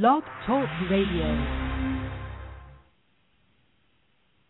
Blog 0.00 0.22
Talk 0.46 0.66
Radio. 0.90 1.44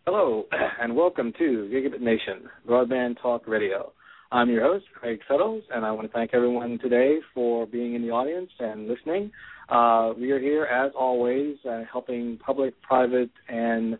Hello, 0.07 0.45
and 0.81 0.95
welcome 0.95 1.33
to 1.37 1.69
Gigabit 1.69 2.01
Nation, 2.01 2.49
Broadband 2.65 3.21
Talk 3.21 3.49
Radio. 3.49 3.93
I'm 4.31 4.49
your 4.49 4.63
host, 4.63 4.85
Craig 4.95 5.19
Settles, 5.29 5.65
and 5.75 5.85
I 5.85 5.91
want 5.91 6.07
to 6.07 6.13
thank 6.13 6.33
everyone 6.33 6.79
today 6.81 7.17
for 7.35 7.67
being 7.67 7.97
in 7.97 8.03
the 8.03 8.11
audience 8.11 8.51
and 8.61 8.87
listening. 8.87 9.33
Uh, 9.69 10.13
we 10.17 10.31
are 10.31 10.39
here, 10.39 10.63
as 10.63 10.93
always, 10.97 11.57
uh, 11.69 11.81
helping 11.91 12.39
public, 12.39 12.81
private, 12.81 13.31
and 13.49 13.99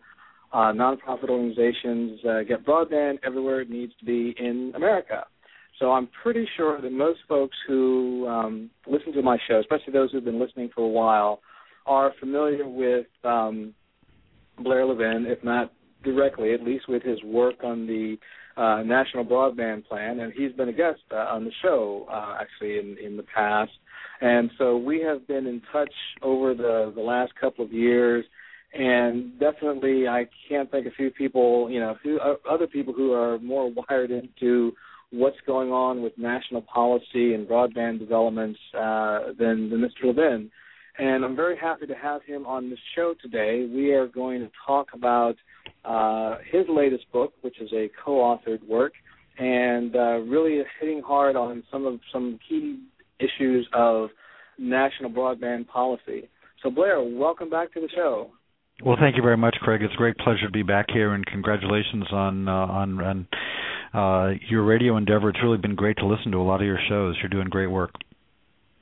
uh, 0.53 0.71
nonprofit 0.71 1.27
organizations 1.27 2.21
uh, 2.23 2.43
get 2.47 2.65
broadband 2.65 3.15
everywhere 3.21 3.59
it 3.59 3.69
needs 3.69 3.91
to 3.99 4.05
be 4.05 4.33
in 4.39 4.71
America. 4.77 5.25
So 5.83 5.91
I'm 5.91 6.07
pretty 6.23 6.47
sure 6.55 6.79
that 6.79 6.93
most 6.93 7.19
folks 7.27 7.57
who 7.67 8.25
um, 8.25 8.69
listen 8.87 9.11
to 9.11 9.21
my 9.21 9.37
show, 9.49 9.59
especially 9.59 9.91
those 9.91 10.13
who've 10.13 10.23
been 10.23 10.39
listening 10.39 10.69
for 10.73 10.79
a 10.79 10.87
while, 10.87 11.41
are 11.85 12.13
familiar 12.21 12.65
with 12.65 13.07
um, 13.25 13.73
Blair 14.59 14.85
Levin, 14.85 15.25
if 15.27 15.43
not 15.43 15.73
directly, 16.01 16.53
at 16.53 16.63
least 16.63 16.87
with 16.87 17.03
his 17.03 17.21
work 17.25 17.65
on 17.65 17.85
the 17.85 18.15
uh, 18.55 18.81
National 18.83 19.25
Broadband 19.25 19.85
Plan, 19.85 20.21
and 20.21 20.31
he's 20.31 20.53
been 20.53 20.69
a 20.69 20.73
guest 20.73 21.01
uh, 21.11 21.15
on 21.15 21.43
the 21.43 21.51
show 21.61 22.07
uh, 22.09 22.37
actually 22.39 22.77
in, 22.79 22.95
in 23.05 23.17
the 23.17 23.23
past. 23.23 23.71
And 24.21 24.51
so 24.57 24.77
we 24.77 25.01
have 25.01 25.27
been 25.27 25.45
in 25.45 25.61
touch 25.73 25.93
over 26.21 26.53
the 26.53 26.93
the 26.95 27.01
last 27.01 27.33
couple 27.35 27.65
of 27.65 27.73
years, 27.73 28.23
and 28.73 29.37
definitely 29.37 30.07
I 30.07 30.27
can't 30.47 30.71
think 30.71 30.87
of 30.87 30.93
a 30.93 30.95
few 30.95 31.11
people, 31.11 31.69
you 31.69 31.81
know, 31.81 31.89
a 31.89 31.99
few 32.01 32.21
uh, 32.21 32.35
other 32.49 32.67
people 32.67 32.93
who 32.93 33.11
are 33.11 33.37
more 33.39 33.69
wired 33.89 34.11
into 34.11 34.71
what's 35.13 35.37
going 35.45 35.71
on 35.71 36.01
with 36.01 36.13
national 36.17 36.61
policy 36.63 37.35
and 37.35 37.47
broadband 37.47 37.99
developments 37.99 38.59
uh, 38.75 39.19
than, 39.37 39.69
than 39.69 39.79
Mr. 39.79 40.05
Levin. 40.05 40.49
And 40.97 41.23
I'm 41.23 41.35
very 41.35 41.55
happy 41.55 41.85
to 41.85 41.93
have 41.93 42.23
him 42.23 42.45
on 42.45 42.69
the 42.69 42.77
show 42.95 43.13
today. 43.21 43.69
We 43.71 43.93
are 43.93 44.07
going 44.07 44.41
to 44.41 44.49
talk 44.65 44.87
about 44.93 45.35
uh, 45.85 46.37
his 46.51 46.65
latest 46.67 47.11
book, 47.11 47.33
which 47.41 47.61
is 47.61 47.69
a 47.73 47.89
co-authored 48.03 48.67
work, 48.67 48.93
and 49.37 49.95
uh, 49.95 50.17
really 50.19 50.63
hitting 50.79 51.01
hard 51.05 51.35
on 51.35 51.63
some 51.71 51.85
of 51.85 51.99
some 52.11 52.39
key 52.47 52.79
issues 53.19 53.67
of 53.73 54.09
national 54.57 55.11
broadband 55.11 55.67
policy. 55.67 56.29
So, 56.61 56.69
Blair, 56.69 57.01
welcome 57.01 57.49
back 57.49 57.73
to 57.73 57.81
the 57.81 57.89
show. 57.95 58.31
Well, 58.83 58.97
thank 58.99 59.15
you 59.15 59.21
very 59.21 59.37
much, 59.37 59.55
Craig. 59.61 59.81
It's 59.83 59.93
a 59.93 59.97
great 59.97 60.17
pleasure 60.17 60.45
to 60.45 60.51
be 60.51 60.63
back 60.63 60.87
here, 60.91 61.13
and 61.13 61.25
congratulations 61.25 62.05
on 62.11 62.47
uh, 62.47 62.51
on, 62.51 62.99
on 63.01 63.27
uh, 63.93 64.31
your 64.49 64.63
radio 64.63 64.97
endeavor. 64.97 65.29
It's 65.29 65.39
really 65.43 65.57
been 65.57 65.75
great 65.75 65.97
to 65.97 66.05
listen 66.05 66.31
to 66.31 66.39
a 66.39 66.43
lot 66.43 66.61
of 66.61 66.67
your 66.67 66.79
shows. 66.89 67.15
You're 67.21 67.29
doing 67.29 67.47
great 67.49 67.67
work. 67.67 67.91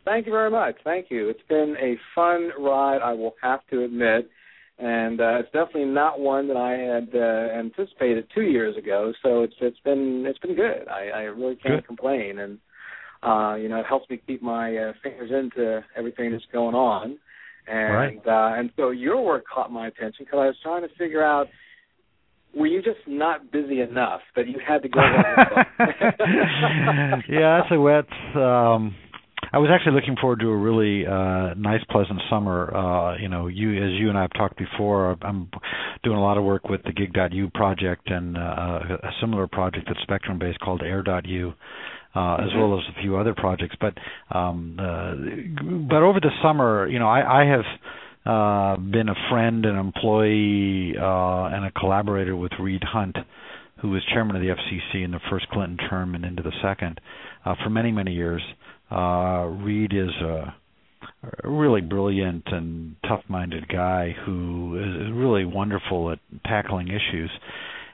Thank 0.06 0.26
you 0.26 0.32
very 0.32 0.50
much. 0.50 0.76
Thank 0.84 1.08
you. 1.10 1.30
It's 1.30 1.48
been 1.48 1.76
a 1.80 1.96
fun 2.16 2.52
ride, 2.60 3.02
I 3.04 3.14
will 3.14 3.36
have 3.44 3.60
to 3.70 3.84
admit, 3.84 4.30
and 4.80 5.22
uh, 5.22 5.40
it's 5.40 5.52
definitely 5.52 5.86
not 5.86 6.20
one 6.20 6.48
that 6.48 6.58
I 6.58 6.72
had 6.72 7.10
uh, 7.14 7.60
anticipated 7.60 8.28
two 8.34 8.42
years 8.42 8.76
ago. 8.78 9.14
So 9.22 9.44
it's 9.44 9.54
it's 9.62 9.80
been 9.84 10.26
it's 10.26 10.40
been 10.40 10.56
good. 10.56 10.88
I, 10.90 11.10
I 11.10 11.22
really 11.24 11.56
can't 11.56 11.82
good. 11.82 11.88
complain, 11.88 12.40
and 12.40 12.58
uh, 13.22 13.56
you 13.56 13.70
know 13.70 13.80
it 13.80 13.86
helps 13.86 14.10
me 14.10 14.20
keep 14.26 14.42
my 14.42 14.76
uh, 14.76 14.94
fingers 15.04 15.30
into 15.32 15.84
everything 15.96 16.32
that's 16.32 16.44
going 16.52 16.74
on. 16.74 17.20
And 17.68 17.94
right. 17.94 18.18
uh, 18.26 18.60
and 18.60 18.72
so 18.76 18.90
your 18.90 19.24
work 19.24 19.44
caught 19.54 19.72
my 19.72 19.88
attention 19.88 20.26
because 20.26 20.40
I 20.40 20.48
was 20.48 20.56
trying 20.64 20.82
to 20.82 20.96
figure 20.98 21.24
out 21.24 21.48
were 22.56 22.68
you 22.68 22.82
just 22.82 23.00
not 23.08 23.52
busy 23.52 23.82
enough 23.82 24.22
that 24.36 24.48
you 24.48 24.60
had 24.66 24.82
to 24.82 24.90
go 24.90 25.00
yeah 27.30 27.62
that's 27.62 27.72
a 27.72 27.80
wet 27.80 28.06
um 28.36 28.96
I 29.54 29.58
was 29.58 29.70
actually 29.74 29.96
looking 29.96 30.16
forward 30.20 30.40
to 30.42 30.50
a 30.50 30.56
really 30.56 31.06
uh 31.06 31.54
nice 31.56 31.84
pleasant 31.90 32.22
summer. 32.30 32.74
Uh 32.76 33.18
you 33.18 33.28
know 33.28 33.48
you 33.48 33.72
as 33.84 33.92
you 34.00 34.10
and 34.10 34.18
I 34.18 34.22
have 34.22 34.34
talked 34.34 34.58
before 34.58 35.18
I'm 35.22 35.50
doing 36.04 36.18
a 36.18 36.22
lot 36.22 36.38
of 36.38 36.44
work 36.44 36.70
with 36.70 36.84
the 36.84 36.94
gig.u 36.94 37.50
project 37.54 38.10
and 38.10 38.38
uh, 38.38 38.80
a 39.04 39.12
similar 39.20 39.48
project 39.48 39.88
that's 39.88 40.00
spectrum 40.02 40.40
based 40.40 40.60
called 40.60 40.82
air.u 40.82 41.54
uh, 42.16 42.20
mm-hmm. 42.20 42.44
as 42.44 42.50
well 42.56 42.78
as 42.78 42.84
a 42.96 43.02
few 43.02 43.18
other 43.18 43.34
projects. 43.34 43.76
But 43.80 43.98
um 44.36 44.78
uh, 44.80 45.16
but 45.90 46.02
over 46.04 46.20
the 46.20 46.32
summer 46.42 46.88
you 46.88 47.00
know 47.00 47.08
I 47.08 47.42
I 47.42 47.46
have 47.46 47.66
uh, 48.26 48.78
been 48.78 49.10
a 49.10 49.30
friend, 49.30 49.66
an 49.66 49.78
employee, 49.78 50.96
uh, 50.98 51.46
and 51.46 51.66
a 51.66 51.72
collaborator 51.72 52.36
with 52.36 52.52
Reed 52.60 52.84
Hundt, 52.84 53.18
who 53.82 53.90
was 53.90 54.04
chairman 54.14 54.36
of 54.36 54.42
the 54.42 54.50
FCC 54.50 55.04
in 55.04 55.12
the 55.12 55.20
first 55.30 55.48
Clinton 55.50 55.78
term 55.90 56.14
and 56.14 56.24
into 56.24 56.44
the 56.44 56.52
second, 56.62 57.02
uh, 57.46 57.56
for 57.64 57.70
many, 57.70 57.92
many 57.92 58.14
years. 58.14 58.42
Uh, 58.92 59.46
Reed 59.64 59.94
is 59.94 60.10
a, 60.22 60.54
a 61.44 61.50
really 61.50 61.82
brilliant 61.82 62.44
and 62.48 62.96
tough-minded 63.08 63.68
guy 63.68 64.16
who 64.26 64.78
is 64.78 65.12
really 65.14 65.46
wonderful 65.46 66.12
at 66.12 66.20
tackling 66.46 66.90
issues. 66.90 67.32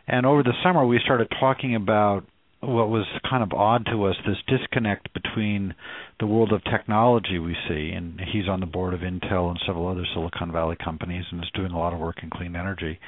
And 0.08 0.26
over 0.26 0.44
the 0.44 0.54
summer, 0.64 0.86
we 0.86 1.00
started 1.04 1.28
talking 1.40 1.76
about 1.76 2.26
what 2.62 2.90
was 2.90 3.06
kind 3.30 3.44
of 3.44 3.54
odd 3.54 3.86
to 3.86 4.06
us 4.06 4.16
this 4.26 4.38
disconnect 4.48 5.14
between 5.14 5.76
the 6.20 6.26
world 6.26 6.52
of 6.52 6.64
technology 6.64 7.38
we 7.38 7.56
see 7.68 7.92
and 7.92 8.20
he's 8.34 8.48
on 8.48 8.60
the 8.60 8.66
board 8.66 8.94
of 8.94 9.02
Intel 9.02 9.50
and 9.50 9.60
several 9.66 9.88
other 9.88 10.06
Silicon 10.14 10.52
Valley 10.52 10.76
companies 10.84 11.26
and 11.32 11.42
is 11.42 11.50
doing 11.54 11.72
a 11.72 11.78
lot 11.78 11.94
of 11.94 12.00
work 12.00 12.18
in 12.24 12.30
clean 12.30 12.56
energy. 12.56 13.00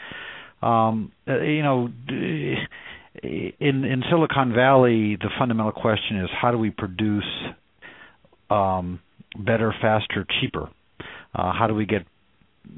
Um, 0.62 1.12
uh, 1.28 1.40
you 1.42 1.64
know 1.64 1.90
in 3.24 3.54
in 3.62 4.04
Silicon 4.10 4.54
Valley 4.54 5.16
the 5.16 5.30
fundamental 5.40 5.72
question 5.72 6.18
is 6.18 6.30
how 6.40 6.52
do 6.52 6.58
we 6.58 6.70
produce 6.70 7.24
um, 8.50 9.00
better 9.36 9.74
faster 9.82 10.26
cheaper? 10.40 10.70
Uh, 11.34 11.54
how 11.54 11.68
do 11.68 11.74
we 11.74 11.86
get 11.86 12.06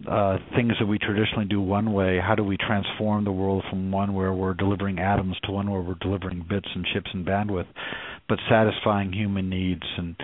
uh, 0.08 0.38
things 0.56 0.74
that 0.80 0.86
we 0.86 0.98
traditionally 0.98 1.46
do 1.46 1.62
one 1.62 1.94
way, 1.94 2.20
how 2.20 2.36
do 2.36 2.44
we 2.44 2.58
transform 2.58 3.24
the 3.24 3.32
world 3.32 3.64
from 3.70 3.92
one 3.92 4.14
where 4.14 4.34
we're 4.34 4.54
delivering 4.54 5.00
atoms 5.00 5.38
to 5.44 5.52
one 5.52 5.70
where 5.70 5.82
we're 5.82 5.96
delivering 6.02 6.46
bits 6.48 6.68
and 6.74 6.86
chips 6.94 7.10
and 7.14 7.26
bandwidth, 7.26 7.68
but 8.28 8.40
satisfying 8.50 9.14
human 9.14 9.50
needs 9.50 9.84
and 9.98 10.16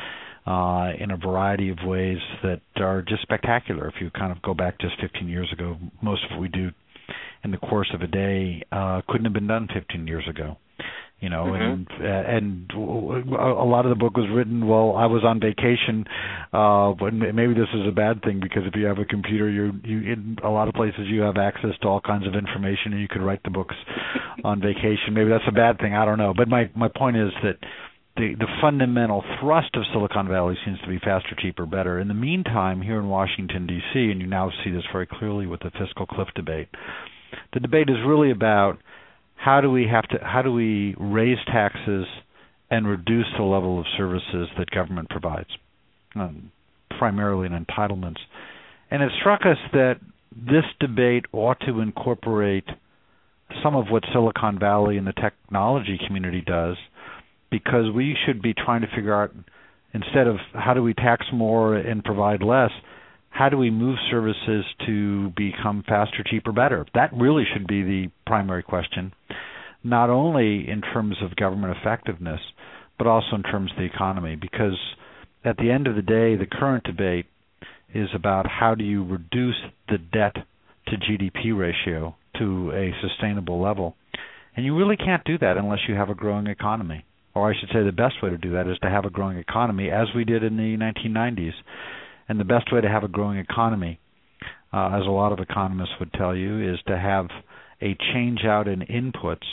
uh, 0.45 0.93
in 0.97 1.11
a 1.11 1.17
variety 1.17 1.69
of 1.69 1.77
ways 1.83 2.17
that 2.41 2.61
are 2.77 3.01
just 3.01 3.21
spectacular. 3.21 3.87
If 3.87 3.95
you 3.99 4.09
kind 4.11 4.31
of 4.31 4.41
go 4.41 4.53
back 4.53 4.79
just 4.79 4.99
15 5.01 5.27
years 5.27 5.49
ago, 5.51 5.77
most 6.01 6.23
of 6.25 6.31
what 6.31 6.41
we 6.41 6.47
do 6.47 6.71
in 7.43 7.51
the 7.51 7.57
course 7.57 7.91
of 7.93 8.01
a 8.01 8.07
day 8.07 8.63
uh, 8.71 9.01
couldn't 9.07 9.25
have 9.25 9.33
been 9.33 9.47
done 9.47 9.67
15 9.73 10.07
years 10.07 10.25
ago 10.29 10.57
you 11.19 11.29
know 11.29 11.45
mm-hmm. 11.45 12.03
and 12.03 12.67
and 12.69 12.71
a 12.71 13.63
lot 13.65 13.85
of 13.85 13.89
the 13.89 13.95
book 13.95 14.15
was 14.15 14.29
written 14.31 14.67
while 14.67 14.95
I 14.95 15.07
was 15.07 15.23
on 15.23 15.39
vacation 15.39 16.05
uh 16.53 16.93
but 16.93 17.13
maybe 17.13 17.53
this 17.53 17.69
is 17.73 17.87
a 17.87 17.91
bad 17.91 18.21
thing 18.21 18.39
because 18.39 18.63
if 18.65 18.75
you 18.75 18.85
have 18.85 18.99
a 18.99 19.05
computer 19.05 19.49
you 19.49 19.73
you 19.83 20.13
in 20.13 20.37
a 20.43 20.49
lot 20.49 20.67
of 20.67 20.75
places 20.75 21.07
you 21.07 21.21
have 21.21 21.37
access 21.37 21.71
to 21.81 21.87
all 21.87 22.01
kinds 22.01 22.27
of 22.27 22.35
information 22.35 22.93
and 22.93 23.01
you 23.01 23.07
could 23.07 23.21
write 23.21 23.41
the 23.43 23.49
books 23.49 23.75
on 24.43 24.61
vacation 24.61 25.13
maybe 25.13 25.29
that's 25.29 25.47
a 25.47 25.55
bad 25.55 25.79
thing 25.79 25.95
I 25.95 26.05
don't 26.05 26.19
know 26.19 26.33
but 26.35 26.47
my 26.47 26.69
my 26.75 26.89
point 26.95 27.17
is 27.17 27.31
that 27.43 27.57
the 28.17 28.35
the 28.37 28.47
fundamental 28.61 29.23
thrust 29.39 29.75
of 29.75 29.83
Silicon 29.93 30.27
Valley 30.27 30.55
seems 30.65 30.79
to 30.81 30.87
be 30.87 30.97
faster, 30.97 31.35
cheaper, 31.39 31.65
better. 31.65 31.99
In 31.99 32.07
the 32.07 32.15
meantime, 32.15 32.81
here 32.81 32.99
in 32.99 33.07
Washington 33.07 33.67
D.C., 33.67 33.99
and 34.11 34.19
you 34.19 34.25
now 34.25 34.51
see 34.63 34.71
this 34.71 34.83
very 34.91 35.05
clearly 35.05 35.45
with 35.45 35.59
the 35.59 35.69
fiscal 35.79 36.07
cliff 36.07 36.27
debate, 36.35 36.67
the 37.53 37.59
debate 37.59 37.89
is 37.89 37.97
really 38.05 38.31
about 38.31 38.79
how 39.37 39.61
do 39.61 39.71
we 39.71 39.87
have 39.87 40.07
to 40.09 40.17
how 40.21 40.41
do 40.41 40.51
we 40.51 40.95
raise 40.99 41.37
taxes 41.47 42.05
and 42.69 42.87
reduce 42.87 43.27
the 43.37 43.43
level 43.43 43.79
of 43.79 43.85
services 43.97 44.49
that 44.57 44.69
government 44.71 45.09
provides, 45.09 45.49
um, 46.15 46.51
primarily 46.97 47.47
in 47.47 47.65
entitlements. 47.65 48.19
And 48.91 49.01
it 49.01 49.11
struck 49.19 49.41
us 49.41 49.57
that 49.71 49.99
this 50.31 50.65
debate 50.79 51.25
ought 51.31 51.59
to 51.61 51.79
incorporate 51.79 52.65
some 53.63 53.75
of 53.75 53.85
what 53.89 54.03
Silicon 54.11 54.59
Valley 54.59 54.97
and 54.97 55.07
the 55.07 55.13
technology 55.13 55.97
community 56.05 56.43
does, 56.45 56.75
because 57.49 57.85
we 57.95 58.17
should 58.25 58.41
be 58.41 58.53
trying 58.53 58.81
to 58.81 58.87
figure 58.93 59.13
out 59.13 59.33
instead 59.93 60.27
of 60.27 60.37
how 60.53 60.73
do 60.73 60.83
we 60.83 60.93
tax 60.93 61.25
more 61.33 61.75
and 61.75 62.03
provide 62.03 62.43
less, 62.43 62.71
how 63.37 63.49
do 63.49 63.57
we 63.57 63.69
move 63.69 63.97
services 64.09 64.65
to 64.87 65.29
become 65.37 65.83
faster, 65.87 66.23
cheaper, 66.25 66.51
better? 66.51 66.87
That 66.95 67.11
really 67.13 67.43
should 67.53 67.67
be 67.67 67.83
the 67.83 68.07
primary 68.25 68.63
question, 68.63 69.13
not 69.83 70.09
only 70.09 70.67
in 70.67 70.81
terms 70.81 71.17
of 71.21 71.35
government 71.35 71.77
effectiveness, 71.79 72.39
but 72.97 73.05
also 73.05 73.35
in 73.35 73.43
terms 73.43 73.69
of 73.71 73.77
the 73.77 73.83
economy. 73.83 74.35
Because 74.35 74.77
at 75.45 75.57
the 75.57 75.69
end 75.69 75.85
of 75.85 75.95
the 75.95 76.01
day, 76.01 76.35
the 76.35 76.47
current 76.51 76.83
debate 76.83 77.27
is 77.93 78.09
about 78.15 78.47
how 78.49 78.73
do 78.73 78.83
you 78.83 79.05
reduce 79.05 79.61
the 79.87 79.99
debt 79.99 80.35
to 80.87 80.97
GDP 80.97 81.55
ratio 81.55 82.15
to 82.39 82.71
a 82.71 82.91
sustainable 83.07 83.61
level. 83.61 83.95
And 84.55 84.65
you 84.65 84.75
really 84.75 84.97
can't 84.97 85.23
do 85.25 85.37
that 85.37 85.57
unless 85.57 85.81
you 85.87 85.93
have 85.93 86.09
a 86.09 86.15
growing 86.15 86.47
economy. 86.47 87.05
Or 87.35 87.51
I 87.51 87.53
should 87.59 87.69
say 87.69 87.83
the 87.83 87.91
best 87.91 88.15
way 88.23 88.31
to 88.31 88.37
do 88.39 88.53
that 88.53 88.67
is 88.67 88.79
to 88.79 88.89
have 88.89 89.05
a 89.05 89.11
growing 89.11 89.37
economy 89.37 89.91
as 89.91 90.07
we 90.15 90.25
did 90.25 90.43
in 90.43 90.57
the 90.57 90.75
1990s 90.75 91.53
and 92.27 92.39
the 92.39 92.45
best 92.45 92.71
way 92.71 92.81
to 92.81 92.89
have 92.89 93.03
a 93.03 93.07
growing 93.07 93.37
economy, 93.37 93.99
uh, 94.73 94.97
as 94.99 95.05
a 95.05 95.11
lot 95.11 95.31
of 95.31 95.39
economists 95.39 95.93
would 95.99 96.11
tell 96.13 96.35
you, 96.35 96.73
is 96.73 96.79
to 96.87 96.97
have 96.97 97.27
a 97.81 97.95
change 98.13 98.39
out 98.43 98.67
in 98.67 98.81
inputs, 98.81 99.45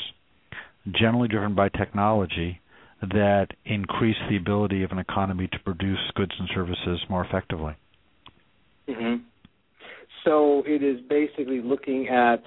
generally 0.92 1.28
driven 1.28 1.54
by 1.54 1.68
technology, 1.68 2.60
that 3.00 3.48
increase 3.64 4.16
the 4.30 4.36
ability 4.36 4.82
of 4.82 4.90
an 4.90 4.98
economy 4.98 5.48
to 5.52 5.58
produce 5.58 5.98
goods 6.14 6.32
and 6.38 6.48
services 6.54 7.00
more 7.08 7.24
effectively. 7.24 7.76
Mm-hmm. 8.88 9.22
So 10.24 10.62
it 10.66 10.82
is 10.82 11.00
basically 11.08 11.60
looking 11.62 12.08
at 12.08 12.42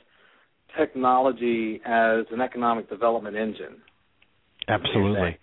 technology 0.77 1.79
as 1.85 2.25
an 2.31 2.41
economic 2.41 2.89
development 2.89 3.35
engine. 3.35 3.81
Absolutely. 4.67 5.37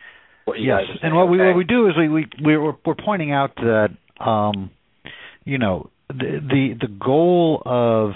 yes, 0.59 0.83
and 1.03 1.15
what 1.15 1.25
okay. 1.25 1.31
we 1.31 1.39
what 1.39 1.57
we 1.57 1.65
do 1.65 1.89
is 1.89 1.95
we 1.97 2.09
we 2.09 2.27
we're, 2.41 2.77
we're 2.85 2.95
pointing 2.95 3.33
out 3.33 3.55
that 3.57 3.89
um, 4.21 4.71
you 5.45 5.59
know 5.59 5.91
the 6.09 6.41
the 6.41 6.75
the 6.81 6.93
goal 7.05 7.63
of 7.65 8.13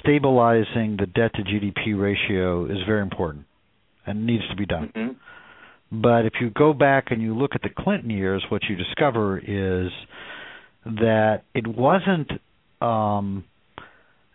stabilizing 0.00 0.96
the 0.98 1.06
debt 1.06 1.32
to 1.34 1.42
GDP 1.42 1.98
ratio 1.98 2.66
is 2.66 2.78
very 2.86 3.02
important 3.02 3.46
and 4.06 4.26
needs 4.26 4.48
to 4.50 4.56
be 4.56 4.66
done. 4.66 4.92
Mm-hmm. 4.94 6.00
But 6.00 6.24
if 6.24 6.34
you 6.40 6.50
go 6.50 6.72
back 6.72 7.06
and 7.10 7.20
you 7.20 7.36
look 7.36 7.52
at 7.54 7.62
the 7.62 7.68
Clinton 7.68 8.10
years, 8.10 8.42
what 8.48 8.62
you 8.68 8.76
discover 8.76 9.38
is 9.38 9.90
that 10.84 11.42
it 11.54 11.66
wasn't 11.66 12.30
um, 12.80 13.44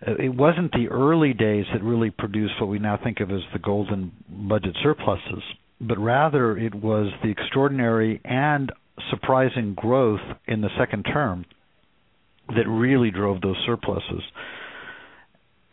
it 0.01 0.33
wasn't 0.33 0.71
the 0.71 0.87
early 0.89 1.33
days 1.33 1.65
that 1.73 1.83
really 1.83 2.11
produced 2.11 2.53
what 2.61 2.69
we 2.69 2.79
now 2.79 2.99
think 3.03 3.19
of 3.19 3.31
as 3.31 3.41
the 3.51 3.59
golden 3.59 4.11
budget 4.29 4.77
surpluses, 4.83 5.43
but 5.81 5.97
rather 5.97 6.55
it 6.57 6.75
was 6.75 7.11
the 7.23 7.29
extraordinary 7.29 8.21
and 8.23 8.71
surprising 9.09 9.73
growth 9.75 10.21
in 10.47 10.61
the 10.61 10.69
second 10.77 11.03
term 11.03 11.45
that 12.49 12.67
really 12.67 13.11
drove 13.11 13.41
those 13.41 13.57
surpluses. 13.65 14.23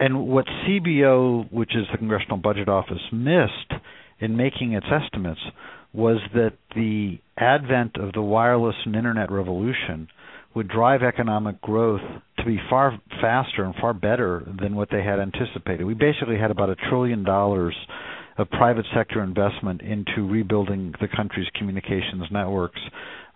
And 0.01 0.27
what 0.27 0.47
CBO, 0.47 1.51
which 1.53 1.75
is 1.75 1.87
the 1.91 1.99
Congressional 1.99 2.37
Budget 2.39 2.69
Office, 2.69 3.01
missed 3.13 3.81
in 4.19 4.37
making 4.37 4.73
its 4.73 4.87
estimates 4.91 5.41
was 5.93 6.19
that 6.35 6.55
the 6.75 7.19
advent 7.39 7.97
of 7.97 8.13
the 8.13 8.23
wireless 8.23 8.75
and 8.85 8.97
internet 8.97 9.31
revolution 9.31 10.09
would 10.55 10.69
drive 10.69 11.03
economic 11.03 11.61
growth 11.61 12.01
to 12.39 12.45
be 12.45 12.59
far 12.69 13.01
faster 13.21 13.65
and 13.65 13.75
far 13.81 13.93
better 13.93 14.45
than 14.61 14.75
what 14.75 14.89
they 14.91 15.03
had 15.03 15.21
anticipated. 15.21 15.85
We 15.85 15.95
basically 15.95 16.39
had 16.39 16.51
about 16.51 16.71
a 16.71 16.77
trillion 16.77 17.25
dollars 17.25 17.77
of 18.37 18.51
private 18.51 18.87
sector 18.95 19.23
investment 19.23 19.81
into 19.83 20.29
rebuilding 20.29 20.95
the 21.01 21.09
country's 21.09 21.49
communications 21.55 22.25
networks 22.31 22.81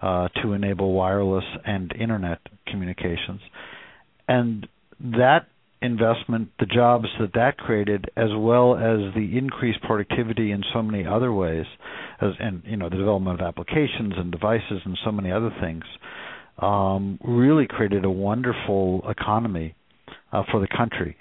uh, 0.03 0.29
to 0.43 0.53
enable 0.53 0.93
wireless 0.93 1.45
and 1.65 1.93
internet 1.99 2.39
communications. 2.67 3.41
And 4.27 4.67
that 5.00 5.47
investment, 5.81 6.50
the 6.59 6.67
jobs 6.67 7.06
that 7.21 7.33
that 7.35 7.56
created, 7.56 8.11
as 8.17 8.31
well 8.37 8.75
as 8.75 9.15
the 9.15 9.39
increased 9.39 9.81
productivity 9.83 10.50
in 10.50 10.62
so 10.73 10.83
many 10.83 11.06
other 11.06 11.33
ways, 11.33 11.67
as, 12.21 12.33
and 12.41 12.62
you 12.65 12.77
know 12.77 12.89
the 12.89 12.97
development 12.97 13.41
of 13.41 13.47
applications 13.47 14.15
and 14.17 14.33
devices 14.33 14.81
and 14.85 14.99
so 15.05 15.12
many 15.12 15.31
other 15.31 15.55
things, 15.61 15.85
um, 16.59 17.19
really 17.25 17.67
created 17.67 18.05
a 18.05 18.11
wonderful 18.11 19.03
economy 19.09 19.75
uh, 20.33 20.43
for 20.50 20.61
the 20.61 20.69
country. 20.69 21.17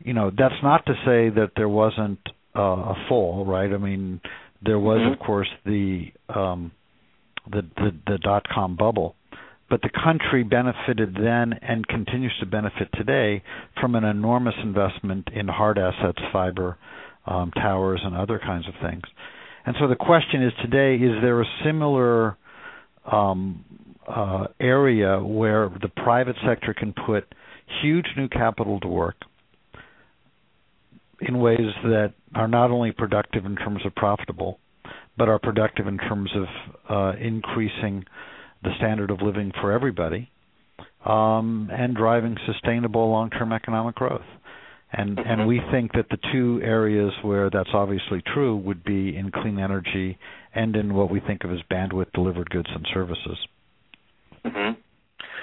You 0.00 0.14
know, 0.14 0.30
that's 0.36 0.54
not 0.62 0.86
to 0.86 0.94
say 1.04 1.28
that 1.30 1.52
there 1.56 1.68
wasn't 1.68 2.18
uh, 2.56 2.60
a 2.60 2.94
fall, 3.08 3.44
right? 3.44 3.72
I 3.72 3.78
mean, 3.78 4.20
there 4.62 4.78
was, 4.78 5.00
Mhm. 5.00 5.12
of 5.12 5.18
course, 5.20 5.48
the 5.64 6.12
um, 6.28 6.72
the 7.50 7.62
the, 7.76 7.94
the 8.06 8.18
dot 8.18 8.46
com 8.48 8.76
bubble, 8.76 9.14
but 9.68 9.80
the 9.82 9.88
country 9.90 10.42
benefited 10.42 11.14
then 11.14 11.54
and 11.62 11.86
continues 11.86 12.36
to 12.40 12.46
benefit 12.46 12.88
today 12.94 13.42
from 13.80 13.94
an 13.94 14.04
enormous 14.04 14.54
investment 14.62 15.28
in 15.32 15.48
hard 15.48 15.78
assets, 15.78 16.18
fiber, 16.32 16.76
um, 17.26 17.50
towers, 17.52 18.00
and 18.04 18.14
other 18.16 18.38
kinds 18.38 18.66
of 18.68 18.74
things. 18.82 19.02
And 19.64 19.76
so 19.78 19.86
the 19.86 19.96
question 19.96 20.42
is 20.42 20.52
today: 20.60 20.96
Is 20.96 21.20
there 21.22 21.40
a 21.40 21.46
similar 21.64 22.36
um, 23.10 23.64
uh, 24.06 24.46
area 24.58 25.20
where 25.20 25.68
the 25.80 25.88
private 25.88 26.36
sector 26.44 26.74
can 26.74 26.92
put 26.92 27.24
huge 27.82 28.06
new 28.16 28.28
capital 28.28 28.80
to 28.80 28.88
work 28.88 29.16
in 31.20 31.38
ways 31.38 31.70
that 31.84 32.12
are 32.34 32.48
not 32.48 32.70
only 32.70 32.92
productive 32.92 33.44
in 33.44 33.56
terms 33.56 33.84
of 33.84 33.94
profitable, 33.94 34.58
but 35.16 35.28
are 35.28 35.38
productive 35.38 35.86
in 35.86 35.98
terms 35.98 36.30
of 36.34 36.46
uh, 36.88 37.18
increasing 37.18 38.04
the 38.62 38.70
standard 38.76 39.10
of 39.10 39.20
living 39.22 39.52
for 39.60 39.72
everybody 39.72 40.30
um, 41.04 41.70
and 41.72 41.96
driving 41.96 42.36
sustainable 42.46 43.10
long-term 43.10 43.52
economic 43.52 43.94
growth. 43.94 44.24
And 44.92 45.18
Mhm. 45.18 45.26
and 45.26 45.46
we 45.46 45.60
think 45.70 45.92
that 45.92 46.08
the 46.08 46.18
two 46.32 46.60
areas 46.64 47.12
where 47.22 47.48
that's 47.48 47.72
obviously 47.72 48.22
true 48.22 48.56
would 48.56 48.82
be 48.82 49.16
in 49.16 49.30
clean 49.30 49.58
energy 49.58 50.18
and 50.52 50.74
in 50.74 50.94
what 50.94 51.10
we 51.10 51.20
think 51.20 51.44
of 51.44 51.52
as 51.52 51.62
bandwidth 51.70 52.12
delivered 52.12 52.50
goods 52.50 52.68
and 52.74 52.86
services. 52.92 53.46
hmm 54.44 54.72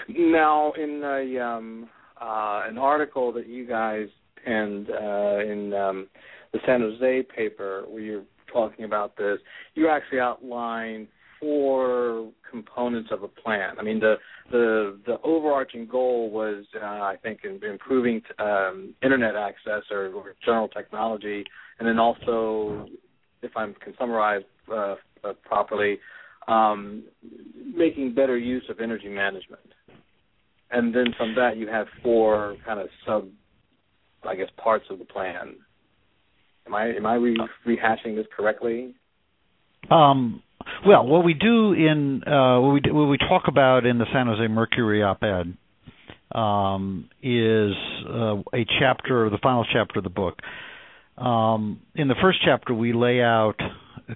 Now, 0.10 0.72
in 0.74 1.01
a 1.04 1.39
um, 1.39 1.89
uh, 2.19 2.63
an 2.68 2.78
article 2.78 3.31
that 3.34 3.48
you 3.48 3.66
guys 3.66 4.10
penned 4.44 4.89
uh, 4.89 5.39
in 5.39 5.74
um, 5.74 6.07
the 6.53 6.59
San 6.65 6.81
Jose 6.81 7.23
paper, 7.35 7.85
where 7.88 8.01
you're 8.01 8.23
talking 8.51 8.85
about 8.85 9.17
this, 9.17 9.39
you 9.75 9.89
actually 9.89 10.19
outline 10.19 11.07
four 11.39 12.31
components 12.49 13.09
of 13.11 13.23
a 13.23 13.27
plan. 13.27 13.75
I 13.79 13.83
mean, 13.83 13.99
the 13.99 14.15
the 14.51 14.97
the 15.05 15.19
overarching 15.23 15.85
goal 15.85 16.29
was, 16.29 16.65
uh, 16.81 16.85
I 16.85 17.15
think, 17.21 17.41
in 17.44 17.63
improving 17.63 18.21
um, 18.39 18.94
internet 19.03 19.35
access 19.35 19.83
or, 19.91 20.07
or 20.07 20.35
general 20.44 20.67
technology, 20.67 21.44
and 21.79 21.88
then 21.88 21.99
also, 21.99 22.88
if 23.41 23.51
I 23.55 23.65
can 23.83 23.93
summarize 24.00 24.43
uh, 24.71 24.95
uh, 25.23 25.33
properly, 25.43 26.00
um, 26.47 27.03
making 27.75 28.15
better 28.15 28.38
use 28.38 28.63
of 28.69 28.79
energy 28.79 29.09
management. 29.09 29.61
And 30.71 30.93
then 30.93 31.13
from 31.17 31.35
that, 31.35 31.57
you 31.57 31.67
have 31.67 31.88
four 32.03 32.55
kind 32.65 32.79
of 32.79 32.88
sub, 33.05 33.29
I 34.27 34.35
guess, 34.35 34.50
parts 34.57 34.85
of 34.89 35.00
the 35.00 35.05
plan. 35.05 35.55
Am 36.67 36.75
I 36.75 36.87
am 36.87 37.05
I 37.05 37.15
re- 37.15 37.37
rehashing 37.65 38.15
this 38.15 38.27
correctly? 38.35 38.93
Um, 39.89 40.43
well, 40.85 41.05
what 41.05 41.23
we 41.23 41.33
do 41.33 41.73
in 41.73 42.23
uh, 42.25 42.59
what 42.59 42.73
we 42.73 42.79
do, 42.81 42.93
what 42.93 43.05
we 43.05 43.17
talk 43.17 43.43
about 43.47 43.85
in 43.85 43.97
the 43.97 44.05
San 44.13 44.27
Jose 44.27 44.47
Mercury 44.47 45.01
op-ed 45.01 45.55
um, 46.37 47.09
is 47.23 47.73
uh, 48.09 48.35
a 48.53 48.65
chapter, 48.79 49.29
the 49.29 49.39
final 49.41 49.65
chapter 49.71 49.99
of 49.99 50.03
the 50.03 50.09
book. 50.09 50.39
Um, 51.17 51.81
in 51.95 52.07
the 52.07 52.15
first 52.21 52.39
chapter, 52.43 52.73
we 52.73 52.93
lay 52.93 53.21
out 53.21 53.55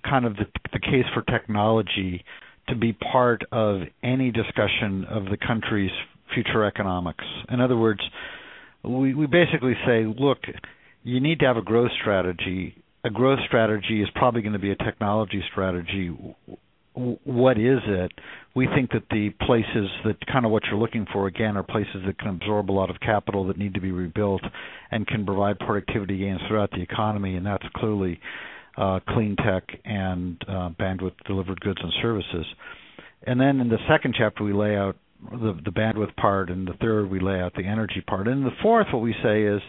kind 0.04 0.26
of 0.26 0.36
the, 0.36 0.46
the 0.74 0.80
case 0.80 1.06
for 1.14 1.22
technology 1.24 2.24
to 2.70 2.76
be 2.76 2.94
part 2.94 3.44
of 3.52 3.82
any 4.04 4.32
discussion 4.32 5.06
of 5.10 5.26
the 5.26 5.38
country's 5.38 5.92
future 6.34 6.64
economics. 6.64 7.26
In 7.50 7.60
other 7.60 7.76
words, 7.76 8.02
we, 8.84 9.14
we 9.14 9.26
basically 9.26 9.74
say, 9.86 10.06
look, 10.06 10.40
you 11.04 11.20
need 11.20 11.40
to 11.40 11.46
have 11.46 11.58
a 11.58 11.62
growth 11.62 11.92
strategy. 12.02 12.76
A 13.04 13.10
growth 13.10 13.40
strategy 13.48 14.02
is 14.02 14.10
probably 14.16 14.42
going 14.42 14.54
to 14.54 14.60
be 14.60 14.72
a 14.72 14.76
technology 14.76 15.44
strategy. 15.52 16.16
What 16.94 17.58
is 17.58 17.80
it? 17.86 18.12
We 18.54 18.68
think 18.68 18.92
that 18.92 19.04
the 19.10 19.30
places 19.46 19.90
that 20.06 20.18
kind 20.32 20.46
of 20.46 20.52
what 20.52 20.64
you're 20.66 20.80
looking 20.80 21.08
for 21.12 21.28
again 21.28 21.58
are 21.58 21.64
places 21.64 22.04
that 22.06 22.20
can 22.20 22.30
absorb 22.30 22.70
a 22.70 22.74
lot 22.74 22.90
of 22.90 23.00
capital 23.00 23.48
that 23.48 23.58
need 23.58 23.74
to 23.74 23.82
be 23.82 23.92
rebuilt 23.92 24.42
and 24.92 25.08
can 25.08 25.26
provide 25.26 25.58
productivity 25.60 26.20
gains 26.20 26.42
throughout 26.48 26.70
the 26.72 26.82
economy, 26.82 27.38
and 27.38 27.46
that's 27.46 27.66
clearly 27.78 28.20
uh, 28.78 29.00
clean 29.10 29.36
tech 29.38 29.64
and 29.86 30.42
uh, 30.48 30.70
bandwidth 30.80 31.14
delivered 31.26 31.60
goods 31.62 31.80
and 31.82 31.92
services. 32.02 32.46
And 33.26 33.40
then 33.40 33.62
in 33.62 33.70
the 33.70 33.78
second 33.90 34.16
chapter, 34.18 34.44
we 34.44 34.54
lay 34.54 34.76
out 34.76 34.98
the, 35.32 35.58
the 35.64 35.72
bandwidth 35.72 36.16
part, 36.18 36.50
and 36.50 36.68
the 36.68 36.74
third, 36.74 37.10
we 37.10 37.20
lay 37.20 37.40
out 37.40 37.54
the 37.56 37.64
energy 37.64 38.04
part. 38.06 38.28
And 38.28 38.46
the 38.46 38.52
fourth, 38.62 38.88
what 38.92 39.02
we 39.02 39.16
say 39.24 39.44
is, 39.44 39.62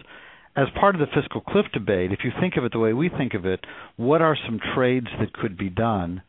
as 0.57 0.67
part 0.79 0.95
of 0.95 1.01
the 1.01 1.07
fiscal 1.15 1.41
cliff 1.41 1.67
debate, 1.73 2.13
if 2.13 2.21
you 2.25 2.31
think 2.41 2.57
of 2.57 2.65
it 2.65 2.73
the 2.73 2.79
way 2.79 2.93
we 2.93 3.09
think 3.09 3.35
of 3.35 3.47
it, 3.47 3.61
what 3.97 4.21
are 4.21 4.37
some 4.47 4.61
trades 4.75 5.07
that 5.19 5.33
could 5.33 5.57
be 5.57 5.71
done 5.71 6.23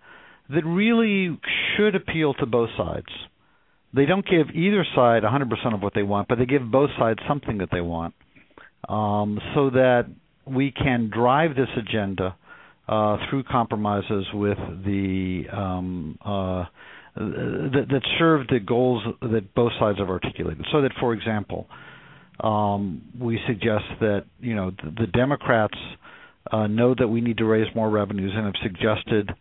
that 0.50 0.66
really 0.66 1.38
should 1.76 1.96
appeal 1.96 2.34
to 2.36 2.46
both 2.46 2.70
sides? 2.78 3.08
They 3.94 4.06
don't 4.06 4.26
give 4.26 4.50
either 4.56 4.86
side 4.96 5.24
100% 5.24 5.74
of 5.74 5.82
what 5.82 5.94
they 5.94 6.04
want, 6.04 6.28
but 6.28 6.38
they 6.40 6.46
give 6.46 6.70
both 6.72 6.90
sides 6.98 7.20
something 7.28 7.60
that 7.60 7.70
they 7.72 7.82
want, 7.82 8.16
um, 8.90 9.40
so 9.54 9.70
that 9.72 10.08
we 10.46 10.72
can 10.72 11.12
drive 11.14 11.56
this 11.56 11.70
agenda 11.78 12.36
uh, 12.88 13.18
through 13.30 13.44
compromises 13.44 14.26
with 14.34 14.58
the 14.86 15.44
um, 15.54 16.18
uh, 16.24 16.66
that, 17.16 17.86
that 17.90 18.02
serve 18.18 18.48
the 18.48 18.60
goals 18.60 19.04
that 19.22 19.54
both 19.54 19.72
sides 19.80 20.00
have 20.00 20.10
articulated. 20.10 20.66
So 20.72 20.82
that, 20.82 20.92
for 21.00 21.14
example, 21.14 21.68
um, 22.40 23.02
we 23.20 23.40
suggest 23.48 23.86
that 24.00 24.26
you 24.40 24.56
know 24.56 24.72
the, 24.72 25.06
the 25.06 25.08
Democrats 25.08 25.78
uh, 26.52 26.68
know 26.68 26.96
that 26.98 27.08
we 27.08 27.22
need 27.22 27.38
to 27.38 27.46
raise 27.46 27.74
more 27.76 27.90
revenues 27.90 28.34
and 28.36 28.46
have 28.46 28.56
suggested 28.62 29.32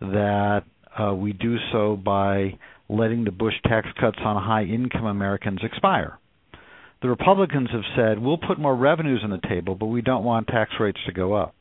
that 0.00 0.62
uh, 0.98 1.14
we 1.14 1.32
do 1.32 1.56
so 1.72 1.96
by 1.96 2.58
letting 2.88 3.24
the 3.24 3.30
Bush 3.30 3.54
tax 3.64 3.88
cuts 3.98 4.18
on 4.22 4.42
high-income 4.42 5.06
Americans 5.06 5.60
expire. 5.62 6.18
The 7.00 7.08
Republicans 7.08 7.68
have 7.72 7.82
said 7.96 8.18
we'll 8.18 8.38
put 8.38 8.58
more 8.60 8.76
revenues 8.76 9.22
on 9.24 9.30
the 9.30 9.40
table, 9.48 9.74
but 9.74 9.86
we 9.86 10.02
don't 10.02 10.24
want 10.24 10.46
tax 10.46 10.72
rates 10.78 11.00
to 11.06 11.12
go 11.12 11.34
up. 11.34 11.54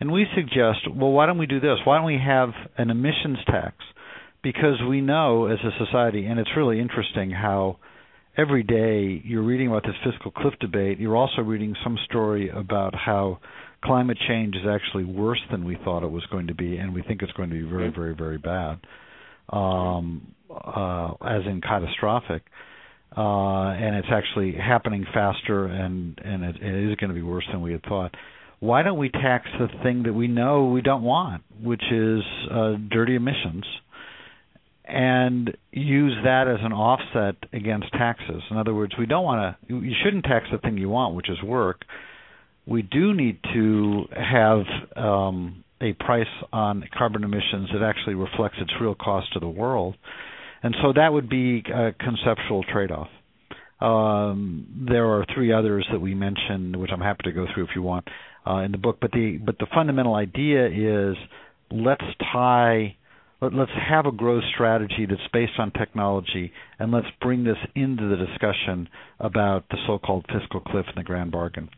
And 0.00 0.12
we 0.12 0.26
suggest, 0.34 0.80
well, 0.94 1.12
why 1.12 1.26
don't 1.26 1.38
we 1.38 1.46
do 1.46 1.60
this? 1.60 1.78
Why 1.84 1.96
don't 1.96 2.06
we 2.06 2.20
have 2.24 2.50
an 2.76 2.90
emissions 2.90 3.38
tax? 3.46 3.76
Because 4.42 4.80
we 4.88 5.00
know 5.00 5.46
as 5.46 5.58
a 5.64 5.84
society, 5.84 6.26
and 6.26 6.38
it's 6.38 6.50
really 6.56 6.78
interesting 6.78 7.30
how 7.30 7.78
every 8.36 8.62
day 8.62 9.22
you're 9.24 9.42
reading 9.42 9.68
about 9.68 9.84
this 9.84 9.94
fiscal 10.04 10.30
cliff 10.30 10.54
debate. 10.60 10.98
You're 10.98 11.16
also 11.16 11.42
reading 11.42 11.74
some 11.82 11.98
story 12.04 12.50
about 12.50 12.94
how 12.94 13.38
climate 13.84 14.18
change 14.28 14.56
is 14.56 14.62
actually 14.68 15.04
worse 15.04 15.40
than 15.50 15.64
we 15.64 15.76
thought 15.84 16.02
it 16.02 16.10
was 16.10 16.24
going 16.30 16.46
to 16.48 16.54
be, 16.54 16.76
and 16.76 16.94
we 16.94 17.02
think 17.02 17.22
it's 17.22 17.32
going 17.32 17.50
to 17.50 17.54
be 17.54 17.68
very, 17.68 17.90
mm-hmm. 17.90 18.00
very, 18.00 18.14
very 18.14 18.38
bad, 18.38 18.80
um, 19.50 20.34
uh, 20.50 21.12
as 21.24 21.42
in 21.46 21.60
catastrophic. 21.60 22.42
Uh, 23.16 23.70
and 23.70 23.94
it's 23.94 24.08
actually 24.10 24.52
happening 24.52 25.06
faster, 25.14 25.66
and 25.66 26.18
and 26.24 26.42
it, 26.42 26.56
it 26.60 26.90
is 26.90 26.96
going 26.96 27.10
to 27.10 27.14
be 27.14 27.22
worse 27.22 27.46
than 27.52 27.62
we 27.62 27.70
had 27.70 27.82
thought. 27.84 28.12
Why 28.58 28.82
don't 28.82 28.98
we 28.98 29.08
tax 29.08 29.46
the 29.58 29.68
thing 29.84 30.04
that 30.04 30.12
we 30.14 30.26
know 30.26 30.66
we 30.66 30.82
don't 30.82 31.02
want, 31.02 31.44
which 31.62 31.82
is 31.92 32.22
uh, 32.50 32.72
dirty 32.90 33.14
emissions? 33.14 33.64
And 34.84 35.56
use 35.72 36.14
that 36.24 36.46
as 36.46 36.58
an 36.62 36.72
offset 36.72 37.36
against 37.52 37.90
taxes. 37.92 38.42
In 38.50 38.56
other 38.56 38.74
words, 38.74 38.92
we 38.98 39.06
don't 39.06 39.24
want 39.24 39.56
to 39.68 39.74
you 39.74 39.94
shouldn't 40.04 40.24
tax 40.24 40.46
the 40.52 40.58
thing 40.58 40.76
you 40.78 40.88
want, 40.88 41.14
which 41.14 41.30
is 41.30 41.42
work. 41.42 41.82
We 42.66 42.82
do 42.82 43.14
need 43.14 43.40
to 43.54 44.04
have 44.12 44.62
um, 44.96 45.64
a 45.80 45.92
price 45.94 46.26
on 46.52 46.84
carbon 46.96 47.24
emissions 47.24 47.68
that 47.72 47.82
actually 47.82 48.14
reflects 48.14 48.56
its 48.60 48.72
real 48.80 48.94
cost 48.94 49.32
to 49.34 49.40
the 49.40 49.48
world. 49.48 49.96
And 50.62 50.74
so 50.82 50.92
that 50.94 51.12
would 51.12 51.28
be 51.28 51.62
a 51.72 51.92
conceptual 51.92 52.64
trade-off. 52.64 53.08
Um, 53.80 54.86
there 54.88 55.06
are 55.06 55.26
three 55.34 55.52
others 55.52 55.86
that 55.92 56.00
we 56.00 56.14
mentioned, 56.14 56.76
which 56.76 56.90
I'm 56.90 57.02
happy 57.02 57.24
to 57.24 57.32
go 57.32 57.46
through 57.52 57.64
if 57.64 57.70
you 57.74 57.82
want 57.82 58.08
uh, 58.46 58.58
in 58.58 58.72
the 58.72 58.78
book. 58.78 58.98
But 59.00 59.12
the 59.12 59.38
but 59.44 59.58
the 59.58 59.66
fundamental 59.74 60.14
idea 60.14 60.66
is 60.66 61.16
let's 61.70 62.04
tie 62.32 62.96
let, 63.52 63.68
us 63.68 63.74
have 63.88 64.06
a 64.06 64.12
growth 64.12 64.44
strategy 64.54 65.06
that's 65.08 65.20
based 65.32 65.58
on 65.58 65.70
technology, 65.72 66.52
and 66.78 66.92
let's 66.92 67.06
bring 67.20 67.44
this 67.44 67.58
into 67.74 68.08
the 68.08 68.16
discussion 68.16 68.88
about 69.20 69.64
the 69.70 69.76
so-called 69.86 70.26
fiscal 70.32 70.60
cliff 70.60 70.86
and 70.88 70.96
the 70.96 71.02
grand 71.02 71.32
bargain. 71.32 71.68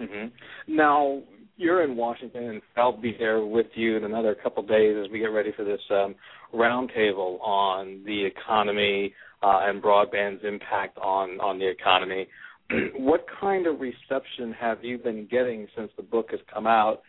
Mm-hmm. 0.00 0.74
Now, 0.76 1.22
you're 1.56 1.82
in 1.82 1.96
Washington, 1.96 2.44
and 2.44 2.62
I'll 2.76 2.96
be 2.96 3.16
there 3.18 3.44
with 3.44 3.66
you 3.74 3.96
in 3.96 4.04
another 4.04 4.34
couple 4.34 4.62
of 4.62 4.68
days 4.68 4.96
as 5.02 5.10
we 5.10 5.18
get 5.20 5.26
ready 5.26 5.52
for 5.56 5.64
this 5.64 5.80
um, 5.90 6.14
roundtable 6.54 7.40
on 7.40 8.02
the 8.04 8.24
economy 8.24 9.14
uh, 9.42 9.60
and 9.62 9.82
broadband's 9.82 10.42
impact 10.44 10.98
on 10.98 11.40
on 11.40 11.58
the 11.58 11.68
economy. 11.68 12.28
what 12.96 13.24
kind 13.40 13.66
of 13.66 13.80
reception 13.80 14.52
have 14.58 14.82
you 14.82 14.98
been 14.98 15.26
getting 15.30 15.66
since 15.76 15.90
the 15.96 16.02
book 16.02 16.28
has 16.30 16.40
come 16.52 16.66
out? 16.66 17.02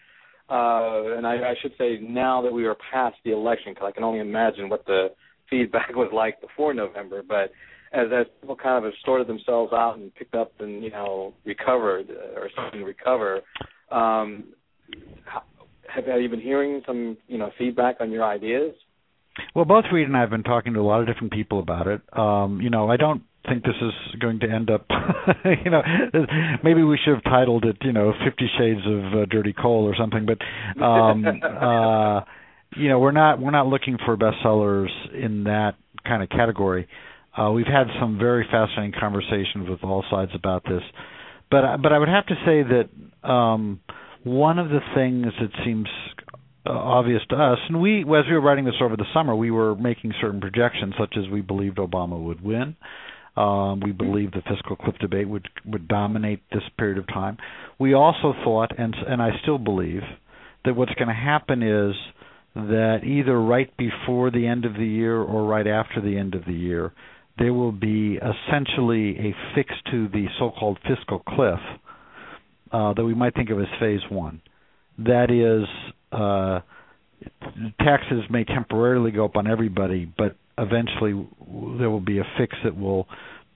Uh, 0.50 1.18
and 1.18 1.28
I, 1.28 1.36
I 1.36 1.56
should 1.62 1.74
say 1.78 2.00
now 2.02 2.42
that 2.42 2.54
we 2.54 2.66
are 2.66 2.76
past 2.92 3.18
the 3.26 3.32
election, 3.32 3.74
because 3.74 3.88
I 3.88 3.92
can 3.92 4.04
only 4.04 4.20
imagine 4.20 4.70
what 4.70 4.86
the 4.86 5.08
feedback 5.50 5.96
was 5.96 6.10
like 6.14 6.42
before 6.42 6.74
November. 6.74 7.22
But 7.28 7.52
as 7.94 8.08
as 8.14 8.26
people 8.42 8.56
kind 8.56 8.78
of 8.78 8.84
have 8.84 8.94
sorted 9.06 9.28
themselves 9.28 9.72
out 9.74 9.98
and 9.98 10.14
picked 10.16 10.36
up 10.36 10.52
and 10.60 10.84
you 10.84 10.92
know 10.92 11.34
recovered 11.46 12.10
uh, 12.10 12.40
or 12.40 12.50
starting 12.52 12.82
to 12.82 12.86
recover, 12.86 13.42
um, 13.92 14.46
have, 15.88 16.06
have 16.06 16.22
you 16.22 16.30
been 16.30 16.42
hearing 16.42 16.82
some 16.86 17.18
you 17.28 17.38
know 17.38 17.52
feedback 17.58 17.98
on 18.00 18.12
your 18.12 18.24
ideas? 18.24 18.74
Well, 19.54 19.66
both 19.66 19.86
Reed 19.92 20.08
and 20.08 20.18
I 20.18 20.22
have 20.22 20.30
been 20.30 20.44
talking 20.44 20.74
to 20.74 20.80
a 20.80 20.82
lot 20.82 21.02
of 21.02 21.08
different 21.08 21.32
people 21.32 21.60
about 21.60 21.88
it. 21.88 22.02
Um, 22.12 22.60
you 22.62 22.70
know, 22.70 22.90
I 22.90 22.98
don't 22.98 23.22
think 23.48 23.64
this 23.64 23.76
is 23.82 24.20
going 24.20 24.40
to 24.40 24.50
end 24.50 24.70
up 24.70 24.86
you 25.64 25.72
know 25.72 25.82
maybe 26.64 26.84
we 26.84 27.00
should 27.04 27.14
have 27.16 27.24
titled 27.24 27.66
it 27.66 27.78
you 27.82 27.94
know 27.94 28.14
50 28.26 28.50
shades 28.58 28.82
of 28.86 29.22
uh, 29.22 29.26
dirty 29.26 29.54
coal 29.54 29.86
or 29.86 29.96
something 29.98 30.26
but 30.26 30.84
um 30.84 31.26
uh 31.44 32.22
you 32.76 32.90
know 32.90 33.00
we're 33.00 33.12
not 33.12 33.40
we're 33.40 33.52
not 33.52 33.68
looking 33.68 33.98
for 34.06 34.18
bestsellers 34.18 34.90
in 35.14 35.46
that 35.46 35.76
kind 36.06 36.22
of 36.22 36.30
category 36.30 36.88
uh 37.38 37.52
we've 37.52 37.68
had 37.68 37.88
some 38.00 38.18
very 38.18 38.46
fascinating 38.52 38.94
conversations 39.00 39.70
with 39.70 39.84
all 39.84 40.04
sides 40.10 40.32
about 40.36 40.64
this 40.64 40.84
but 41.50 41.78
but 41.82 41.94
I 41.94 42.00
would 42.00 42.10
have 42.10 42.26
to 42.28 42.36
say 42.46 42.64
that 42.64 43.30
um 43.30 43.80
one 44.24 44.60
of 44.60 44.70
the 44.70 44.82
things 44.94 45.28
that 45.40 45.52
seems 45.64 45.88
uh, 46.66 46.72
obvious 46.72 47.22
to 47.30 47.36
us. 47.36 47.60
And 47.70 47.80
we, 47.80 48.02
as 48.02 48.26
we 48.28 48.34
were 48.34 48.42
writing 48.42 48.66
this 48.66 48.76
over 48.82 48.98
the 48.98 49.06
summer, 49.14 49.34
we 49.36 49.52
were 49.52 49.76
making 49.76 50.14
certain 50.20 50.42
projections, 50.42 50.96
such 51.00 51.16
as 51.18 51.30
we 51.32 51.40
believed 51.40 51.78
Obama 51.78 52.22
would 52.22 52.42
win. 52.44 52.76
Um, 53.38 53.82
we 53.82 53.92
believe 53.92 54.32
the 54.32 54.42
fiscal 54.50 54.76
cliff 54.76 54.96
debate 55.00 55.30
would 55.30 55.48
would 55.66 55.88
dominate 55.88 56.42
this 56.52 56.64
period 56.78 56.98
of 56.98 57.08
time. 57.08 57.38
We 57.78 57.94
also 57.94 58.34
thought, 58.44 58.72
and 58.78 58.96
and 59.08 59.22
I 59.22 59.30
still 59.44 59.60
believe, 59.60 60.02
that 60.66 60.76
what's 60.76 60.94
going 60.96 61.10
to 61.10 61.14
happen 61.14 61.62
is 61.62 61.96
that 62.56 63.02
either 63.06 63.40
right 63.40 63.72
before 63.78 64.32
the 64.32 64.48
end 64.48 64.66
of 64.66 64.74
the 64.74 64.86
year 64.86 65.22
or 65.22 65.44
right 65.44 65.68
after 65.68 66.02
the 66.02 66.18
end 66.18 66.34
of 66.34 66.46
the 66.46 66.54
year, 66.54 66.92
there 67.38 67.54
will 67.54 67.72
be 67.72 68.18
essentially 68.18 69.18
a 69.20 69.36
fix 69.54 69.72
to 69.92 70.08
the 70.08 70.26
so-called 70.40 70.80
fiscal 70.88 71.20
cliff 71.20 71.60
uh, 72.72 72.94
that 72.94 73.06
we 73.06 73.14
might 73.14 73.36
think 73.36 73.52
of 73.52 73.60
as 73.60 73.68
phase 73.80 74.02
one. 74.10 74.42
That 74.98 75.30
is, 75.30 75.68
uh, 76.12 76.62
taxes 77.80 78.24
may 78.32 78.44
temporarily 78.44 79.12
go 79.12 79.26
up 79.26 79.36
on 79.36 79.46
everybody, 79.46 80.12
but 80.18 80.36
eventually 80.58 81.28
there 81.78 81.90
will 81.90 82.02
be 82.02 82.20
a 82.20 82.28
fix 82.38 82.56
that 82.64 82.78
will 82.78 83.08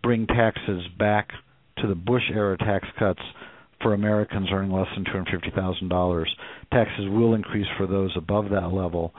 bring 0.03 0.27
taxes 0.27 0.83
back 0.97 1.29
to 1.79 1.87
the 1.87 1.95
Bush 1.95 2.23
era 2.33 2.57
tax 2.57 2.87
cuts 2.97 3.21
for 3.81 3.93
Americans 3.93 4.47
earning 4.51 4.71
less 4.71 4.87
than 4.95 5.05
$250,000. 5.05 6.25
Taxes 6.71 7.05
will 7.09 7.33
increase 7.33 7.67
for 7.77 7.87
those 7.87 8.11
above 8.15 8.49
that 8.49 8.71
level. 8.71 9.13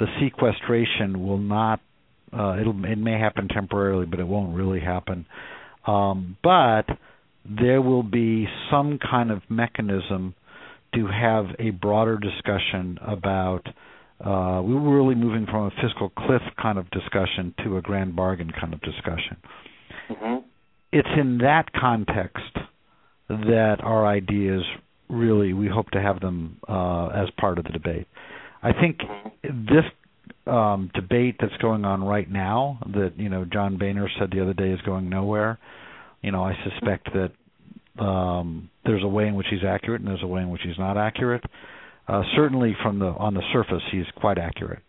The 0.00 0.06
sequestration 0.20 1.26
will 1.26 1.38
not 1.38 1.80
uh, 2.32 2.58
it'll 2.60 2.84
it 2.84 2.98
may 2.98 3.18
happen 3.18 3.48
temporarily, 3.48 4.06
but 4.06 4.20
it 4.20 4.26
won't 4.26 4.54
really 4.54 4.80
happen. 4.80 5.26
Um, 5.86 6.36
but 6.42 6.84
there 7.44 7.80
will 7.80 8.02
be 8.02 8.46
some 8.70 8.98
kind 8.98 9.30
of 9.30 9.40
mechanism 9.48 10.34
to 10.94 11.06
have 11.06 11.46
a 11.58 11.70
broader 11.70 12.18
discussion 12.18 12.98
about 13.06 13.62
uh, 14.24 14.60
we 14.64 14.74
were 14.74 14.96
really 14.96 15.14
moving 15.14 15.46
from 15.46 15.66
a 15.66 15.70
fiscal 15.82 16.10
cliff 16.10 16.42
kind 16.60 16.78
of 16.78 16.90
discussion 16.90 17.54
to 17.64 17.76
a 17.76 17.82
grand 17.82 18.16
bargain 18.16 18.50
kind 18.58 18.74
of 18.74 18.80
discussion. 18.80 19.36
Mm-hmm. 20.10 20.36
It's 20.92 21.08
in 21.18 21.38
that 21.38 21.72
context 21.72 22.56
that 23.28 23.76
our 23.82 24.06
ideas 24.06 24.62
really 25.08 25.52
we 25.52 25.68
hope 25.68 25.90
to 25.90 26.00
have 26.00 26.20
them 26.20 26.58
uh, 26.68 27.08
as 27.08 27.28
part 27.38 27.58
of 27.58 27.64
the 27.64 27.70
debate. 27.70 28.06
I 28.62 28.72
think 28.72 28.98
mm-hmm. 28.98 29.64
this 29.66 29.84
um, 30.46 30.90
debate 30.94 31.36
that's 31.40 31.56
going 31.60 31.84
on 31.84 32.02
right 32.02 32.28
now, 32.28 32.78
that 32.86 33.12
you 33.16 33.28
know 33.28 33.44
John 33.44 33.78
Boehner 33.78 34.08
said 34.18 34.30
the 34.32 34.42
other 34.42 34.54
day 34.54 34.70
is 34.70 34.80
going 34.82 35.08
nowhere. 35.08 35.58
You 36.22 36.32
know, 36.32 36.42
I 36.42 36.54
suspect 36.64 37.08
that 37.12 38.02
um, 38.02 38.70
there's 38.84 39.04
a 39.04 39.08
way 39.08 39.28
in 39.28 39.34
which 39.34 39.46
he's 39.50 39.64
accurate 39.66 40.00
and 40.00 40.08
there's 40.08 40.22
a 40.22 40.26
way 40.26 40.42
in 40.42 40.50
which 40.50 40.62
he's 40.64 40.78
not 40.78 40.96
accurate. 40.96 41.44
Uh, 42.08 42.22
certainly, 42.34 42.74
from 42.82 42.98
the 42.98 43.06
on 43.06 43.34
the 43.34 43.42
surface, 43.52 43.82
he's 43.92 44.06
quite 44.16 44.38
accurate. 44.38 44.82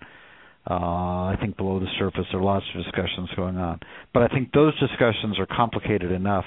Uh, 0.69 0.73
I 0.73 1.35
think 1.41 1.57
below 1.57 1.79
the 1.79 1.87
surface, 1.97 2.25
there 2.31 2.39
are 2.39 2.43
lots 2.43 2.65
of 2.73 2.83
discussions 2.83 3.29
going 3.35 3.57
on, 3.57 3.79
but 4.13 4.23
I 4.23 4.27
think 4.27 4.51
those 4.53 4.77
discussions 4.79 5.39
are 5.39 5.47
complicated 5.47 6.11
enough 6.11 6.45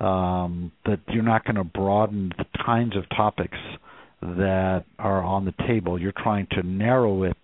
um, 0.00 0.72
that 0.86 1.00
you're 1.08 1.22
not 1.22 1.44
going 1.44 1.56
to 1.56 1.64
broaden 1.64 2.32
the 2.38 2.44
kinds 2.64 2.96
of 2.96 3.08
topics 3.10 3.58
that 4.22 4.84
are 4.98 5.22
on 5.22 5.44
the 5.44 5.54
table. 5.66 6.00
You're 6.00 6.12
trying 6.12 6.46
to 6.52 6.62
narrow 6.62 7.24
it 7.24 7.36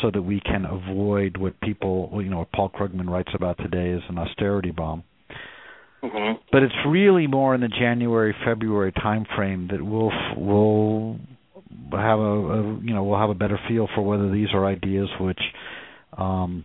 so 0.00 0.10
that 0.10 0.22
we 0.22 0.40
can 0.40 0.64
avoid 0.64 1.36
what 1.36 1.60
people, 1.60 2.10
you 2.22 2.30
know, 2.30 2.38
what 2.38 2.52
Paul 2.52 2.70
Krugman 2.70 3.08
writes 3.08 3.30
about 3.34 3.58
today 3.58 3.92
as 3.92 4.00
an 4.08 4.18
austerity 4.18 4.70
bomb. 4.70 5.04
Mm-hmm. 6.02 6.40
But 6.50 6.62
it's 6.62 6.74
really 6.88 7.26
more 7.26 7.54
in 7.54 7.60
the 7.60 7.68
January 7.68 8.34
February 8.44 8.92
timeframe 8.92 9.70
that 9.70 9.84
we'll 9.84 10.10
we'll 10.36 11.20
have 11.92 12.18
a, 12.18 12.22
a, 12.22 12.80
you 12.82 12.94
know 12.94 13.04
we'll 13.04 13.18
have 13.18 13.30
a 13.30 13.34
better 13.34 13.58
feel 13.68 13.88
for 13.94 14.02
whether 14.02 14.30
these 14.30 14.48
are 14.54 14.66
ideas 14.66 15.08
which 15.20 15.40
um, 16.16 16.64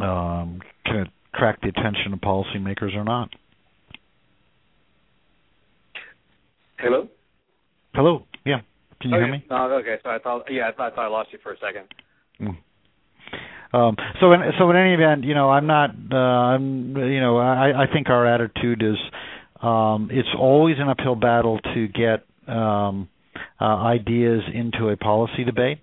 um, 0.00 0.60
can 0.84 1.06
attract 1.32 1.62
the 1.62 1.68
attention 1.68 2.12
of 2.12 2.20
policymakers 2.20 2.94
or 2.94 3.04
not. 3.04 3.30
Hello. 6.78 7.08
Hello. 7.94 8.24
Yeah. 8.44 8.60
Can 9.00 9.10
you 9.10 9.16
okay. 9.16 9.24
hear 9.24 9.32
me? 9.32 9.44
Oh, 9.50 9.78
okay. 9.80 9.96
So 10.02 10.10
I 10.10 10.18
thought 10.18 10.44
yeah 10.50 10.68
I 10.68 10.72
thought, 10.72 10.92
I 10.92 10.96
thought 10.96 11.04
I 11.04 11.08
lost 11.08 11.30
you 11.32 11.38
for 11.42 11.52
a 11.52 11.56
second. 11.58 11.88
Mm. 12.40 12.58
Um, 13.74 13.96
so 14.20 14.32
in 14.32 14.40
so 14.58 14.70
in 14.70 14.76
any 14.76 14.94
event, 14.94 15.24
you 15.24 15.34
know, 15.34 15.50
I'm 15.50 15.66
not. 15.66 15.90
Uh, 15.90 16.16
I'm. 16.16 16.96
You 16.96 17.20
know, 17.20 17.38
I, 17.38 17.84
I 17.84 17.92
think 17.92 18.08
our 18.08 18.26
attitude 18.26 18.82
is. 18.82 18.96
Um, 19.60 20.10
it's 20.12 20.28
always 20.38 20.76
an 20.78 20.88
uphill 20.88 21.16
battle 21.16 21.58
to 21.74 21.88
get 21.88 22.24
um, 22.46 23.08
uh, 23.60 23.64
ideas 23.64 24.42
into 24.52 24.88
a 24.88 24.96
policy 24.96 25.44
debate. 25.44 25.78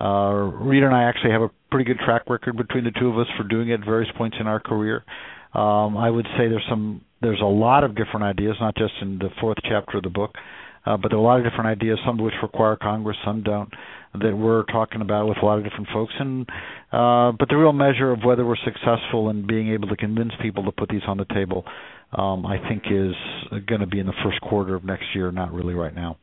Uh, 0.00 0.50
Reed 0.60 0.82
and 0.82 0.94
I 0.94 1.04
actually 1.04 1.32
have 1.32 1.42
a 1.42 1.50
pretty 1.70 1.84
good 1.84 1.98
track 2.04 2.28
record 2.28 2.56
between 2.56 2.84
the 2.84 2.92
two 2.98 3.08
of 3.08 3.18
us 3.18 3.26
for 3.36 3.44
doing 3.44 3.70
it 3.70 3.80
at 3.80 3.84
various 3.84 4.10
points 4.16 4.36
in 4.38 4.46
our 4.46 4.60
career. 4.60 5.04
Um, 5.54 5.96
I 5.96 6.10
would 6.10 6.26
say 6.36 6.48
there's 6.48 6.66
some 6.68 7.02
there's 7.22 7.40
a 7.40 7.46
lot 7.46 7.82
of 7.82 7.96
different 7.96 8.24
ideas, 8.24 8.56
not 8.60 8.76
just 8.76 8.92
in 9.00 9.18
the 9.18 9.30
fourth 9.40 9.56
chapter 9.62 9.96
of 9.96 10.02
the 10.02 10.10
book, 10.10 10.32
uh, 10.84 10.98
but 10.98 11.10
there 11.10 11.18
are 11.18 11.22
a 11.22 11.24
lot 11.24 11.38
of 11.38 11.44
different 11.44 11.66
ideas, 11.66 11.98
some 12.04 12.18
of 12.18 12.24
which 12.24 12.34
require 12.42 12.76
Congress, 12.76 13.16
some 13.24 13.42
don't. 13.42 13.72
that 14.20 14.36
we're 14.36 14.64
talking 14.64 15.00
about 15.00 15.28
with 15.28 15.38
a 15.42 15.44
lot 15.44 15.58
of 15.58 15.64
different 15.64 15.88
folks 15.92 16.12
and 16.18 16.48
uh, 16.92 17.32
but 17.38 17.48
the 17.48 17.56
real 17.56 17.72
measure 17.72 18.12
of 18.12 18.20
whether 18.24 18.44
we're 18.46 18.56
successful 18.64 19.30
in 19.30 19.46
being 19.46 19.72
able 19.72 19.88
to 19.88 19.96
convince 19.96 20.32
people 20.40 20.64
to 20.64 20.72
put 20.72 20.88
these 20.88 21.02
on 21.06 21.16
the 21.16 21.26
table 21.26 21.64
um, 22.12 22.46
I 22.46 22.58
think 22.68 22.84
is 22.90 23.14
going 23.66 23.80
to 23.80 23.86
be 23.86 23.98
in 23.98 24.06
the 24.06 24.14
first 24.24 24.40
quarter 24.40 24.74
of 24.74 24.84
next 24.84 25.06
year 25.14 25.30
not 25.32 25.52
really 25.52 25.74
right 25.74 25.94
now 25.94 26.18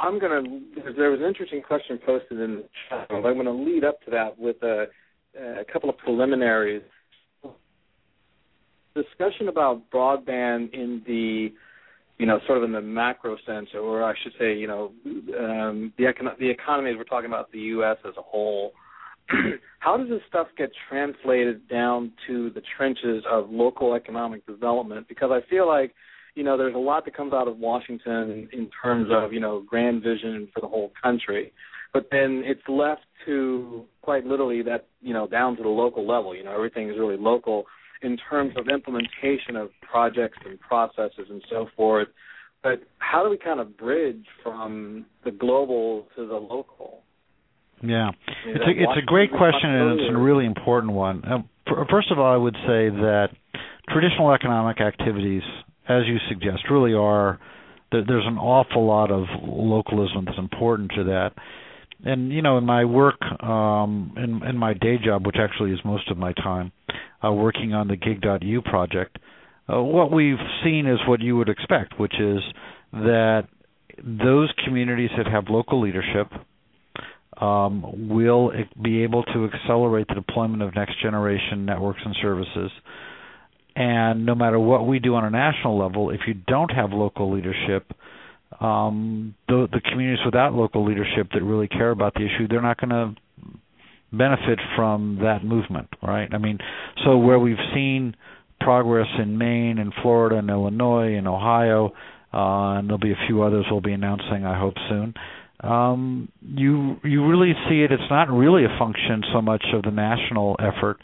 I'm 0.00 0.18
going 0.18 0.44
to 0.74 0.92
there 0.96 1.10
was 1.10 1.20
an 1.20 1.26
interesting 1.26 1.62
question 1.62 1.98
posted 2.04 2.40
in 2.40 2.56
the 2.56 2.64
chat 2.88 3.06
I'm 3.10 3.22
going 3.22 3.44
to 3.44 3.52
lead 3.52 3.84
up 3.84 4.00
to 4.02 4.10
that 4.10 4.38
with 4.38 4.56
a, 4.62 4.86
a 5.38 5.64
couple 5.72 5.90
of 5.90 5.98
preliminaries 5.98 6.82
discussion 8.94 9.48
about 9.48 9.90
broadband 9.90 10.72
in 10.74 11.02
the 11.06 11.50
you 12.20 12.26
know, 12.26 12.38
sort 12.46 12.58
of 12.58 12.64
in 12.64 12.72
the 12.72 12.82
macro 12.82 13.38
sense, 13.46 13.70
or 13.72 14.04
I 14.04 14.12
should 14.22 14.32
say, 14.38 14.54
you 14.54 14.66
know, 14.66 14.92
um, 15.38 15.90
the 15.96 16.04
econ- 16.04 16.38
the 16.38 16.50
economy 16.50 16.94
we're 16.94 17.04
talking 17.04 17.30
about 17.30 17.50
the 17.50 17.60
U.S. 17.60 17.96
as 18.06 18.12
a 18.18 18.20
whole. 18.20 18.72
How 19.78 19.96
does 19.96 20.10
this 20.10 20.20
stuff 20.28 20.48
get 20.58 20.70
translated 20.86 21.66
down 21.66 22.12
to 22.26 22.50
the 22.50 22.60
trenches 22.76 23.24
of 23.26 23.48
local 23.48 23.94
economic 23.94 24.46
development? 24.46 25.08
Because 25.08 25.30
I 25.32 25.40
feel 25.48 25.66
like, 25.66 25.94
you 26.34 26.44
know, 26.44 26.56
there's 26.56 26.74
a 26.74 26.78
lot 26.78 27.04
that 27.04 27.16
comes 27.16 27.32
out 27.32 27.48
of 27.48 27.58
Washington 27.58 28.48
in 28.52 28.70
terms 28.82 29.08
of, 29.10 29.32
you 29.32 29.40
know, 29.40 29.62
grand 29.66 30.02
vision 30.02 30.48
for 30.54 30.60
the 30.60 30.68
whole 30.68 30.92
country, 31.02 31.52
but 31.92 32.08
then 32.10 32.42
it's 32.44 32.62
left 32.68 33.02
to 33.26 33.84
quite 34.02 34.24
literally 34.24 34.62
that, 34.62 34.86
you 35.00 35.12
know, 35.12 35.26
down 35.26 35.56
to 35.56 35.62
the 35.62 35.68
local 35.68 36.06
level. 36.06 36.34
You 36.34 36.44
know, 36.44 36.52
everything 36.54 36.88
is 36.88 36.96
really 36.98 37.16
local 37.16 37.64
in 38.02 38.16
terms 38.30 38.54
of 38.56 38.68
implementation 38.68 39.56
of 39.56 39.70
projects 39.82 40.38
and 40.44 40.58
processes 40.60 41.26
and 41.28 41.42
so 41.50 41.66
forth. 41.76 42.08
But 42.62 42.82
how 42.98 43.24
do 43.24 43.30
we 43.30 43.38
kind 43.38 43.60
of 43.60 43.76
bridge 43.76 44.24
from 44.42 45.06
the 45.24 45.30
global 45.30 46.06
to 46.16 46.26
the 46.26 46.34
local? 46.34 47.02
Yeah, 47.82 48.10
it's 48.46 48.64
a, 48.64 48.70
it's 48.70 48.98
a 49.02 49.06
great 49.06 49.30
question 49.30 49.70
and 49.70 49.98
it's 49.98 50.10
a 50.14 50.18
really 50.18 50.44
important 50.44 50.92
one. 50.92 51.22
Uh, 51.24 51.38
first 51.90 52.10
of 52.10 52.18
all, 52.18 52.30
I 52.32 52.36
would 52.36 52.54
say 52.54 52.90
that 52.90 53.28
traditional 53.88 54.32
economic 54.34 54.82
activities, 54.82 55.42
as 55.90 56.06
you 56.06 56.18
suggest, 56.28 56.70
really 56.70 56.94
are 56.94 57.38
there's 57.92 58.26
an 58.26 58.38
awful 58.38 58.86
lot 58.86 59.10
of 59.10 59.24
localism 59.42 60.24
that's 60.24 60.38
important 60.38 60.92
to 60.94 61.04
that. 61.04 61.30
And 62.04 62.32
you 62.32 62.40
know, 62.40 62.56
in 62.56 62.64
my 62.64 62.84
work, 62.84 63.20
um, 63.42 64.14
in 64.16 64.46
in 64.48 64.56
my 64.56 64.74
day 64.74 64.96
job, 65.04 65.26
which 65.26 65.36
actually 65.38 65.72
is 65.72 65.80
most 65.84 66.10
of 66.10 66.16
my 66.16 66.32
time, 66.32 66.72
uh, 67.24 67.32
working 67.32 67.74
on 67.74 67.88
the 67.88 67.96
Gig.U 67.96 68.62
project, 68.62 69.18
uh, 69.68 69.82
what 69.82 70.10
we've 70.12 70.38
seen 70.64 70.86
is 70.86 70.98
what 71.06 71.20
you 71.20 71.36
would 71.36 71.48
expect, 71.48 71.98
which 71.98 72.14
is 72.18 72.38
that 72.92 73.48
those 74.02 74.50
communities 74.64 75.10
that 75.16 75.26
have 75.26 75.44
local 75.50 75.80
leadership 75.82 76.28
um, 77.40 78.08
will 78.08 78.52
be 78.82 79.02
able 79.02 79.22
to 79.24 79.48
accelerate 79.52 80.06
the 80.08 80.14
deployment 80.14 80.62
of 80.62 80.74
next 80.74 81.00
generation 81.02 81.66
networks 81.66 82.00
and 82.04 82.16
services. 82.22 82.70
And 83.80 84.26
no 84.26 84.34
matter 84.34 84.60
what 84.60 84.86
we 84.86 84.98
do 84.98 85.14
on 85.14 85.24
a 85.24 85.30
national 85.30 85.78
level, 85.78 86.10
if 86.10 86.20
you 86.26 86.34
don't 86.34 86.70
have 86.70 86.90
local 86.92 87.34
leadership, 87.34 87.90
um, 88.60 89.34
the, 89.48 89.68
the 89.72 89.80
communities 89.80 90.22
without 90.22 90.52
local 90.52 90.86
leadership 90.86 91.28
that 91.32 91.42
really 91.42 91.66
care 91.66 91.90
about 91.90 92.12
the 92.12 92.26
issue, 92.26 92.46
they're 92.46 92.60
not 92.60 92.78
going 92.78 92.90
to 92.90 93.14
benefit 94.12 94.58
from 94.76 95.20
that 95.22 95.42
movement, 95.42 95.88
right? 96.02 96.28
I 96.30 96.36
mean, 96.36 96.58
so 97.06 97.16
where 97.16 97.38
we've 97.38 97.56
seen 97.72 98.16
progress 98.60 99.06
in 99.18 99.38
Maine 99.38 99.78
and 99.78 99.94
Florida 100.02 100.36
and 100.36 100.50
Illinois 100.50 101.16
and 101.16 101.26
Ohio, 101.26 101.94
uh, 102.34 102.80
and 102.80 102.86
there'll 102.86 102.98
be 102.98 103.12
a 103.12 103.26
few 103.26 103.42
others 103.42 103.64
we'll 103.70 103.80
be 103.80 103.94
announcing, 103.94 104.44
I 104.44 104.60
hope 104.60 104.74
soon. 104.90 105.14
Um, 105.62 106.28
you 106.42 106.96
you 107.02 107.26
really 107.26 107.52
see 107.68 107.82
it. 107.82 107.92
It's 107.92 108.10
not 108.10 108.30
really 108.30 108.64
a 108.64 108.78
function 108.78 109.22
so 109.32 109.40
much 109.40 109.64
of 109.74 109.82
the 109.82 109.90
national 109.90 110.56
effort, 110.58 110.98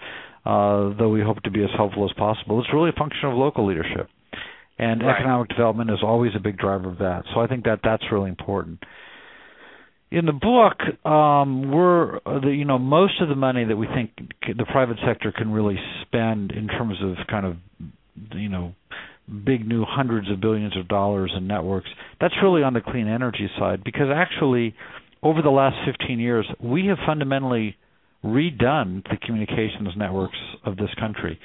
though 0.98 1.08
we 1.08 1.22
hope 1.22 1.42
to 1.42 1.50
be 1.50 1.62
as 1.62 1.70
helpful 1.76 2.04
as 2.08 2.12
possible. 2.16 2.60
It's 2.60 2.72
really 2.72 2.90
a 2.90 2.98
function 2.98 3.28
of 3.28 3.36
local 3.36 3.66
leadership, 3.66 4.08
and 4.78 5.02
right. 5.02 5.16
economic 5.18 5.48
development 5.48 5.90
is 5.90 5.98
always 6.02 6.32
a 6.36 6.40
big 6.40 6.56
driver 6.56 6.90
of 6.90 6.98
that. 6.98 7.24
So 7.34 7.40
I 7.40 7.46
think 7.46 7.64
that 7.64 7.80
that's 7.82 8.04
really 8.10 8.28
important 8.30 8.80
in 10.10 10.24
the 10.24 10.32
book, 10.32 10.78
um, 11.10 11.70
we're 11.72 12.20
the, 12.24 12.50
you 12.50 12.64
know 12.64 12.78
most 12.78 13.20
of 13.20 13.28
the 13.28 13.34
money 13.34 13.64
that 13.64 13.76
we 13.76 13.86
think 13.86 14.10
the 14.56 14.64
private 14.64 14.98
sector 15.06 15.32
can 15.32 15.50
really 15.50 15.76
spend 16.02 16.52
in 16.52 16.68
terms 16.68 16.96
of 17.02 17.26
kind 17.28 17.46
of 17.46 17.56
you 18.34 18.48
know 18.48 18.74
big 19.44 19.66
new 19.66 19.84
hundreds 19.84 20.30
of 20.30 20.40
billions 20.40 20.76
of 20.76 20.86
dollars 20.86 21.32
in 21.36 21.46
networks. 21.46 21.88
That's 22.20 22.34
really 22.42 22.62
on 22.62 22.74
the 22.74 22.80
clean 22.80 23.08
energy 23.08 23.50
side 23.58 23.82
because 23.82 24.06
actually 24.14 24.74
over 25.22 25.42
the 25.42 25.50
last 25.50 25.76
15 25.84 26.20
years 26.20 26.46
we 26.62 26.86
have 26.86 26.98
fundamentally 27.04 27.76
redone 28.24 29.02
the 29.04 29.16
communications 29.24 29.90
networks 29.96 30.38
of 30.64 30.76
this 30.76 30.90
country. 30.98 31.38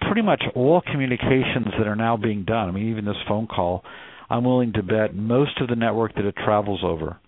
Pretty 0.00 0.22
much 0.22 0.42
all 0.54 0.80
communications 0.80 1.66
that 1.76 1.86
are 1.86 1.96
now 1.96 2.16
being 2.16 2.44
done, 2.44 2.68
I 2.68 2.70
mean 2.70 2.90
even 2.90 3.04
this 3.04 3.16
phone 3.26 3.46
call, 3.46 3.82
I'm 4.30 4.44
willing 4.44 4.72
to 4.74 4.82
bet 4.82 5.14
most 5.14 5.60
of 5.60 5.68
the 5.68 5.76
network 5.76 6.14
that 6.14 6.24
it 6.24 6.34
travels 6.36 6.80
over 6.84 7.18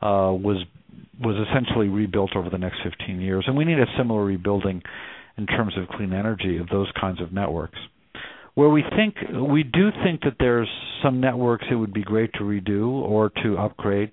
uh, 0.00 0.32
was 0.32 0.64
was 1.20 1.34
essentially 1.48 1.88
rebuilt 1.88 2.36
over 2.36 2.48
the 2.48 2.58
next 2.58 2.78
15 2.84 3.20
years, 3.20 3.44
and 3.46 3.56
we 3.56 3.64
need 3.64 3.78
a 3.78 3.86
similar 3.96 4.24
rebuilding 4.24 4.82
in 5.36 5.46
terms 5.46 5.72
of 5.76 5.88
clean 5.88 6.12
energy 6.12 6.58
of 6.58 6.68
those 6.68 6.88
kinds 7.00 7.20
of 7.20 7.32
networks. 7.32 7.78
Where 8.54 8.68
we 8.68 8.84
think 8.96 9.16
we 9.32 9.62
do 9.62 9.90
think 10.04 10.22
that 10.22 10.36
there's 10.38 10.68
some 11.02 11.20
networks 11.20 11.64
it 11.70 11.76
would 11.76 11.94
be 11.94 12.02
great 12.02 12.32
to 12.34 12.40
redo 12.40 12.88
or 12.90 13.30
to 13.42 13.56
upgrade, 13.56 14.10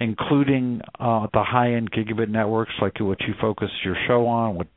including 0.00 0.80
uh, 0.98 1.26
the 1.32 1.42
high-end 1.42 1.90
gigabit 1.90 2.28
networks 2.28 2.72
like 2.80 2.98
what 3.00 3.20
you 3.22 3.34
focus 3.40 3.70
your 3.84 3.96
show 4.06 4.26
on, 4.26 4.54
what 4.54 4.68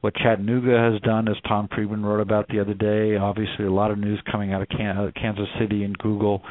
what 0.00 0.14
Chattanooga 0.16 0.92
has 0.92 1.00
done, 1.00 1.28
as 1.28 1.36
Tom 1.48 1.66
Friedman 1.74 2.04
wrote 2.04 2.20
about 2.20 2.46
the 2.48 2.60
other 2.60 2.74
day. 2.74 3.16
Obviously, 3.16 3.64
a 3.64 3.72
lot 3.72 3.90
of 3.90 3.96
news 3.96 4.20
coming 4.30 4.52
out 4.52 4.60
of 4.60 4.68
Kansas 4.68 5.48
City 5.58 5.82
and 5.82 5.96
Google 5.96 6.42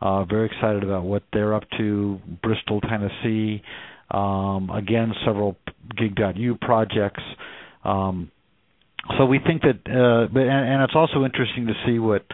uh, 0.00 0.24
very 0.24 0.46
excited 0.46 0.84
about 0.84 1.04
what 1.04 1.22
they're 1.32 1.54
up 1.54 1.64
to. 1.76 2.20
Bristol, 2.42 2.80
Tennessee. 2.80 3.62
Um, 4.10 4.70
again, 4.70 5.12
several 5.26 5.56
Gig.U 5.96 6.56
projects. 6.60 7.22
Um, 7.84 8.30
so 9.16 9.26
we 9.26 9.38
think 9.38 9.62
that, 9.62 9.80
uh, 9.86 10.32
but, 10.32 10.40
and, 10.40 10.50
and, 10.50 10.82
it's 10.82 10.94
also 10.94 11.24
interesting 11.24 11.66
to 11.66 11.74
see 11.86 11.98
what 11.98 12.24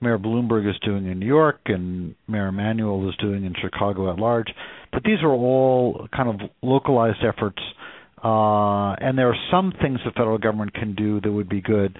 Mayor 0.00 0.18
Bloomberg 0.18 0.68
is 0.68 0.76
doing 0.84 1.06
in 1.06 1.18
New 1.18 1.26
York 1.26 1.60
and 1.66 2.14
Mayor 2.28 2.48
Emanuel 2.48 3.08
is 3.08 3.16
doing 3.16 3.44
in 3.44 3.54
Chicago 3.60 4.12
at 4.12 4.18
large. 4.18 4.48
But 4.94 5.02
these 5.02 5.22
are 5.22 5.32
all 5.32 6.06
kind 6.14 6.28
of 6.28 6.48
localized 6.62 7.18
efforts, 7.26 7.60
uh, 8.22 8.94
and 9.04 9.18
there 9.18 9.28
are 9.28 9.36
some 9.50 9.72
things 9.82 9.98
the 10.04 10.12
federal 10.12 10.38
government 10.38 10.72
can 10.72 10.94
do 10.94 11.20
that 11.20 11.30
would 11.30 11.48
be 11.48 11.60
good 11.60 11.98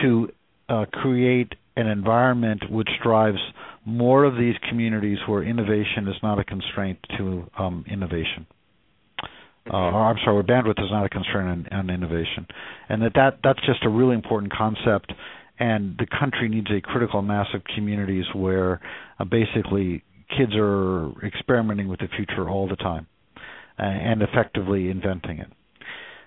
to 0.00 0.28
uh, 0.68 0.84
create 0.92 1.52
an 1.76 1.88
environment 1.88 2.62
which 2.70 2.88
drives 3.02 3.38
more 3.84 4.24
of 4.24 4.36
these 4.36 4.54
communities 4.68 5.18
where 5.26 5.42
innovation 5.42 6.06
is 6.06 6.14
not 6.22 6.38
a 6.38 6.44
constraint 6.44 6.98
to 7.18 7.44
um, 7.58 7.84
innovation. 7.90 8.46
Uh, 9.68 9.76
or 9.76 10.04
I'm 10.04 10.16
sorry, 10.24 10.34
where 10.34 10.42
bandwidth 10.44 10.82
is 10.82 10.90
not 10.90 11.04
a 11.04 11.08
constraint 11.08 11.48
on, 11.72 11.78
on 11.78 11.90
innovation, 11.90 12.46
and 12.88 13.02
that, 13.02 13.12
that 13.14 13.38
that's 13.44 13.60
just 13.66 13.84
a 13.84 13.88
really 13.88 14.14
important 14.14 14.52
concept. 14.52 15.12
And 15.58 15.96
the 15.98 16.06
country 16.06 16.48
needs 16.48 16.66
a 16.70 16.80
critical 16.80 17.22
mass 17.22 17.46
of 17.54 17.62
communities 17.76 18.24
where 18.34 18.80
uh, 19.20 19.24
basically 19.24 20.02
kids 20.36 20.52
are 20.54 21.10
experimenting 21.26 21.88
with 21.88 22.00
the 22.00 22.08
future 22.16 22.48
all 22.48 22.68
the 22.68 22.76
time 22.76 23.06
uh, 23.78 23.82
and 23.82 24.22
effectively 24.22 24.90
inventing 24.90 25.38
it. 25.38 25.48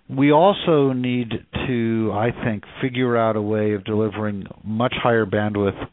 We 0.08 0.32
also 0.32 0.94
need 0.94 1.32
to, 1.68 2.12
I 2.14 2.30
think, 2.44 2.64
figure 2.82 3.18
out 3.18 3.36
a 3.36 3.42
way 3.42 3.74
of 3.74 3.84
delivering 3.86 4.46
much 4.64 4.94
higher 5.02 5.26
bandwidth 5.26 5.88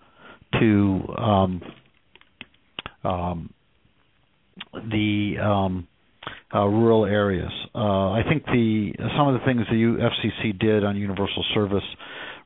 to 0.60 1.14
um, 1.16 1.62
um, 3.04 3.54
the 4.74 5.36
um, 5.42 5.88
uh, 6.54 6.66
rural 6.66 7.06
areas. 7.06 7.50
Uh, 7.74 8.10
I 8.10 8.22
think 8.28 8.44
the 8.44 8.92
some 9.16 9.28
of 9.28 9.40
the 9.40 9.46
things 9.46 9.62
the 9.70 10.08
FCC 10.10 10.58
did 10.58 10.84
on 10.84 10.96
universal 10.96 11.44
service 11.54 11.84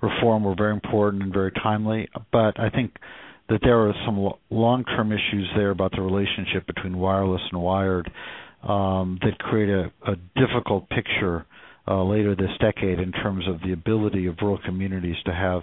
reform 0.01 0.45
were 0.45 0.55
very 0.57 0.73
important 0.73 1.23
and 1.23 1.33
very 1.33 1.51
timely, 1.53 2.09
but 2.33 2.61
I 2.61 2.71
think 2.71 2.93
that 3.49 3.61
there 3.63 3.79
are 3.79 3.95
some 4.05 4.29
long-term 4.51 5.13
issues 5.13 5.49
there 5.57 5.71
about 5.71 5.93
the 5.93 6.03
relationship 6.03 6.67
between 6.67 6.97
wireless 6.99 7.43
and 7.53 7.61
wired 7.61 8.11
um, 8.63 9.19
that 9.23 9.39
create 9.39 9.69
a, 9.69 9.91
difficult 10.37 10.89
picture 10.89 11.47
uh, 11.89 12.03
later 12.03 12.35
this 12.35 12.51
decade 12.61 12.99
in 12.99 13.13
terms 13.13 13.45
of 13.49 13.61
the 13.63 13.73
ability 13.73 14.27
of 14.27 14.37
rural 14.43 14.59
communities 14.65 15.17
to 15.25 15.33
have 15.33 15.63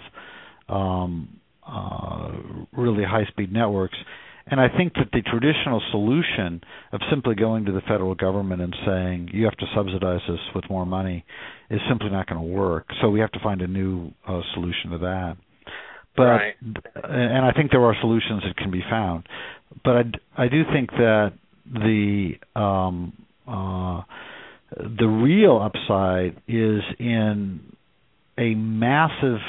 um, 0.69 1.27
uh, 1.67 2.31
really 2.71 3.03
high 3.03 3.25
speed 3.25 3.51
networks. 3.51 3.97
And 4.45 4.59
I 4.59 4.67
think 4.75 4.93
that 4.95 5.09
the 5.13 5.21
traditional 5.21 5.81
solution 5.91 6.61
of 6.91 6.99
simply 7.09 7.35
going 7.35 7.65
to 7.65 7.71
the 7.71 7.81
federal 7.81 8.13
government 8.15 8.61
and 8.61 8.75
saying 8.85 9.29
you 9.33 9.45
have 9.45 9.55
to 9.57 9.65
subsidize 9.75 10.19
this 10.27 10.39
with 10.53 10.69
more 10.69 10.85
money 10.85 11.25
is 11.69 11.79
simply 11.89 12.09
not 12.09 12.27
going 12.27 12.41
to 12.41 12.53
work. 12.53 12.87
So 13.01 13.09
we 13.09 13.21
have 13.21 13.31
to 13.31 13.39
find 13.39 13.61
a 13.61 13.67
new 13.67 14.11
uh, 14.27 14.41
solution 14.53 14.91
to 14.91 14.97
that. 14.99 15.37
But 16.15 16.23
right. 16.23 16.55
and 16.61 17.45
I 17.45 17.51
think 17.53 17.71
there 17.71 17.83
are 17.83 17.95
solutions 17.99 18.43
that 18.45 18.55
can 18.55 18.71
be 18.71 18.81
found. 18.89 19.27
But 19.83 19.95
I, 19.95 20.43
I 20.43 20.47
do 20.47 20.63
think 20.71 20.91
that 20.91 21.33
the 21.65 22.33
um, 22.55 23.13
uh, 23.47 24.01
the 24.77 25.07
real 25.07 25.59
upside 25.61 26.41
is 26.47 26.81
in 26.99 27.61
a 28.37 28.55
massive 28.55 29.39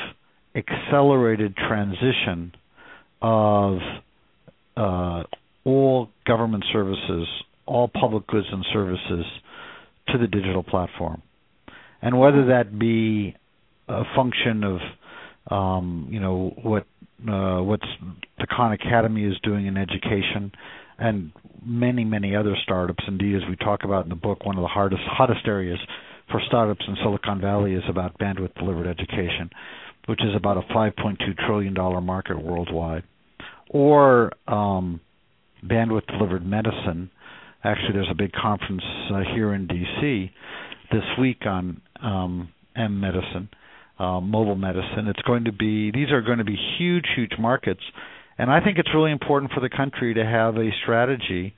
accelerated 0.54 1.56
transition 1.56 2.52
of 3.20 3.78
uh, 4.76 5.22
all 5.64 6.08
government 6.26 6.64
services, 6.72 7.26
all 7.66 7.88
public 7.88 8.26
goods 8.26 8.46
and 8.50 8.64
services 8.72 9.24
to 10.08 10.18
the 10.18 10.26
digital 10.26 10.62
platform. 10.62 11.22
And 12.02 12.18
whether 12.18 12.46
that 12.46 12.78
be 12.78 13.34
a 13.88 14.02
function 14.14 14.62
of 14.64 14.78
um, 15.50 16.08
you 16.10 16.20
know 16.20 16.54
what 16.62 16.86
uh, 17.28 17.62
what's 17.62 17.86
the 18.38 18.46
Khan 18.46 18.72
Academy 18.72 19.24
is 19.24 19.34
doing 19.42 19.66
in 19.66 19.76
education, 19.76 20.52
and 20.98 21.32
many 21.64 22.04
many 22.04 22.34
other 22.34 22.56
startups. 22.62 23.04
Indeed, 23.06 23.36
as 23.36 23.42
we 23.48 23.56
talk 23.56 23.84
about 23.84 24.04
in 24.04 24.10
the 24.10 24.16
book, 24.16 24.44
one 24.44 24.56
of 24.56 24.62
the 24.62 24.68
hardest 24.68 25.02
hottest 25.06 25.46
areas 25.46 25.78
for 26.30 26.40
startups 26.46 26.84
in 26.88 26.96
Silicon 27.02 27.40
Valley 27.40 27.74
is 27.74 27.82
about 27.88 28.18
bandwidth 28.18 28.54
delivered 28.54 28.86
education, 28.86 29.50
which 30.06 30.20
is 30.22 30.34
about 30.34 30.56
a 30.56 30.62
5.2 30.74 31.16
trillion 31.46 31.74
dollar 31.74 32.00
market 32.00 32.42
worldwide, 32.42 33.04
or 33.68 34.32
um, 34.48 35.00
bandwidth 35.64 36.06
delivered 36.06 36.46
medicine. 36.46 37.10
Actually, 37.62 37.94
there's 37.94 38.08
a 38.10 38.14
big 38.14 38.32
conference 38.32 38.82
uh, 39.12 39.20
here 39.34 39.54
in 39.54 39.66
D.C. 39.66 40.30
this 40.92 41.04
week 41.18 41.46
on 41.46 41.80
um, 42.02 42.48
M 42.76 43.00
medicine 43.00 43.48
uh, 43.98 44.20
mobile 44.20 44.56
medicine. 44.56 45.06
It's 45.06 45.22
going 45.22 45.44
to 45.44 45.52
be 45.52 45.90
these 45.90 46.10
are 46.10 46.22
going 46.22 46.38
to 46.38 46.44
be 46.44 46.56
huge, 46.78 47.06
huge 47.14 47.32
markets, 47.38 47.82
and 48.38 48.50
I 48.50 48.60
think 48.60 48.78
it's 48.78 48.90
really 48.94 49.12
important 49.12 49.52
for 49.52 49.60
the 49.60 49.68
country 49.68 50.14
to 50.14 50.24
have 50.24 50.56
a 50.56 50.70
strategy 50.82 51.54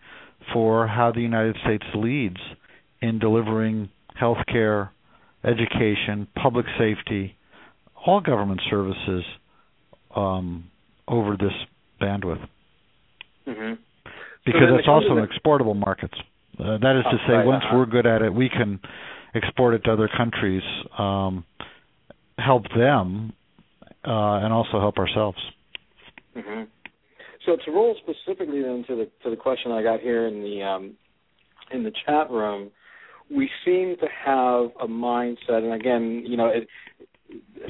for 0.53 0.87
how 0.87 1.13
the 1.13 1.21
United 1.21 1.57
States 1.65 1.85
leads 1.95 2.37
in 3.01 3.19
delivering 3.19 3.89
health 4.15 4.39
care, 4.47 4.93
education, 5.45 6.29
public 6.41 6.67
safety, 6.79 7.37
all 8.07 8.21
government 8.21 8.61
services 8.71 9.25
um, 10.15 10.65
over 11.09 11.37
this 11.37 11.53
bandwidth. 12.01 12.47
Mm-hmm. 13.47 13.75
Because 14.45 14.69
so 14.71 14.77
it's 14.77 14.89
also 14.89 15.17
an 15.17 15.25
exportable 15.25 15.75
market. 15.75 16.11
Uh, 16.59 16.79
that 16.79 16.97
is 16.97 17.05
to 17.11 17.19
say, 17.27 17.45
once 17.45 17.65
uh-huh. 17.67 17.77
we're 17.77 17.87
good 17.87 18.07
at 18.07 18.23
it, 18.23 18.33
we 18.33 18.49
can 18.49 18.81
export 19.35 19.75
it 19.75 19.85
to 19.85 19.93
other 19.93 20.09
countries. 20.17 20.63
Um, 20.99 21.45
help 22.39 22.65
them 22.77 23.33
uh, 24.05 24.41
and 24.43 24.53
also 24.53 24.81
help 24.81 24.99
ourselves. 24.99 25.39
Mm-hmm. 26.37 26.65
So 27.45 27.57
to 27.65 27.71
roll 27.71 27.97
specifically 28.03 28.63
then 28.63 28.85
to 28.89 28.97
the 28.97 29.11
to 29.23 29.31
the 29.31 29.37
question 29.37 29.73
I 29.73 29.83
got 29.83 30.01
here 30.01 30.27
in 30.27 30.43
the 30.43 30.63
um, 30.63 30.95
in 31.73 31.83
the 31.83 31.93
chat 32.05 32.31
room, 32.31 32.71
we 33.31 33.49
seem 33.65 33.97
to 34.01 34.07
have 34.25 34.71
a 34.81 34.87
mindset, 34.87 35.63
and 35.63 35.73
again, 35.73 36.25
you 36.27 36.37
know, 36.37 36.49
it, 36.49 36.69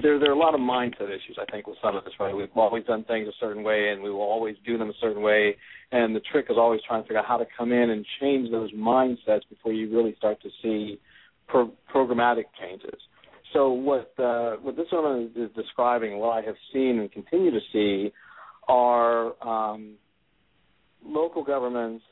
there 0.03 0.19
there 0.19 0.31
are 0.31 0.35
a 0.35 0.39
lot 0.39 0.55
of 0.55 0.61
mindset 0.61 1.09
issues. 1.09 1.39
I 1.41 1.51
think 1.51 1.67
with 1.67 1.77
some 1.83 1.97
of 1.97 2.05
this, 2.05 2.15
right? 2.19 2.35
We've 2.35 2.49
always 2.55 2.85
done 2.85 3.05
things 3.05 3.29
a 3.29 3.33
certain 3.39 3.63
way, 3.63 3.91
and 3.91 4.03
we 4.03 4.11
will 4.11 4.21
always 4.21 4.57
do 4.67 4.77
them 4.79 4.91
a 4.91 4.95
certain 5.01 5.23
way. 5.23 5.57
And 5.93 6.17
the 6.17 6.21
trick 6.33 6.47
is 6.51 6.57
always 6.59 6.81
trying 6.87 7.03
to 7.03 7.09
figure 7.09 7.19
out 7.19 7.27
how 7.27 7.37
to 7.37 7.47
come 7.57 7.73
in 7.73 7.91
and 7.91 8.05
change 8.21 8.51
those 8.51 8.73
mindsets 8.73 9.43
before 9.49 9.73
you 9.73 9.95
really 9.95 10.15
start 10.17 10.43
to 10.43 10.49
see 10.63 10.99
pro- 11.47 11.73
programmatic 11.95 12.45
changes. 12.61 13.01
So 13.53 13.71
what 13.71 14.13
uh, 14.19 14.57
what 14.57 14.77
this 14.77 14.87
woman 14.93 15.31
is 15.37 15.51
describing, 15.55 16.19
what 16.19 16.31
I 16.31 16.43
have 16.43 16.57
seen 16.73 16.99
and 16.99 17.11
continue 17.11 17.51
to 17.51 17.61
see, 17.73 18.13
are 18.69 19.33
um, 19.47 19.95
local 21.05 21.45
governments 21.45 22.05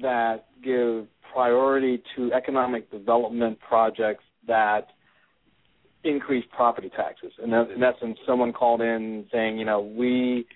that 0.00 0.46
give 0.62 1.06
priority 1.32 2.02
to 2.16 2.32
economic 2.32 2.90
development 2.90 3.58
projects 3.60 4.24
that 4.46 4.88
increase 6.04 6.44
property 6.54 6.90
taxes. 6.94 7.32
And 7.42 7.52
in 7.52 7.82
essence, 7.82 8.18
someone 8.26 8.52
called 8.52 8.80
in 8.80 9.26
saying, 9.32 9.58
you 9.58 9.64
know, 9.64 9.80
we 9.80 10.46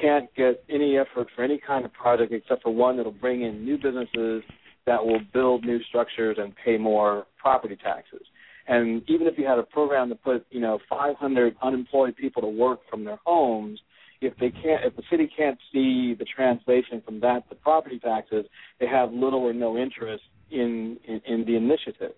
can't 0.00 0.34
get 0.34 0.64
any 0.68 0.96
effort 0.98 1.28
for 1.34 1.44
any 1.44 1.60
kind 1.64 1.84
of 1.84 1.92
project 1.92 2.32
except 2.32 2.62
for 2.62 2.74
one 2.74 2.96
that'll 2.96 3.12
bring 3.12 3.42
in 3.42 3.64
new 3.64 3.76
businesses 3.76 4.42
that 4.86 5.04
will 5.04 5.20
build 5.32 5.64
new 5.64 5.82
structures 5.84 6.36
and 6.38 6.54
pay 6.64 6.76
more 6.76 7.26
property 7.38 7.76
taxes. 7.76 8.22
And 8.66 9.02
even 9.08 9.26
if 9.26 9.34
you 9.36 9.46
had 9.46 9.58
a 9.58 9.62
program 9.62 10.08
to 10.08 10.14
put, 10.14 10.46
you 10.50 10.60
know, 10.60 10.78
500 10.88 11.56
unemployed 11.62 12.16
people 12.16 12.42
to 12.42 12.48
work 12.48 12.80
from 12.88 13.04
their 13.04 13.18
homes, 13.24 13.80
if 14.20 14.34
they 14.38 14.50
can't, 14.50 14.84
if 14.84 14.96
the 14.96 15.02
city 15.10 15.30
can't 15.36 15.58
see 15.72 16.14
the 16.18 16.24
translation 16.24 17.02
from 17.04 17.20
that 17.20 17.48
to 17.50 17.54
property 17.56 17.98
taxes, 17.98 18.46
they 18.80 18.86
have 18.86 19.12
little 19.12 19.40
or 19.40 19.52
no 19.52 19.76
interest 19.76 20.24
in 20.50 20.98
in, 21.06 21.20
in 21.26 21.44
the 21.44 21.56
initiative. 21.56 22.12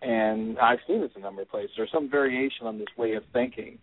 And 0.00 0.58
I've 0.58 0.78
seen 0.86 1.00
this 1.00 1.10
in 1.16 1.22
a 1.22 1.24
number 1.24 1.42
of 1.42 1.50
places. 1.50 1.72
There's 1.76 1.90
some 1.92 2.08
variation 2.08 2.66
on 2.66 2.78
this 2.78 2.88
way 2.96 3.14
of 3.14 3.24
thinking. 3.32 3.78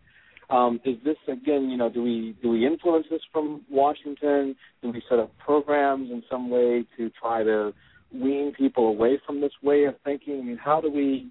Um, 0.49 0.79
is 0.85 0.95
this 1.03 1.17
again? 1.27 1.69
You 1.69 1.77
know, 1.77 1.89
do 1.89 2.01
we 2.01 2.35
do 2.41 2.49
we 2.49 2.65
influence 2.65 3.07
this 3.09 3.21
from 3.31 3.61
Washington? 3.69 4.55
Do 4.81 4.91
we 4.91 5.03
set 5.09 5.19
up 5.19 5.31
programs 5.37 6.09
in 6.11 6.23
some 6.29 6.49
way 6.49 6.85
to 6.97 7.11
try 7.21 7.43
to 7.43 7.73
wean 8.13 8.53
people 8.57 8.87
away 8.87 9.19
from 9.25 9.41
this 9.41 9.51
way 9.61 9.85
of 9.85 9.95
thinking? 10.03 10.39
I 10.39 10.43
mean, 10.43 10.57
how 10.57 10.81
do 10.81 10.91
we 10.91 11.29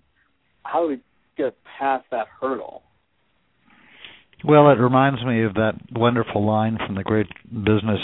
how 0.64 0.82
do 0.82 0.88
we 0.88 1.00
get 1.36 1.56
past 1.78 2.04
that 2.10 2.26
hurdle? 2.40 2.82
Well, 4.44 4.70
it 4.70 4.78
reminds 4.78 5.24
me 5.24 5.44
of 5.44 5.54
that 5.54 5.74
wonderful 5.92 6.44
line 6.44 6.78
from 6.84 6.96
the 6.96 7.02
great 7.02 7.28
business 7.50 8.00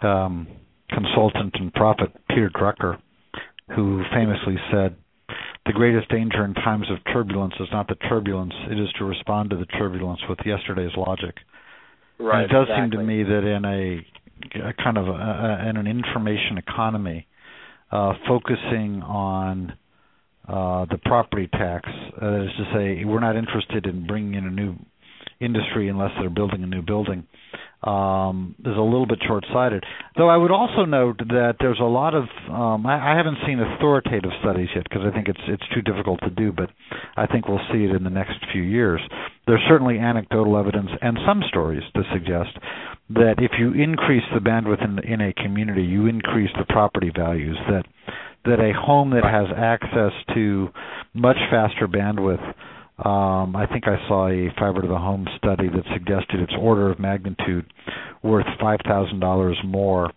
um, 0.00 0.46
consultant 0.88 1.54
and 1.54 1.72
prophet 1.72 2.12
Peter 2.28 2.50
Drucker, 2.50 2.98
who 3.74 4.02
famously 4.14 4.56
said, 4.70 4.96
"The 5.66 5.72
greatest 5.72 6.08
danger 6.10 6.44
in 6.44 6.54
times 6.54 6.86
of 6.90 6.98
turbulence 7.12 7.54
is 7.58 7.68
not 7.72 7.88
the 7.88 7.96
turbulence; 8.08 8.54
it 8.70 8.78
is 8.78 8.88
to 8.98 9.04
respond 9.04 9.50
to 9.50 9.56
the 9.56 9.66
turbulence 9.66 10.20
with 10.28 10.38
yesterday's 10.46 10.96
logic." 10.96 11.34
Right. 12.18 12.42
And 12.42 12.50
it 12.50 12.54
does 12.54 12.66
exactly. 12.68 12.82
seem 12.82 12.90
to 12.92 13.02
me 13.04 13.22
that 13.24 13.44
in 13.44 13.64
a, 13.64 14.68
a 14.68 14.72
kind 14.74 14.96
of 14.96 15.08
a, 15.08 15.10
a, 15.10 15.68
in 15.68 15.76
an 15.76 15.86
information 15.86 16.58
economy, 16.58 17.26
uh, 17.90 18.12
focusing 18.26 19.02
on 19.02 19.72
uh, 20.48 20.86
the 20.86 20.98
property 21.04 21.46
tax. 21.52 21.88
Uh, 22.16 22.20
that 22.20 22.44
is 22.44 22.56
to 22.56 22.64
say, 22.74 23.04
we're 23.04 23.20
not 23.20 23.36
interested 23.36 23.86
in 23.86 24.06
bringing 24.06 24.34
in 24.34 24.46
a 24.46 24.50
new 24.50 24.76
industry 25.40 25.88
unless 25.88 26.10
they're 26.18 26.30
building 26.30 26.62
a 26.62 26.66
new 26.66 26.82
building. 26.82 27.26
Um, 27.80 28.56
is 28.58 28.76
a 28.76 28.80
little 28.80 29.06
bit 29.06 29.20
short-sighted. 29.24 29.84
Though 30.16 30.28
I 30.28 30.36
would 30.36 30.50
also 30.50 30.84
note 30.84 31.18
that 31.18 31.58
there's 31.60 31.78
a 31.78 31.84
lot 31.84 32.12
of 32.12 32.24
um, 32.50 32.84
I, 32.84 33.12
I 33.12 33.16
haven't 33.16 33.38
seen 33.46 33.60
authoritative 33.60 34.32
studies 34.40 34.66
yet 34.74 34.82
because 34.82 35.02
I 35.06 35.14
think 35.14 35.28
it's 35.28 35.38
it's 35.46 35.62
too 35.72 35.82
difficult 35.82 36.18
to 36.22 36.30
do, 36.30 36.50
but 36.50 36.70
I 37.16 37.26
think 37.26 37.46
we'll 37.46 37.62
see 37.70 37.84
it 37.84 37.94
in 37.94 38.02
the 38.02 38.10
next 38.10 38.34
few 38.52 38.62
years. 38.62 39.00
There's 39.46 39.62
certainly 39.68 39.96
anecdotal 39.96 40.58
evidence 40.58 40.90
and 41.00 41.18
some 41.24 41.40
stories 41.48 41.84
to 41.94 42.02
suggest 42.12 42.50
that 43.10 43.36
if 43.38 43.52
you 43.60 43.72
increase 43.74 44.24
the 44.34 44.40
bandwidth 44.40 44.82
in, 44.82 44.98
in 44.98 45.20
a 45.20 45.32
community, 45.34 45.82
you 45.82 46.06
increase 46.06 46.50
the 46.58 46.64
property 46.64 47.12
values. 47.14 47.56
That 47.70 47.84
that 48.48 48.60
a 48.60 48.72
home 48.74 49.10
that 49.10 49.24
has 49.24 49.46
access 49.56 50.12
to 50.34 50.68
much 51.14 51.38
faster 51.50 51.86
bandwidth 51.86 52.54
um, 52.98 53.54
I 53.54 53.66
think 53.66 53.86
I 53.86 53.96
saw 54.08 54.26
a 54.28 54.50
fiber 54.58 54.82
to 54.82 54.88
the 54.88 54.98
home 54.98 55.24
study 55.36 55.68
that 55.68 55.84
suggested 55.92 56.40
it's 56.40 56.52
order 56.58 56.90
of 56.90 56.98
magnitude 56.98 57.72
worth 58.24 58.46
five 58.60 58.80
thousand 58.84 59.20
dollars 59.20 59.56
more 59.64 60.10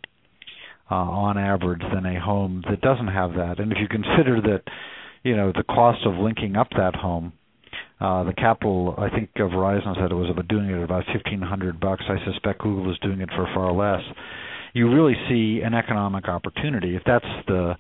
uh, 0.90 0.96
on 0.96 1.38
average 1.38 1.84
than 1.94 2.08
a 2.08 2.20
home 2.20 2.64
that 2.70 2.82
doesn't 2.82 3.08
have 3.08 3.34
that. 3.36 3.60
And 3.60 3.72
if 3.72 3.78
you 3.80 3.88
consider 3.88 4.42
that, 4.42 4.64
you 5.24 5.38
know, 5.38 5.52
the 5.56 5.64
cost 5.64 6.00
of 6.08 6.16
linking 6.16 6.56
up 6.56 6.70
that 6.72 6.96
home, 6.96 7.34
uh, 8.00 8.24
the 8.24 8.34
capital 8.34 8.96
I 8.98 9.12
think 9.12 9.30
Verizon 9.36 9.96
said 10.02 10.12
it 10.12 10.16
was 10.16 10.32
about 10.32 10.48
doing 10.48 10.72
it 10.72 10.78
at 10.78 10.84
about 10.84 11.04
fifteen 11.14 11.42
hundred 11.42 11.80
bucks. 11.80 12.04
I 12.10 12.18
suspect 12.26 12.62
Google 12.62 12.92
is 12.92 12.98
doing 13.04 13.22
it 13.22 13.30
for 13.36 13.48
far 13.54 13.72
less 13.72 14.02
you 14.74 14.94
really 14.94 15.16
see 15.30 15.62
an 15.64 15.74
economic 15.74 16.28
opportunity. 16.28 16.96
If 16.96 17.04
that's 17.06 17.26
the 17.48 17.76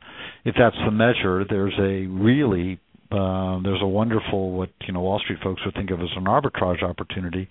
if 0.45 0.55
that's 0.57 0.75
the 0.85 0.91
measure, 0.91 1.45
there's 1.47 1.73
a 1.79 2.07
really 2.07 2.79
uh, 3.11 3.61
there's 3.63 3.81
a 3.81 3.87
wonderful 3.87 4.51
what 4.51 4.69
you 4.87 4.93
know 4.93 5.01
Wall 5.01 5.19
Street 5.19 5.39
folks 5.43 5.61
would 5.65 5.75
think 5.75 5.91
of 5.91 5.99
as 6.01 6.09
an 6.15 6.25
arbitrage 6.25 6.83
opportunity 6.83 7.49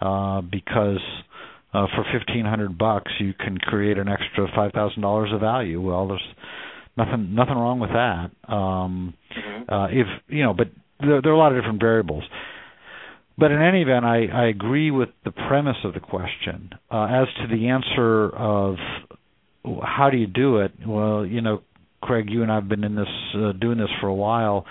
uh, 0.00 0.40
because 0.40 1.00
uh, 1.72 1.86
for 1.94 2.04
fifteen 2.12 2.44
hundred 2.44 2.76
bucks 2.78 3.12
you 3.18 3.32
can 3.34 3.58
create 3.58 3.98
an 3.98 4.08
extra 4.08 4.46
five 4.54 4.72
thousand 4.72 5.02
dollars 5.02 5.30
of 5.32 5.40
value. 5.40 5.80
Well, 5.80 6.08
there's 6.08 6.34
nothing 6.96 7.34
nothing 7.34 7.54
wrong 7.54 7.78
with 7.80 7.90
that. 7.90 8.30
Um, 8.52 9.14
mm-hmm. 9.36 9.72
uh, 9.72 9.86
if 9.88 10.06
you 10.28 10.42
know, 10.42 10.54
but 10.54 10.68
there, 11.00 11.22
there 11.22 11.32
are 11.32 11.34
a 11.34 11.38
lot 11.38 11.52
of 11.52 11.58
different 11.58 11.80
variables. 11.80 12.24
But 13.38 13.52
in 13.52 13.60
any 13.60 13.82
event, 13.82 14.04
I, 14.04 14.26
I 14.26 14.46
agree 14.46 14.90
with 14.90 15.10
the 15.24 15.30
premise 15.30 15.76
of 15.84 15.92
the 15.94 16.00
question. 16.00 16.70
Uh, 16.90 17.04
as 17.04 17.26
to 17.40 17.54
the 17.54 17.68
answer 17.68 18.30
of 18.34 18.76
how 19.82 20.08
do 20.10 20.16
you 20.16 20.26
do 20.26 20.58
it, 20.58 20.72
well, 20.86 21.26
you 21.26 21.42
know, 21.42 21.62
Craig, 22.02 22.30
you 22.30 22.42
and 22.42 22.50
I 22.50 22.56
have 22.56 22.68
been 22.68 22.84
in 22.84 22.94
this 22.94 23.08
uh, 23.34 23.52
doing 23.52 23.78
this 23.78 23.90
for 24.00 24.06
a 24.06 24.14
while. 24.14 24.64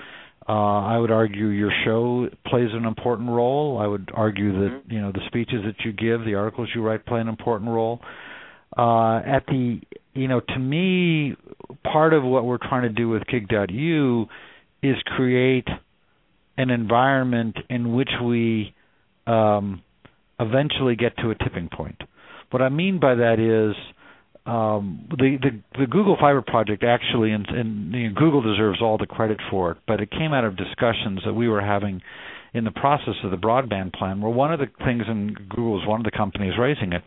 Uh, 0.47 0.51
I 0.51 0.97
would 0.97 1.11
argue 1.11 1.47
your 1.47 1.71
show 1.83 2.29
plays 2.47 2.69
an 2.71 2.85
important 2.85 3.29
role. 3.29 3.79
I 3.79 3.87
would 3.87 4.11
argue 4.13 4.51
that 4.51 4.71
mm-hmm. 4.77 4.91
you 4.91 5.01
know 5.01 5.11
the 5.11 5.21
speeches 5.27 5.63
that 5.65 5.83
you 5.83 5.91
give, 5.91 6.23
the 6.23 6.35
articles 6.35 6.69
you 6.73 6.81
write, 6.81 7.05
play 7.05 7.19
an 7.19 7.27
important 7.27 7.71
role. 7.71 7.99
Uh, 8.77 9.17
at 9.17 9.45
the 9.47 9.81
you 10.13 10.27
know, 10.27 10.39
to 10.39 10.59
me, 10.59 11.35
part 11.83 12.13
of 12.13 12.23
what 12.23 12.45
we're 12.45 12.57
trying 12.57 12.83
to 12.83 12.89
do 12.89 13.09
with 13.09 13.23
Gig.U 13.27 14.27
is 14.81 14.95
create 15.17 15.67
an 16.57 16.69
environment 16.69 17.57
in 17.69 17.93
which 17.95 18.11
we 18.23 18.73
um, 19.27 19.81
eventually 20.39 20.95
get 20.95 21.17
to 21.17 21.31
a 21.31 21.35
tipping 21.35 21.69
point. 21.69 22.01
What 22.51 22.61
I 22.61 22.69
mean 22.69 22.99
by 22.99 23.15
that 23.15 23.39
is 23.39 23.75
um, 24.45 25.07
the, 25.09 25.37
the 25.41 25.79
the 25.79 25.87
Google 25.87 26.17
Fiber 26.19 26.41
project 26.41 26.83
actually, 26.83 27.31
and, 27.31 27.47
and 27.47 27.93
you 27.93 28.09
know, 28.09 28.15
Google 28.15 28.41
deserves 28.41 28.81
all 28.81 28.97
the 28.97 29.07
credit 29.07 29.39
for 29.49 29.71
it, 29.71 29.77
but 29.87 29.99
it 29.99 30.11
came 30.11 30.33
out 30.33 30.45
of 30.45 30.55
discussions 30.55 31.21
that 31.25 31.33
we 31.33 31.47
were 31.47 31.61
having 31.61 32.01
in 32.53 32.63
the 32.63 32.71
process 32.71 33.15
of 33.23 33.31
the 33.31 33.37
broadband 33.37 33.93
plan. 33.93 34.21
Where 34.21 34.31
one 34.31 34.53
of 34.53 34.59
the 34.59 34.67
things, 34.85 35.03
and 35.07 35.35
Google 35.49 35.81
is 35.81 35.87
one 35.87 35.99
of 35.99 36.05
the 36.05 36.15
companies 36.15 36.53
raising 36.59 36.93
it, 36.93 37.03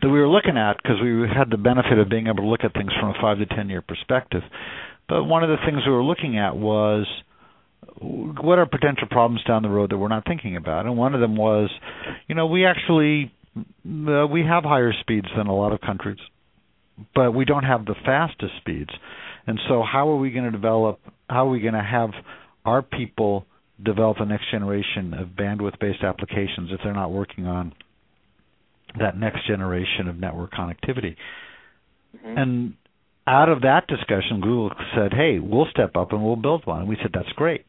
that 0.00 0.08
we 0.08 0.20
were 0.20 0.28
looking 0.28 0.56
at 0.56 0.76
because 0.82 0.96
we 1.02 1.26
had 1.28 1.50
the 1.50 1.58
benefit 1.58 1.98
of 1.98 2.08
being 2.08 2.28
able 2.28 2.44
to 2.44 2.48
look 2.48 2.64
at 2.64 2.72
things 2.74 2.92
from 2.98 3.10
a 3.10 3.14
five 3.20 3.38
to 3.38 3.46
ten 3.46 3.68
year 3.68 3.82
perspective. 3.82 4.42
But 5.08 5.24
one 5.24 5.42
of 5.42 5.50
the 5.50 5.58
things 5.66 5.82
we 5.84 5.92
were 5.92 6.04
looking 6.04 6.38
at 6.38 6.56
was 6.56 7.06
what 8.00 8.58
are 8.58 8.66
potential 8.66 9.06
problems 9.10 9.42
down 9.44 9.62
the 9.62 9.68
road 9.68 9.90
that 9.90 9.98
we're 9.98 10.08
not 10.08 10.24
thinking 10.26 10.56
about, 10.56 10.86
and 10.86 10.96
one 10.96 11.14
of 11.14 11.20
them 11.20 11.36
was, 11.36 11.70
you 12.28 12.34
know, 12.34 12.46
we 12.46 12.66
actually 12.66 13.32
uh, 13.56 14.26
we 14.26 14.42
have 14.42 14.64
higher 14.64 14.92
speeds 15.00 15.28
than 15.36 15.46
a 15.46 15.54
lot 15.54 15.72
of 15.72 15.80
countries, 15.80 16.18
but 17.14 17.32
we 17.32 17.44
don't 17.44 17.64
have 17.64 17.84
the 17.84 17.94
fastest 18.04 18.52
speeds. 18.60 18.90
And 19.46 19.60
so, 19.68 19.82
how 19.82 20.08
are 20.08 20.16
we 20.16 20.30
going 20.30 20.44
to 20.44 20.50
develop? 20.50 21.00
How 21.28 21.46
are 21.46 21.50
we 21.50 21.60
going 21.60 21.74
to 21.74 21.82
have 21.82 22.10
our 22.64 22.82
people 22.82 23.46
develop 23.82 24.18
the 24.18 24.24
next 24.24 24.50
generation 24.50 25.14
of 25.14 25.28
bandwidth-based 25.28 26.02
applications 26.02 26.70
if 26.70 26.80
they're 26.82 26.94
not 26.94 27.12
working 27.12 27.46
on 27.46 27.72
that 28.98 29.18
next 29.18 29.46
generation 29.46 30.08
of 30.08 30.16
network 30.18 30.52
connectivity? 30.52 31.16
Mm-hmm. 32.16 32.38
And 32.38 32.74
out 33.26 33.48
of 33.48 33.62
that 33.62 33.86
discussion, 33.86 34.40
Google 34.40 34.72
said, 34.96 35.12
"Hey, 35.12 35.38
we'll 35.38 35.68
step 35.70 35.96
up 35.96 36.12
and 36.12 36.24
we'll 36.24 36.36
build 36.36 36.66
one." 36.66 36.80
And 36.80 36.88
we 36.88 36.96
said, 37.00 37.10
"That's 37.14 37.32
great." 37.36 37.64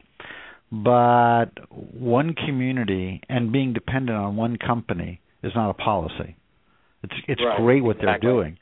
But 0.72 1.52
one 1.70 2.34
community 2.34 3.22
and 3.30 3.52
being 3.52 3.74
dependent 3.74 4.18
on 4.18 4.36
one 4.36 4.58
company 4.58 5.22
is 5.44 5.54
not 5.56 5.70
a 5.70 5.74
policy. 5.74 6.36
It's 7.04 7.14
it's 7.28 7.42
right. 7.42 7.58
great 7.60 7.84
what 7.84 7.98
exactly. 7.98 8.28
they're 8.28 8.34
doing. 8.34 8.58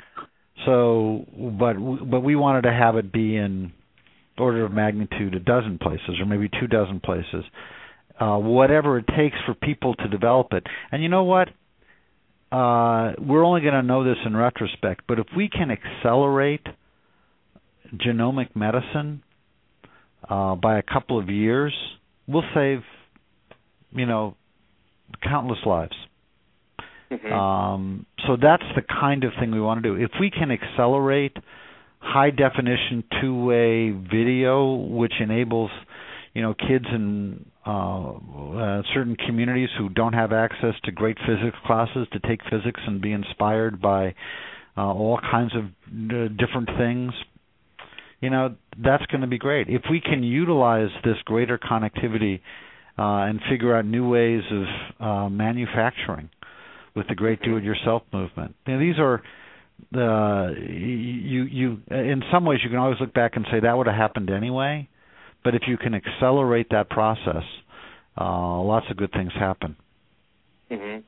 So, 0.66 1.26
but 1.60 1.74
but 2.10 2.22
we 2.22 2.36
wanted 2.36 2.64
to 2.64 2.74
have 2.74 2.98
it 2.98 3.12
be 3.12 3.38
in 3.38 3.72
order 4.38 4.66
of 4.66 4.72
magnitude 4.72 5.34
a 5.36 5.40
dozen 5.40 5.78
places 5.80 6.20
or 6.20 6.26
maybe 6.26 6.50
two 6.60 6.68
dozen 6.68 7.00
places, 7.00 7.46
uh, 8.20 8.38
whatever 8.38 8.98
it 8.98 9.06
takes 9.16 9.38
for 9.46 9.54
people 9.54 9.96
to 9.96 10.08
develop 10.08 10.54
it. 10.54 10.66
And 10.92 11.02
you 11.02 11.10
know 11.10 11.24
what? 11.24 11.50
Uh, 12.52 13.14
we're 13.18 13.44
only 13.44 13.62
going 13.62 13.74
to 13.74 13.82
know 13.82 14.04
this 14.04 14.18
in 14.26 14.36
retrospect, 14.36 15.02
but 15.08 15.18
if 15.18 15.26
we 15.36 15.50
can 15.50 15.72
accelerate 15.72 16.68
genomic 17.96 18.56
medicine 18.56 19.24
uh, 20.30 20.56
by 20.56 20.78
a 20.78 20.84
couple 20.84 21.20
of 21.20 21.30
years, 21.30 21.74
we'll 22.28 22.44
save, 22.54 22.82
you 23.92 24.06
know, 24.06 24.36
countless 25.22 25.60
lives. 25.66 25.96
Mm-hmm. 27.12 27.32
Um, 27.32 28.06
so 28.26 28.38
that's 28.42 28.64
the 28.76 28.82
kind 28.82 29.24
of 29.24 29.32
thing 29.40 29.52
we 29.52 29.62
want 29.62 29.84
to 29.84 29.90
do. 29.90 30.02
If 30.02 30.12
we 30.20 30.32
can 30.32 30.50
accelerate 30.52 31.38
high 32.00 32.32
definition 32.32 33.04
two 33.22 33.44
way 33.46 33.92
video, 33.92 34.74
which 34.74 35.14
enables 35.20 35.72
you 36.34 36.42
know 36.42 36.54
kids 36.54 36.86
in 36.92 37.46
uh, 37.66 38.12
uh, 38.12 38.82
certain 38.94 39.16
communities 39.16 39.70
who 39.78 39.90
don't 39.90 40.14
have 40.14 40.34
access 40.34 40.74
to 40.84 40.92
great 40.92 41.18
physics 41.20 41.58
classes 41.66 42.08
to 42.12 42.20
take 42.20 42.42
physics 42.50 42.82
and 42.86 43.02
be 43.02 43.12
inspired 43.12 43.82
by 43.82 44.14
uh, 44.76 44.82
all 44.82 45.20
kinds 45.20 45.54
of 45.56 45.66
uh, 45.66 46.28
different 46.30 46.70
things. 46.78 47.14
You 48.24 48.30
know 48.30 48.56
that's 48.82 49.06
going 49.08 49.20
to 49.20 49.28
be 49.28 49.38
great 49.38 49.68
if 49.68 49.82
we 49.92 50.00
can 50.00 50.24
utilize 50.24 50.88
this 51.04 51.18
greater 51.26 51.58
connectivity 51.58 52.40
uh, 52.98 53.28
and 53.28 53.42
figure 53.52 53.76
out 53.76 53.84
new 53.84 54.08
ways 54.08 54.44
of 54.50 55.06
uh, 55.06 55.30
manufacturing 55.30 56.30
with 56.96 57.06
the 57.10 57.16
great 57.16 57.42
do-it-yourself 57.42 58.04
movement. 58.14 58.56
Know, 58.66 58.80
these 58.80 58.98
are 58.98 59.22
the 59.92 60.56
you 60.58 61.44
you 61.44 61.82
in 61.92 62.24
some 62.32 62.46
ways 62.46 62.60
you 62.64 62.70
can 62.70 62.80
always 62.80 62.96
look 63.02 63.14
back 63.14 63.36
and 63.36 63.46
say 63.52 63.60
that 63.60 63.78
would 63.78 63.88
have 63.88 63.98
happened 63.98 64.30
anyway, 64.30 64.88
but 65.44 65.54
if 65.54 65.64
you 65.68 65.76
can 65.76 65.94
accelerate 65.94 66.68
that 66.72 66.90
process, 66.90 67.44
uh, 68.18 68.62
lots 68.62 68.86
of 68.90 68.96
good 68.96 69.12
things 69.12 69.34
happen. 69.38 69.76
Mm-hmm. 70.72 71.02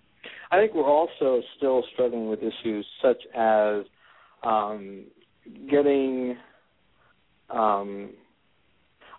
I 0.51 0.57
think 0.57 0.73
we're 0.73 0.83
also 0.83 1.41
still 1.55 1.81
struggling 1.93 2.27
with 2.27 2.39
issues 2.39 2.85
such 3.01 3.21
as 3.33 3.85
um, 4.43 5.05
getting 5.71 6.35
um, 7.49 8.11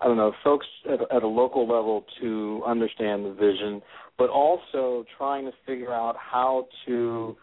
I 0.01 0.05
don't 0.07 0.17
know 0.17 0.33
folks 0.45 0.67
at, 0.91 1.01
at 1.15 1.23
a 1.23 1.29
local 1.29 1.63
level 1.63 2.05
to 2.21 2.63
understand 2.67 3.25
the 3.25 3.33
vision 3.33 3.83
but 4.19 4.31
also 4.31 5.05
trying 5.19 5.45
to 5.45 5.53
figure 5.67 5.93
out 5.93 6.17
how 6.19 6.67
to 6.87 7.37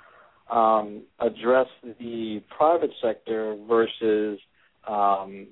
um, 0.52 1.04
address 1.20 1.68
the 2.00 2.42
private 2.56 2.92
sector 3.02 3.58
versus 3.68 4.40
um, 4.88 5.48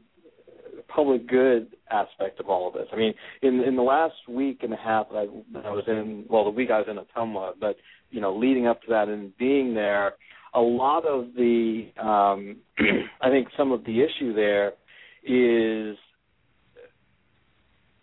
public 0.88 1.28
good 1.28 1.68
aspect 1.90 2.40
of 2.40 2.50
all 2.50 2.68
of 2.68 2.74
this. 2.74 2.88
I 2.92 2.96
mean, 2.96 3.14
in 3.42 3.62
in 3.62 3.76
the 3.76 3.82
last 3.82 4.16
week 4.28 4.60
and 4.64 4.74
a 4.74 4.78
half 4.78 5.10
that 5.10 5.18
I, 5.18 5.68
I 5.68 5.72
was 5.72 5.84
in, 5.88 6.26
well, 6.30 6.44
the 6.44 6.50
week 6.50 6.70
I 6.72 6.80
was 6.80 6.88
in 6.90 6.98
Ottumwa, 6.98 7.54
but 7.60 7.78
you 8.10 8.20
know, 8.20 8.36
leading 8.36 8.68
up 8.68 8.82
to 8.82 8.88
that 8.90 9.08
and 9.08 9.36
being 9.38 9.74
there, 9.74 10.14
a 10.54 10.60
lot 10.60 11.06
of 11.06 11.28
the, 11.36 11.90
um, 12.02 12.58
I 13.22 13.30
think 13.30 13.48
some 13.56 13.72
of 13.72 13.86
the 13.86 14.02
issue 14.02 14.34
there 14.34 14.74
is 15.24 15.98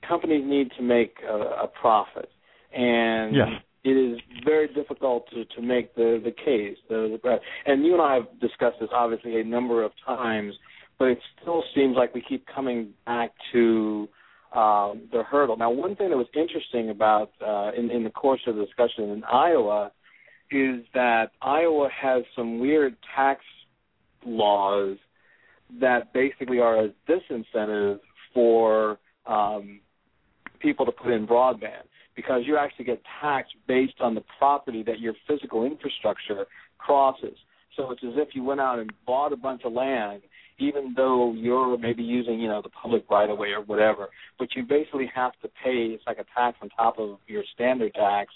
companies 0.07 0.44
need 0.46 0.70
to 0.76 0.83
make 0.83 1.16
a, 1.28 1.35
a 1.64 1.68
profit 1.81 2.31
and 2.74 3.35
yes. 3.35 3.48
it 3.85 3.90
is 3.90 4.18
very 4.44 4.68
difficult 4.68 5.28
to 5.31 5.44
to 5.57 5.62
make 5.62 5.94
the 5.94 6.20
the 6.22 6.31
case. 6.31 6.76
The, 6.88 7.18
the, 7.22 7.37
and 7.66 7.85
you 7.85 7.94
and 7.94 8.02
I 8.02 8.14
have 8.14 8.40
discussed 8.40 8.76
this 8.81 8.90
obviously 8.92 9.40
a 9.40 9.44
number 9.44 9.83
of 9.83 9.92
times, 10.04 10.54
but 10.98 11.09
it 11.09 11.18
still 11.40 11.62
seems 11.74 11.96
like 11.96 12.14
we 12.14 12.22
keep 12.26 12.46
coming 12.46 12.90
back 13.07 13.33
to 13.52 14.09
um, 14.54 15.09
the 15.12 15.22
hurdle. 15.28 15.57
Now, 15.57 15.70
one 15.70 15.96
thing 15.96 16.11
that 16.11 16.16
was 16.16 16.26
interesting 16.35 16.90
about 16.90 17.31
uh, 17.44 17.70
in 17.76 17.90
in 17.90 18.04
the 18.04 18.11
course 18.11 18.40
of 18.46 18.57
the 18.57 18.64
discussion 18.64 19.11
in 19.11 19.24
Iowa 19.24 19.92
is 20.50 20.85
that 20.94 21.33
Iowa 21.42 21.88
has 21.90 22.24
some 22.35 22.59
weird 22.59 22.96
tax 23.14 23.40
laws 24.24 24.96
that 25.81 26.12
basically 26.12 26.61
are 26.61 26.85
a 26.85 26.90
disincentive 27.09 27.98
for 28.35 28.98
um, 29.26 29.81
people 30.61 30.87
to 30.87 30.92
put 30.92 31.12
in 31.12 31.26
broadband 31.26 31.85
because 32.16 32.42
you 32.44 32.57
actually 32.57 32.85
get 32.85 33.00
taxed 33.20 33.54
based 33.68 34.00
on 34.00 34.14
the 34.14 34.24
property 34.38 34.83
that 34.83 34.98
your 34.98 35.14
physical 35.28 35.64
infrastructure 35.64 36.46
crosses. 36.78 37.37
So 37.76 37.92
it's 37.92 38.02
as 38.02 38.14
if 38.16 38.31
you 38.35 38.42
went 38.42 38.61
out 38.61 38.81
and 38.81 38.92
bought 39.07 39.33
a 39.33 39.37
bunch 39.37 39.62
of 39.64 39.72
land, 39.72 40.22
even 40.59 40.94
though 40.96 41.33
you're 41.33 41.78
maybe 41.78 42.02
using, 42.02 42.40
you 42.40 42.48
know, 42.48 42.61
the 42.61 42.70
public 42.70 43.09
right 43.09 43.31
of 43.31 43.38
way 43.38 43.50
or 43.50 43.62
whatever. 43.62 44.09
But 44.37 44.48
you 44.57 44.64
basically 44.64 45.09
have 45.14 45.33
to 45.42 45.48
pay 45.62 45.94
it's 45.94 46.02
like 46.07 46.18
a 46.18 46.24
tax 46.35 46.59
on 46.61 46.70
top 46.70 46.98
of 46.98 47.18
your 47.28 47.44
standard 47.54 47.94
tax. 47.94 48.33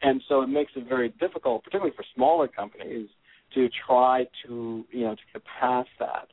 And 0.00 0.22
so 0.28 0.40
it 0.40 0.46
makes 0.46 0.72
it 0.76 0.88
very 0.88 1.10
difficult, 1.20 1.64
particularly 1.64 1.94
for 1.94 2.04
smaller 2.14 2.48
companies, 2.48 3.08
to 3.54 3.68
try 3.86 4.26
to, 4.46 4.84
you 4.90 5.04
know, 5.04 5.14
to 5.14 5.20
get 5.34 5.42
past 5.60 5.90
that. 6.00 6.28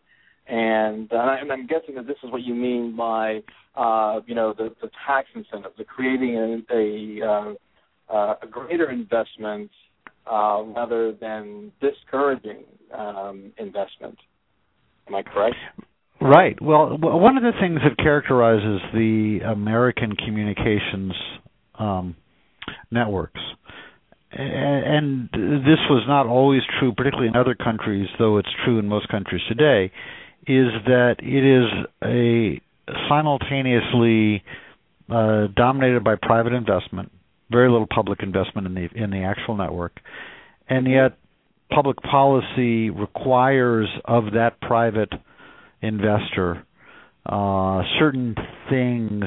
And, 0.48 1.12
uh, 1.12 1.38
and 1.40 1.52
I'm 1.52 1.68
guessing 1.68 1.96
that 1.96 2.06
this 2.06 2.18
is 2.24 2.32
what 2.32 2.42
you 2.42 2.54
mean 2.54 2.96
by, 2.96 3.42
uh, 3.76 4.20
you 4.26 4.36
know, 4.36 4.54
the, 4.58 4.76
the 4.82 4.90
tax 5.08 5.30
incentives, 5.34 5.76
the 5.78 5.86
creating 5.86 6.64
a, 6.70 6.76
a, 6.76 7.56
uh, 8.14 8.34
a 8.42 8.48
greater 8.48 8.92
investment 8.92 9.72
uh, 10.30 10.62
rather 10.76 11.14
than 11.14 11.72
discouraging 11.82 12.64
um, 12.98 13.54
investment. 13.58 14.18
Am 15.08 15.16
I 15.16 15.24
correct? 15.24 15.56
Right. 16.22 16.62
Well, 16.62 16.98
one 17.00 17.38
of 17.38 17.44
the 17.44 17.52
things 17.60 17.80
that 17.84 17.98
characterizes 17.98 18.82
the 18.94 19.40
American 19.46 20.16
communications 20.16 21.14
um, 21.78 22.16
networks, 22.92 23.42
and 24.32 25.30
this 25.34 25.80
was 25.90 26.06
not 26.08 26.26
always 26.26 26.62
true, 26.80 26.94
particularly 26.94 27.28
in 27.28 27.36
other 27.36 27.56
countries, 27.56 28.08
though 28.18 28.38
it's 28.38 28.50
true 28.64 28.80
in 28.80 28.88
most 28.88 29.10
countries 29.10 29.42
today, 29.48 29.92
is 30.48 30.68
that 30.86 31.16
it 31.20 31.44
is 31.44 31.88
a 32.04 32.62
simultaneously 33.10 34.44
uh, 35.10 35.48
dominated 35.56 36.04
by 36.04 36.16
private 36.16 36.54
investment, 36.54 37.12
very 37.50 37.70
little 37.70 37.88
public 37.88 38.22
investment 38.24 38.68
in 38.68 38.74
the 38.74 38.90
in 38.96 39.12
the 39.12 39.24
actual 39.24 39.56
network, 39.56 40.00
and 40.68 40.88
yet 40.90 41.18
public 41.72 41.98
policy 42.02 42.90
requires 42.90 43.88
of 44.06 44.26
that 44.34 44.60
private 44.62 45.12
investor 45.82 46.66
uh, 47.26 47.82
certain 48.00 48.36
things 48.70 49.24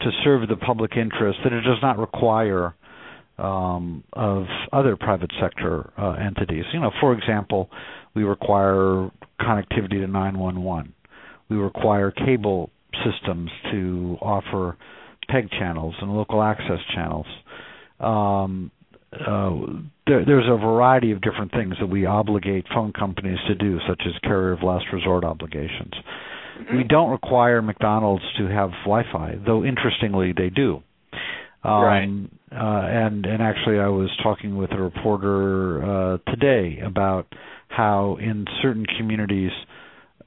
to 0.00 0.10
serve 0.24 0.48
the 0.48 0.56
public 0.56 0.92
interest 0.96 1.38
that 1.44 1.52
it 1.52 1.60
does 1.62 1.78
not 1.82 1.98
require 1.98 2.74
um, 3.38 4.02
of 4.14 4.44
other 4.72 4.96
private 4.96 5.30
sector 5.40 5.92
uh, 5.98 6.12
entities. 6.12 6.64
You 6.72 6.80
know, 6.80 6.90
for 7.00 7.12
example, 7.12 7.70
We 8.18 8.24
require 8.24 9.10
connectivity 9.40 10.00
to 10.00 10.08
911. 10.08 10.92
We 11.48 11.56
require 11.56 12.10
cable 12.10 12.70
systems 13.04 13.48
to 13.70 14.18
offer 14.20 14.76
PEG 15.28 15.50
channels 15.52 15.94
and 16.00 16.12
local 16.12 16.42
access 16.42 16.80
channels. 16.92 17.26
Um, 18.00 18.72
uh, 19.12 19.50
there, 20.08 20.24
there's 20.24 20.48
a 20.48 20.56
variety 20.56 21.12
of 21.12 21.20
different 21.20 21.52
things 21.52 21.76
that 21.78 21.86
we 21.86 22.06
obligate 22.06 22.66
phone 22.74 22.92
companies 22.92 23.38
to 23.46 23.54
do, 23.54 23.78
such 23.88 24.02
as 24.04 24.18
carrier 24.22 24.50
of 24.50 24.64
last 24.64 24.86
resort 24.92 25.22
obligations. 25.22 25.92
Mm-hmm. 25.94 26.76
We 26.76 26.82
don't 26.82 27.10
require 27.10 27.62
McDonald's 27.62 28.24
to 28.38 28.48
have 28.48 28.70
Wi-Fi, 28.84 29.36
though 29.46 29.64
interestingly 29.64 30.32
they 30.36 30.50
do. 30.50 30.82
Um, 31.62 31.82
right. 31.82 32.08
Uh, 32.50 32.86
and 32.86 33.26
and 33.26 33.42
actually, 33.42 33.78
I 33.78 33.88
was 33.88 34.10
talking 34.24 34.56
with 34.56 34.72
a 34.72 34.80
reporter 34.80 35.82
uh, 35.84 36.18
today 36.30 36.80
about 36.84 37.26
how 37.68 38.16
in 38.20 38.46
certain 38.62 38.86
communities, 38.98 39.52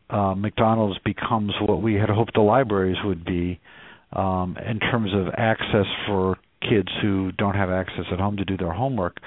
uh, 0.10 0.36
McDonald's 0.36 1.00
becomes 1.04 1.54
what 1.62 1.82
we 1.82 1.96
had 1.96 2.10
hoped 2.10 2.34
the 2.34 2.42
libraries 2.42 2.98
would 3.04 3.26
be 3.26 3.60
um, 4.14 4.58
in 4.66 4.80
terms 4.80 5.12
of 5.14 5.34
access 5.38 5.86
for 6.08 6.38
kids 6.62 6.90
who 7.02 7.32
don't 7.34 7.56
have 7.56 7.70
access 7.70 8.06
at 8.12 8.20
home 8.20 8.38
to 8.38 8.46
do 8.46 8.58
their 8.58 8.72
homework 8.72 9.18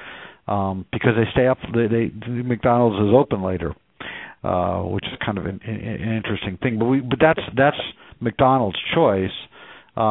um, 0.46 0.84
because 0.92 1.12
they 1.16 1.30
stay 1.32 1.46
up. 1.46 1.58
They, 1.74 1.86
they 1.86 2.12
McDonald's 2.28 2.96
is 3.08 3.14
open 3.14 3.42
later, 3.42 3.74
uh, 4.42 4.80
which 4.82 5.04
is 5.04 5.18
kind 5.24 5.38
of 5.38 5.46
an, 5.46 5.60
an 5.64 6.16
interesting 6.16 6.58
thing. 6.62 6.78
But 6.78 6.86
we 6.86 7.00
but 7.00 7.18
that's 7.20 7.40
that's 7.56 7.80
McDonald's 8.20 8.78
choice. 8.94 9.34
Um, 9.96 10.04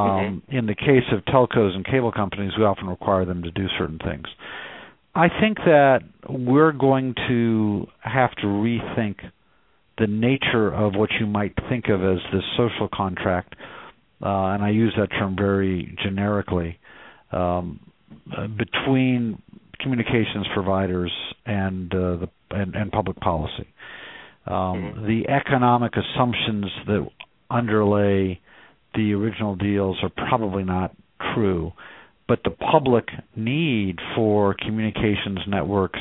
mm-hmm. 0.48 0.58
In 0.58 0.66
the 0.66 0.76
case 0.76 1.04
of 1.12 1.26
telcos 1.26 1.76
and 1.76 1.86
cable 1.86 2.12
companies, 2.12 2.54
we 2.58 2.64
often 2.64 2.88
require 2.88 3.26
them 3.26 3.44
to 3.44 3.52
do 3.52 3.68
certain 3.78 4.00
things. 4.00 4.26
I 5.16 5.28
think 5.40 5.58
that 5.60 6.00
we're 6.28 6.72
going 6.72 7.14
to 7.28 7.88
have 8.00 8.32
to 8.38 8.48
rethink 8.48 9.18
the 10.00 10.08
nature 10.08 10.74
of 10.74 10.96
what 10.96 11.10
you 11.20 11.28
might 11.28 11.54
think 11.70 11.88
of 11.88 12.02
as 12.02 12.18
the 12.32 12.42
social 12.58 12.90
contract, 12.92 13.56
uh, 14.24 14.54
and 14.54 14.64
I 14.64 14.70
use 14.70 14.94
that 14.98 15.10
term 15.12 15.36
very 15.36 15.96
generically, 16.04 16.80
um, 17.32 17.80
between 18.58 19.42
communications 19.80 20.48
providers 20.54 21.12
and 21.46 21.94
uh, 21.94 21.98
the 21.98 22.30
and, 22.52 22.76
and, 22.76 22.92
public 22.92 23.18
policy. 23.18 23.68
Um, 24.48 24.56
mm-hmm. 24.56 25.08
The 25.08 25.30
economic 25.30 25.94
assumptions 25.96 26.66
that 26.88 27.08
underlay 27.50 28.40
the 28.96 29.14
original 29.14 29.56
deals 29.56 29.98
are 30.04 30.10
probably 30.10 30.64
not 30.64 30.96
true, 31.34 31.74
but 32.28 32.40
the 32.44 32.52
public 32.52 33.06
need 33.36 33.98
for 34.16 34.56
communications 34.56 35.40
networks 35.48 36.00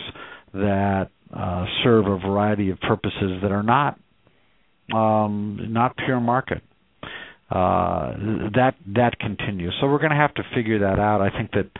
that 0.54 1.08
uh, 1.34 1.64
serve 1.82 2.06
a 2.06 2.18
variety 2.18 2.70
of 2.70 2.78
purposes 2.80 3.40
that 3.42 3.52
are 3.52 3.62
not 3.62 3.98
um, 4.94 5.58
not 5.70 5.96
pure 5.96 6.20
market. 6.20 6.62
Uh, 7.50 8.12
that 8.54 8.74
that 8.94 9.18
continues. 9.18 9.74
So 9.80 9.86
we're 9.86 9.98
going 9.98 10.10
to 10.10 10.16
have 10.16 10.34
to 10.34 10.42
figure 10.54 10.78
that 10.80 10.98
out. 10.98 11.20
I 11.20 11.30
think 11.30 11.50
that 11.52 11.70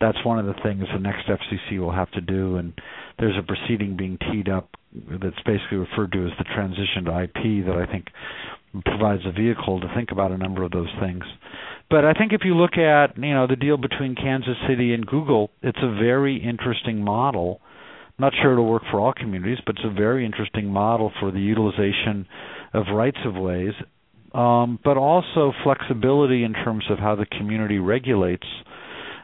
that's 0.00 0.18
one 0.24 0.38
of 0.38 0.46
the 0.46 0.54
things 0.62 0.84
the 0.92 1.00
next 1.00 1.26
FCC 1.28 1.78
will 1.78 1.92
have 1.92 2.10
to 2.12 2.20
do. 2.20 2.56
And 2.56 2.72
there's 3.18 3.36
a 3.36 3.42
proceeding 3.42 3.96
being 3.96 4.16
teed 4.32 4.48
up 4.48 4.70
that's 4.92 5.40
basically 5.44 5.78
referred 5.78 6.12
to 6.12 6.26
as 6.26 6.32
the 6.38 6.44
transition 6.54 7.04
to 7.06 7.22
IP 7.24 7.66
that 7.66 7.76
I 7.76 7.90
think 7.90 8.06
provides 8.84 9.22
a 9.26 9.32
vehicle 9.32 9.80
to 9.80 9.92
think 9.94 10.10
about 10.12 10.30
a 10.30 10.38
number 10.38 10.62
of 10.62 10.70
those 10.70 10.88
things. 11.00 11.24
But 11.90 12.04
I 12.04 12.12
think 12.12 12.32
if 12.32 12.42
you 12.44 12.54
look 12.54 12.76
at 12.76 13.16
you 13.16 13.34
know 13.34 13.46
the 13.46 13.56
deal 13.56 13.76
between 13.76 14.14
Kansas 14.14 14.56
City 14.68 14.92
and 14.92 15.06
Google, 15.06 15.50
it's 15.62 15.78
a 15.82 15.94
very 15.94 16.36
interesting 16.36 17.02
model. 17.02 17.60
Not 18.18 18.32
sure 18.42 18.52
it'll 18.52 18.68
work 18.68 18.82
for 18.90 19.00
all 19.00 19.12
communities, 19.12 19.58
but 19.64 19.76
it's 19.76 19.84
a 19.84 19.94
very 19.94 20.26
interesting 20.26 20.66
model 20.72 21.12
for 21.20 21.30
the 21.30 21.40
utilization 21.40 22.26
of 22.74 22.86
rights 22.92 23.18
of 23.24 23.34
ways 23.36 23.74
um, 24.34 24.78
but 24.84 24.96
also 24.96 25.52
flexibility 25.64 26.44
in 26.44 26.52
terms 26.52 26.84
of 26.90 26.98
how 26.98 27.14
the 27.14 27.26
community 27.26 27.78
regulates 27.78 28.46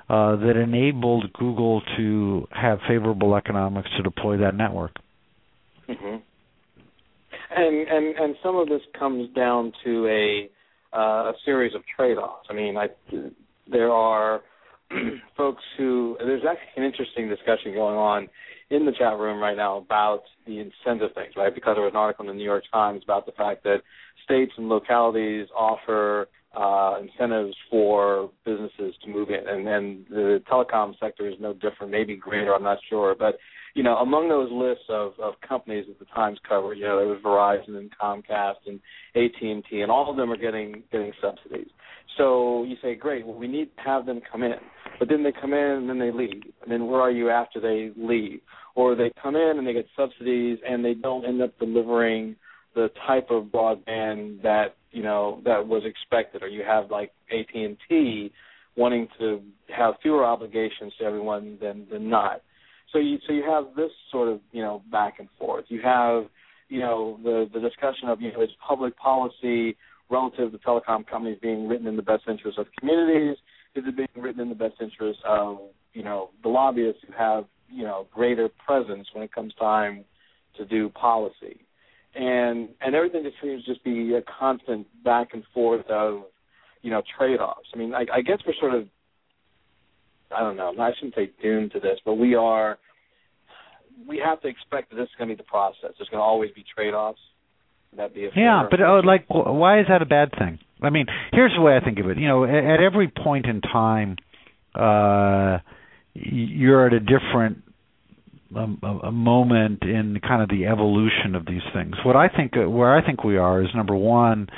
uh, 0.08 0.36
that 0.36 0.56
enabled 0.56 1.32
Google 1.34 1.82
to 1.96 2.46
have 2.50 2.78
favorable 2.88 3.34
economics 3.34 3.88
to 3.96 4.02
deploy 4.02 4.38
that 4.38 4.54
network. 4.54 4.92
Mm-hmm. 5.88 6.16
And 7.56 7.88
and 7.88 8.16
and 8.16 8.36
some 8.42 8.56
of 8.56 8.68
this 8.68 8.80
comes 8.98 9.32
down 9.34 9.72
to 9.84 10.06
a 10.08 10.50
uh, 10.94 11.30
a 11.30 11.32
series 11.44 11.74
of 11.74 11.82
trade-offs. 11.96 12.46
I 12.50 12.52
mean, 12.52 12.76
I, 12.76 12.88
there 13.70 13.90
are 13.90 14.42
folks 15.36 15.62
who 15.76 16.16
there's 16.18 16.42
actually 16.48 16.82
an 16.82 16.84
interesting 16.84 17.28
discussion 17.28 17.72
going 17.74 17.96
on 17.96 18.28
in 18.70 18.86
the 18.86 18.92
chat 18.92 19.18
room 19.18 19.40
right 19.40 19.56
now 19.56 19.78
about 19.78 20.22
the 20.46 20.58
incentive 20.58 21.14
things, 21.14 21.34
right? 21.36 21.54
Because 21.54 21.76
there 21.76 21.84
was 21.84 21.92
an 21.92 21.96
article 21.96 22.24
in 22.24 22.28
the 22.28 22.34
New 22.34 22.44
York 22.44 22.64
Times 22.72 23.02
about 23.04 23.26
the 23.26 23.32
fact 23.32 23.64
that 23.64 23.78
states 24.24 24.52
and 24.56 24.68
localities 24.68 25.48
offer 25.56 26.28
uh, 26.56 26.98
incentives 27.00 27.56
for 27.68 28.30
businesses 28.44 28.94
to 29.02 29.10
move 29.10 29.28
in, 29.28 29.46
and, 29.48 29.66
and 29.66 30.06
the 30.08 30.42
telecom 30.50 30.98
sector 31.00 31.28
is 31.28 31.34
no 31.40 31.52
different, 31.52 31.90
maybe 31.90 32.16
greater. 32.16 32.54
I'm 32.54 32.62
not 32.62 32.78
sure, 32.88 33.14
but 33.18 33.38
you 33.74 33.82
know, 33.82 33.96
among 33.96 34.28
those 34.28 34.50
lists 34.52 34.84
of, 34.88 35.12
of 35.20 35.34
companies 35.46 35.86
that 35.88 35.98
the 35.98 36.04
Times 36.06 36.38
covered, 36.48 36.74
you 36.74 36.84
know, 36.84 36.98
there 36.98 37.08
was 37.08 37.20
Verizon 37.24 37.76
and 37.76 37.90
Comcast 38.00 38.66
and 38.66 38.80
AT 39.16 39.42
and 39.42 39.64
T, 39.68 39.80
and 39.80 39.90
all 39.90 40.08
of 40.10 40.16
them 40.16 40.30
are 40.30 40.36
getting 40.36 40.84
getting 40.92 41.12
subsidies. 41.20 41.68
So 42.16 42.62
you 42.62 42.76
say, 42.80 42.94
great, 42.94 43.26
well, 43.26 43.36
we 43.36 43.48
need 43.48 43.70
to 43.76 43.82
have 43.82 44.06
them 44.06 44.20
come 44.30 44.44
in, 44.44 44.52
but 45.00 45.08
then 45.08 45.24
they 45.24 45.32
come 45.32 45.52
in 45.52 45.58
and 45.58 45.88
then 45.88 45.98
they 45.98 46.12
leave, 46.12 46.42
and 46.62 46.70
then 46.70 46.86
where 46.86 47.00
are 47.00 47.10
you 47.10 47.30
after 47.30 47.60
they 47.60 47.90
leave? 47.96 48.40
Or 48.76 48.94
they 48.94 49.12
come 49.20 49.34
in 49.34 49.58
and 49.58 49.66
they 49.66 49.72
get 49.72 49.86
subsidies 49.96 50.58
and 50.68 50.84
they 50.84 50.94
don't 50.94 51.24
end 51.24 51.42
up 51.42 51.58
delivering 51.58 52.36
the 52.74 52.90
type 53.06 53.28
of 53.30 53.44
broadband 53.44 54.42
that 54.42 54.76
you 54.92 55.02
know 55.02 55.40
that 55.44 55.66
was 55.66 55.82
expected, 55.84 56.42
or 56.42 56.48
you 56.48 56.62
have 56.62 56.90
like 56.90 57.10
AT 57.32 57.54
and 57.54 57.76
T 57.88 58.32
wanting 58.76 59.08
to 59.18 59.40
have 59.76 59.94
fewer 60.02 60.24
obligations 60.24 60.92
to 60.98 61.04
everyone 61.04 61.58
than 61.60 61.86
than 61.90 62.08
not. 62.08 62.42
So 62.94 63.00
you 63.00 63.18
so 63.26 63.34
you 63.34 63.42
have 63.42 63.74
this 63.76 63.90
sort 64.10 64.28
of 64.28 64.40
you 64.52 64.62
know 64.62 64.82
back 64.90 65.16
and 65.18 65.28
forth. 65.38 65.66
You 65.68 65.82
have 65.82 66.24
you 66.70 66.80
know 66.80 67.18
the 67.22 67.50
the 67.52 67.60
discussion 67.60 68.08
of 68.08 68.22
you 68.22 68.32
know 68.32 68.40
is 68.40 68.48
public 68.66 68.96
policy 68.96 69.76
relative 70.08 70.52
to 70.52 70.58
telecom 70.58 71.06
companies 71.06 71.38
being 71.42 71.68
written 71.68 71.86
in 71.86 71.96
the 71.96 72.02
best 72.02 72.22
interest 72.28 72.56
of 72.56 72.66
communities? 72.78 73.36
Is 73.74 73.84
it 73.86 73.96
being 73.96 74.08
written 74.16 74.40
in 74.40 74.48
the 74.48 74.54
best 74.54 74.76
interest 74.80 75.18
of 75.26 75.58
you 75.92 76.04
know 76.04 76.30
the 76.42 76.48
lobbyists 76.48 77.02
who 77.06 77.12
have 77.12 77.44
you 77.68 77.82
know 77.82 78.06
greater 78.14 78.48
presence 78.64 79.08
when 79.12 79.22
it 79.22 79.34
comes 79.34 79.52
time 79.56 80.04
to 80.56 80.64
do 80.64 80.88
policy? 80.88 81.60
and 82.14 82.68
and 82.80 82.94
everything 82.94 83.22
just 83.24 83.36
seems 83.42 83.64
to 83.64 83.72
just 83.72 83.84
be 83.84 84.14
a 84.14 84.22
constant 84.38 84.86
back 85.02 85.28
and 85.32 85.42
forth 85.52 85.86
of 85.90 86.22
you 86.82 86.90
know 86.90 87.02
trade 87.18 87.40
offs. 87.40 87.68
I 87.74 87.78
mean, 87.78 87.94
I, 87.94 88.06
I 88.12 88.20
guess 88.20 88.38
we're 88.46 88.54
sort 88.60 88.74
of 88.74 88.86
I 90.34 90.40
don't 90.40 90.56
know. 90.56 90.72
I 90.78 90.90
shouldn't 90.94 91.14
say 91.14 91.30
doomed 91.42 91.72
to 91.72 91.80
this, 91.80 91.98
but 92.04 92.14
we 92.14 92.34
are. 92.34 92.78
We 94.08 94.20
have 94.24 94.40
to 94.42 94.48
expect 94.48 94.90
that 94.90 94.96
this 94.96 95.04
is 95.04 95.14
going 95.18 95.28
to 95.28 95.34
be 95.34 95.38
the 95.38 95.46
process. 95.48 95.92
There's 95.98 96.08
going 96.08 96.20
to 96.20 96.24
always 96.24 96.50
be 96.52 96.64
trade 96.74 96.94
offs. 96.94 97.20
That'd 97.96 98.14
be 98.14 98.24
a 98.24 98.30
yeah, 98.34 98.66
but 98.68 98.80
oh, 98.80 99.00
like, 99.04 99.26
why 99.28 99.78
is 99.80 99.86
that 99.88 100.02
a 100.02 100.06
bad 100.06 100.32
thing? 100.36 100.58
I 100.82 100.90
mean, 100.90 101.06
here's 101.32 101.52
the 101.56 101.62
way 101.62 101.76
I 101.76 101.84
think 101.84 102.00
of 102.00 102.10
it. 102.10 102.18
You 102.18 102.26
know, 102.26 102.44
at, 102.44 102.50
at 102.50 102.80
every 102.80 103.06
point 103.06 103.46
in 103.46 103.60
time, 103.60 104.16
uh, 104.74 105.58
you're 106.12 106.88
at 106.88 106.92
a 106.92 106.98
different 106.98 107.62
a, 108.56 108.86
a 109.06 109.12
moment 109.12 109.82
in 109.82 110.20
kind 110.26 110.42
of 110.42 110.48
the 110.48 110.66
evolution 110.66 111.34
of 111.34 111.46
these 111.46 111.62
things. 111.72 111.94
What 112.04 112.16
I 112.16 112.28
think, 112.28 112.52
uh, 112.56 112.68
where 112.68 112.96
I 112.96 113.04
think 113.04 113.24
we 113.24 113.36
are, 113.36 113.62
is 113.62 113.68
number 113.74 113.94
one 113.94 114.48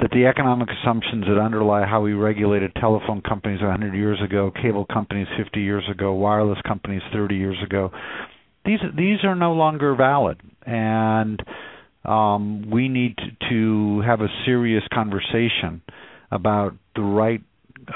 that 0.00 0.10
the 0.10 0.26
economic 0.26 0.68
assumptions 0.68 1.24
that 1.26 1.40
underlie 1.40 1.86
how 1.86 2.00
we 2.00 2.12
regulated 2.12 2.74
telephone 2.74 3.22
companies 3.22 3.60
100 3.62 3.94
years 3.94 4.18
ago, 4.22 4.50
cable 4.60 4.84
companies 4.92 5.28
50 5.36 5.60
years 5.60 5.84
ago, 5.90 6.12
wireless 6.12 6.58
companies 6.66 7.02
30 7.12 7.36
years 7.36 7.56
ago, 7.64 7.90
these 8.64 8.80
these 8.96 9.24
are 9.24 9.34
no 9.34 9.52
longer 9.52 9.94
valid, 9.94 10.40
and 10.64 11.42
um, 12.04 12.70
we 12.70 12.88
need 12.88 13.16
to, 13.48 14.00
have 14.04 14.20
a 14.20 14.28
serious 14.44 14.82
conversation 14.92 15.82
about 16.30 16.74
the 16.96 17.02
right 17.02 17.40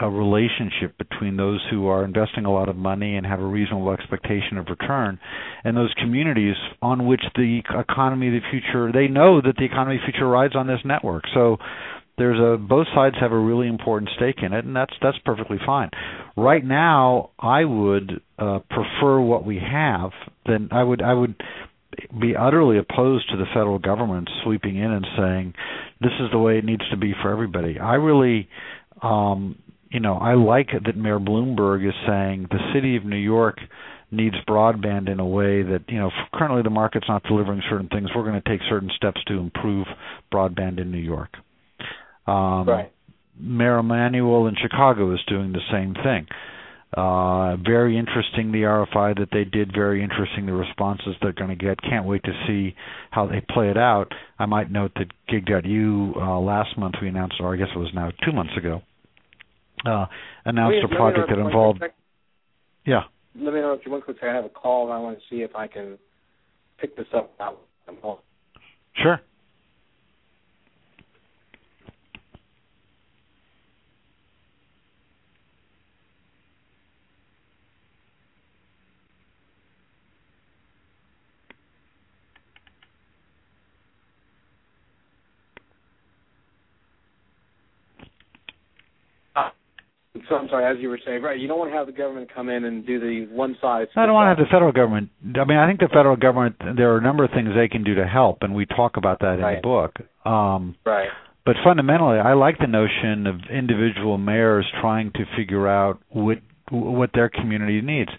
a 0.00 0.10
relationship 0.10 0.98
between 0.98 1.36
those 1.36 1.60
who 1.70 1.86
are 1.86 2.04
investing 2.04 2.44
a 2.44 2.52
lot 2.52 2.68
of 2.68 2.76
money 2.76 3.16
and 3.16 3.24
have 3.26 3.40
a 3.40 3.46
reasonable 3.46 3.92
expectation 3.92 4.58
of 4.58 4.66
return 4.68 5.18
and 5.64 5.76
those 5.76 5.92
communities 5.96 6.56
on 6.82 7.06
which 7.06 7.22
the 7.36 7.60
economy 7.78 8.26
of 8.28 8.32
the 8.34 8.40
future 8.50 8.90
they 8.92 9.06
know 9.06 9.40
that 9.40 9.54
the 9.56 9.64
economy 9.64 9.96
of 9.96 10.02
the 10.02 10.12
future 10.12 10.26
rides 10.28 10.56
on 10.56 10.66
this 10.66 10.80
network. 10.84 11.22
So 11.32 11.58
there's 12.18 12.38
a 12.38 12.56
both 12.56 12.86
sides 12.94 13.16
have 13.20 13.32
a 13.32 13.38
really 13.38 13.66
important 13.68 14.10
stake 14.16 14.36
in 14.42 14.52
it 14.52 14.64
and 14.64 14.74
that's 14.74 14.94
that's 15.02 15.18
perfectly 15.24 15.58
fine 15.64 15.90
right 16.36 16.64
now 16.64 17.30
i 17.38 17.64
would 17.64 18.20
uh, 18.38 18.58
prefer 18.70 19.20
what 19.20 19.44
we 19.44 19.58
have 19.58 20.10
than 20.46 20.68
i 20.72 20.82
would 20.82 21.02
i 21.02 21.12
would 21.12 21.34
be 22.20 22.36
utterly 22.36 22.78
opposed 22.78 23.28
to 23.30 23.36
the 23.36 23.46
federal 23.54 23.78
government 23.78 24.28
sweeping 24.44 24.76
in 24.76 24.90
and 24.90 25.06
saying 25.16 25.54
this 26.00 26.12
is 26.20 26.30
the 26.30 26.38
way 26.38 26.58
it 26.58 26.64
needs 26.64 26.88
to 26.90 26.96
be 26.96 27.12
for 27.22 27.30
everybody 27.30 27.78
i 27.78 27.94
really 27.94 28.48
um 29.02 29.56
you 29.90 30.00
know, 30.00 30.14
I 30.14 30.34
like 30.34 30.68
that 30.84 30.96
Mayor 30.96 31.18
Bloomberg 31.18 31.86
is 31.86 31.94
saying 32.06 32.48
the 32.50 32.58
city 32.74 32.96
of 32.96 33.04
New 33.04 33.16
York 33.16 33.58
needs 34.10 34.36
broadband 34.48 35.10
in 35.10 35.20
a 35.20 35.26
way 35.26 35.62
that 35.62 35.84
you 35.88 35.98
know 35.98 36.10
currently 36.34 36.62
the 36.62 36.70
market's 36.70 37.08
not 37.08 37.22
delivering 37.24 37.62
certain 37.68 37.88
things. 37.88 38.08
We're 38.14 38.24
going 38.24 38.40
to 38.40 38.48
take 38.48 38.60
certain 38.68 38.90
steps 38.96 39.20
to 39.28 39.38
improve 39.38 39.86
broadband 40.32 40.80
in 40.80 40.90
New 40.90 40.98
York. 40.98 41.30
Um, 42.26 42.68
right. 42.68 42.92
Mayor 43.38 43.78
Emanuel 43.78 44.46
in 44.46 44.54
Chicago 44.60 45.12
is 45.12 45.20
doing 45.28 45.52
the 45.52 45.60
same 45.70 45.94
thing. 45.94 46.26
Uh, 46.96 47.56
very 47.56 47.98
interesting 47.98 48.52
the 48.52 48.62
RFI 48.62 49.18
that 49.18 49.28
they 49.32 49.44
did. 49.44 49.72
Very 49.74 50.02
interesting 50.02 50.46
the 50.46 50.52
responses 50.52 51.14
they're 51.20 51.32
going 51.32 51.50
to 51.50 51.56
get. 51.56 51.80
Can't 51.82 52.06
wait 52.06 52.22
to 52.24 52.32
see 52.46 52.74
how 53.10 53.26
they 53.26 53.42
play 53.50 53.68
it 53.68 53.76
out. 53.76 54.12
I 54.38 54.46
might 54.46 54.70
note 54.70 54.92
that 54.96 55.08
Gig.U 55.28 56.14
uh, 56.16 56.38
last 56.40 56.78
month 56.78 56.94
we 57.02 57.08
announced, 57.08 57.34
or 57.40 57.52
I 57.52 57.58
guess 57.58 57.68
it 57.74 57.78
was 57.78 57.90
now 57.94 58.10
two 58.24 58.32
months 58.32 58.52
ago, 58.56 58.80
uh, 59.84 60.06
announced 60.44 60.78
a 60.84 60.94
project 60.94 61.28
that 61.28 61.38
involved. 61.38 61.82
Yeah. 62.86 63.02
Let 63.34 63.52
me 63.52 63.60
know 63.60 63.74
if 63.74 63.84
you 63.84 63.92
want 63.92 64.06
to 64.06 64.14
say 64.14 64.28
I 64.28 64.34
have 64.34 64.46
a 64.46 64.48
call 64.48 64.84
and 64.84 64.94
I 64.94 64.98
want 64.98 65.18
to 65.18 65.24
see 65.28 65.42
if 65.42 65.54
I 65.54 65.66
can 65.66 65.98
pick 66.80 66.96
this 66.96 67.06
up. 67.14 67.36
Sure. 69.02 69.20
So 90.28 90.34
I'm 90.34 90.48
sorry, 90.48 90.64
as 90.64 90.82
you 90.82 90.88
were 90.88 90.98
saying, 91.04 91.22
right? 91.22 91.38
You 91.38 91.46
don't 91.46 91.58
want 91.58 91.70
to 91.70 91.76
have 91.76 91.86
the 91.86 91.92
government 91.92 92.30
come 92.34 92.48
in 92.48 92.64
and 92.64 92.84
do 92.86 92.98
the 92.98 93.32
one 93.32 93.56
size. 93.60 93.86
I 93.94 94.06
don't 94.06 94.14
want 94.14 94.26
to 94.26 94.36
have 94.36 94.38
the 94.38 94.50
federal 94.50 94.72
government. 94.72 95.10
I 95.22 95.44
mean, 95.44 95.58
I 95.58 95.68
think 95.68 95.80
the 95.80 95.88
federal 95.88 96.16
government. 96.16 96.56
There 96.76 96.92
are 96.94 96.98
a 96.98 97.02
number 97.02 97.24
of 97.24 97.30
things 97.30 97.50
they 97.54 97.68
can 97.68 97.84
do 97.84 97.94
to 97.94 98.06
help, 98.06 98.38
and 98.42 98.54
we 98.54 98.66
talk 98.66 98.96
about 98.96 99.20
that 99.20 99.38
right. 99.38 99.56
in 99.56 99.56
the 99.56 99.62
book. 99.62 99.94
Um, 100.24 100.76
right. 100.84 101.08
But 101.44 101.54
fundamentally, 101.62 102.18
I 102.18 102.32
like 102.32 102.58
the 102.58 102.66
notion 102.66 103.28
of 103.28 103.36
individual 103.50 104.18
mayors 104.18 104.66
trying 104.80 105.12
to 105.12 105.24
figure 105.36 105.68
out 105.68 106.00
what 106.08 106.38
what 106.70 107.10
their 107.14 107.28
community 107.28 107.80
needs. 107.80 108.10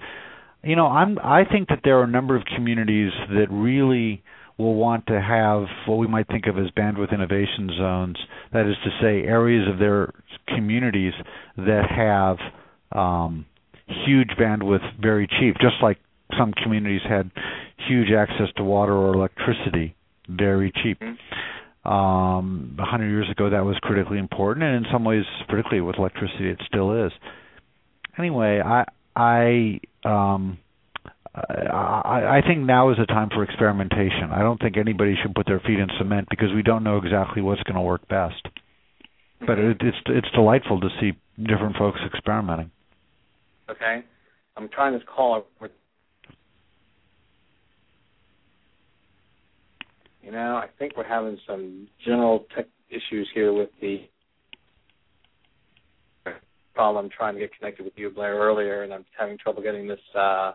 You 0.63 0.77
know, 0.77 0.87
I'm 0.87 1.19
I 1.19 1.43
think 1.43 1.67
that 1.67 1.81
there 1.83 1.99
are 1.99 2.03
a 2.03 2.07
number 2.07 2.37
of 2.37 2.43
communities 2.45 3.11
that 3.29 3.47
really 3.51 4.23
will 4.57 4.75
want 4.75 5.05
to 5.07 5.21
have 5.21 5.65
what 5.87 5.97
we 5.97 6.07
might 6.07 6.27
think 6.27 6.47
of 6.47 6.57
as 6.57 6.69
bandwidth 6.71 7.13
innovation 7.13 7.69
zones. 7.77 8.17
That 8.53 8.65
is 8.65 8.75
to 8.83 8.89
say, 9.01 9.27
areas 9.27 9.67
of 9.71 9.79
their 9.79 10.13
communities 10.47 11.13
that 11.57 11.83
have 11.89 12.37
um, 12.91 13.45
huge 14.05 14.29
bandwidth 14.39 14.99
very 14.99 15.27
cheap, 15.27 15.55
just 15.61 15.75
like 15.81 15.97
some 16.37 16.53
communities 16.53 17.01
had 17.07 17.31
huge 17.87 18.09
access 18.11 18.47
to 18.57 18.63
water 18.63 18.93
or 18.93 19.13
electricity 19.13 19.95
very 20.29 20.71
cheap. 20.83 20.99
Mm-hmm. 20.99 21.89
Um, 21.89 22.75
a 22.79 22.83
hundred 22.83 23.11
years 23.11 23.29
ago, 23.31 23.49
that 23.49 23.63
was 23.63 23.77
critically 23.81 24.17
important, 24.17 24.65
and 24.65 24.85
in 24.85 24.91
some 24.91 25.05
ways, 25.05 25.23
particularly 25.47 25.79
with 25.79 25.97
electricity, 25.97 26.49
it 26.49 26.61
still 26.67 27.05
is. 27.05 27.13
Anyway, 28.17 28.59
I 28.59 28.83
I 29.15 29.79
um, 30.03 30.57
I, 31.37 32.39
I 32.39 32.47
think 32.47 32.65
now 32.65 32.89
is 32.89 32.97
the 32.97 33.05
time 33.05 33.29
for 33.29 33.43
experimentation. 33.43 34.31
I 34.31 34.39
don't 34.39 34.59
think 34.59 34.77
anybody 34.77 35.15
should 35.21 35.35
put 35.35 35.45
their 35.45 35.59
feet 35.59 35.79
in 35.79 35.87
cement 35.99 36.27
because 36.29 36.49
we 36.55 36.63
don't 36.63 36.83
know 36.83 36.97
exactly 36.97 37.41
what's 37.41 37.61
going 37.63 37.75
to 37.75 37.81
work 37.81 38.07
best. 38.07 38.41
But 39.45 39.59
it, 39.59 39.77
it's 39.81 39.97
it's 40.07 40.27
delightful 40.33 40.81
to 40.81 40.89
see 40.99 41.11
different 41.37 41.75
folks 41.77 41.99
experimenting. 42.11 42.71
Okay, 43.69 44.03
I'm 44.55 44.67
trying 44.69 44.93
this 44.93 45.03
call. 45.15 45.45
You 50.23 50.31
know, 50.31 50.55
I 50.55 50.67
think 50.79 50.97
we're 50.97 51.07
having 51.07 51.37
some 51.47 51.87
general 52.03 52.45
tech 52.55 52.65
issues 52.89 53.29
here 53.33 53.53
with 53.53 53.69
the 53.79 54.07
problem. 56.73 57.09
trying 57.15 57.35
to 57.35 57.39
get 57.39 57.51
connected 57.57 57.83
with 57.83 57.93
you, 57.95 58.09
Blair, 58.09 58.35
earlier, 58.35 58.83
and 58.83 58.93
I'm 58.93 59.05
having 59.17 59.37
trouble 59.37 59.61
getting 59.61 59.87
this. 59.87 59.99
Uh, 60.15 60.53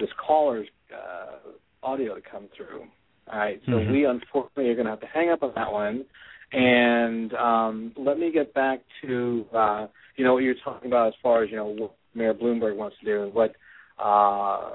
this 0.00 0.10
caller's 0.26 0.66
uh, 0.92 1.86
audio 1.86 2.14
to 2.14 2.20
come 2.20 2.48
through. 2.56 2.84
All 3.32 3.38
right, 3.38 3.60
so 3.66 3.72
mm-hmm. 3.72 3.92
we 3.92 4.04
unfortunately 4.06 4.68
are 4.70 4.74
going 4.74 4.86
to 4.86 4.90
have 4.90 5.00
to 5.00 5.06
hang 5.06 5.30
up 5.30 5.42
on 5.42 5.52
that 5.54 5.70
one. 5.70 6.04
And 6.52 7.32
um, 7.34 7.92
let 7.96 8.18
me 8.18 8.32
get 8.32 8.52
back 8.54 8.80
to 9.02 9.44
uh, 9.54 9.86
you 10.16 10.24
know 10.24 10.34
what 10.34 10.42
you're 10.42 10.56
talking 10.64 10.88
about 10.88 11.08
as 11.08 11.14
far 11.22 11.44
as 11.44 11.50
you 11.50 11.56
know 11.56 11.66
what 11.66 11.94
Mayor 12.14 12.34
Bloomberg 12.34 12.74
wants 12.76 12.96
to 13.00 13.06
do 13.06 13.22
and 13.22 13.32
what 13.32 13.50
uh, 14.02 14.70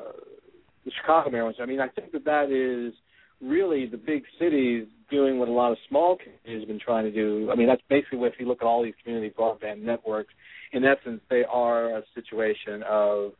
the 0.85 0.91
Chicago 1.01 1.29
mayor 1.29 1.43
wants 1.43 1.57
to. 1.57 1.65
do. 1.65 1.69
I 1.69 1.73
mean, 1.73 1.81
I 1.81 1.89
think 1.89 2.13
that 2.13 2.23
that 2.25 2.49
is 2.49 2.93
really 3.41 3.87
the 3.87 3.97
big 3.97 4.23
cities 4.39 4.87
doing 5.11 5.37
what 5.37 5.49
a 5.49 5.51
lot 5.51 5.71
of 5.71 5.77
small 5.89 6.17
communities 6.17 6.61
have 6.61 6.67
been 6.67 6.79
trying 6.79 7.03
to 7.03 7.11
do. 7.11 7.49
I 7.51 7.55
mean, 7.55 7.67
that's 7.67 7.81
basically 7.89 8.19
what 8.19 8.33
if 8.33 8.39
you 8.39 8.47
look 8.47 8.61
at 8.61 8.65
all 8.65 8.83
these 8.83 8.93
community 9.03 9.33
broadband 9.37 9.81
networks, 9.81 10.33
in 10.71 10.83
essence, 10.85 11.21
they 11.29 11.43
are 11.49 11.97
a 11.97 12.03
situation 12.13 12.83
of 12.87 13.31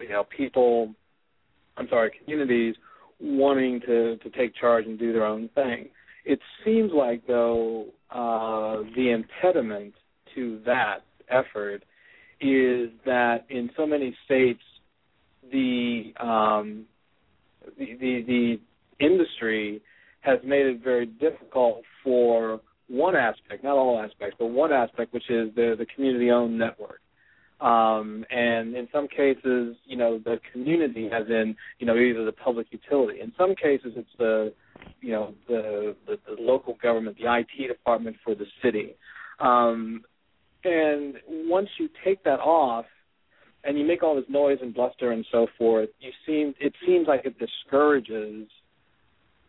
you 0.00 0.08
know 0.08 0.24
people 0.36 0.94
I'm 1.76 1.88
sorry, 1.88 2.12
communities 2.22 2.74
wanting 3.20 3.80
to 3.86 4.16
to 4.16 4.30
take 4.30 4.54
charge 4.54 4.86
and 4.86 4.98
do 4.98 5.12
their 5.12 5.26
own 5.26 5.48
thing. 5.54 5.88
It 6.24 6.40
seems 6.64 6.92
like 6.92 7.26
though 7.26 7.86
uh, 8.10 8.82
the 8.96 9.10
impediment 9.10 9.94
to 10.34 10.60
that 10.66 10.98
effort 11.28 11.82
is 12.40 12.90
that 13.04 13.44
in 13.48 13.70
so 13.76 13.86
many 13.86 14.16
states 14.24 14.62
the 15.50 16.12
um, 16.20 16.84
the, 17.78 17.96
the 18.00 18.22
the 18.26 19.04
industry 19.04 19.82
has 20.20 20.38
made 20.44 20.66
it 20.66 20.82
very 20.82 21.06
difficult 21.06 21.82
for 22.04 22.60
one 22.88 23.16
aspect, 23.16 23.64
not 23.64 23.76
all 23.76 24.00
aspects, 24.00 24.36
but 24.38 24.46
one 24.46 24.72
aspect, 24.72 25.12
which 25.12 25.30
is 25.30 25.54
the 25.54 25.74
the 25.78 25.86
community 25.94 26.30
owned 26.30 26.58
network. 26.58 27.00
Um, 27.62 28.24
and 28.30 28.74
in 28.74 28.88
some 28.92 29.06
cases, 29.06 29.76
you 29.84 29.96
know, 29.96 30.18
the 30.18 30.40
community, 30.52 31.10
as 31.12 31.28
in, 31.28 31.54
you 31.78 31.86
know, 31.86 31.96
either 31.96 32.24
the 32.24 32.32
public 32.32 32.66
utility. 32.70 33.20
In 33.20 33.32
some 33.38 33.54
cases, 33.54 33.92
it's 33.94 34.08
the, 34.18 34.52
you 35.00 35.12
know, 35.12 35.34
the 35.46 35.94
the, 36.06 36.18
the 36.26 36.42
local 36.42 36.76
government, 36.82 37.16
the 37.18 37.32
IT 37.32 37.68
department 37.68 38.16
for 38.24 38.34
the 38.34 38.46
city. 38.62 38.96
Um, 39.38 40.02
and 40.64 41.14
once 41.28 41.68
you 41.78 41.88
take 42.04 42.24
that 42.24 42.40
off, 42.40 42.86
and 43.64 43.78
you 43.78 43.86
make 43.86 44.02
all 44.02 44.16
this 44.16 44.24
noise 44.28 44.58
and 44.60 44.74
bluster 44.74 45.12
and 45.12 45.24
so 45.30 45.46
forth, 45.56 45.88
you 46.00 46.10
seem 46.26 46.54
it 46.60 46.72
seems 46.84 47.06
like 47.06 47.24
it 47.24 47.36
discourages 47.38 48.48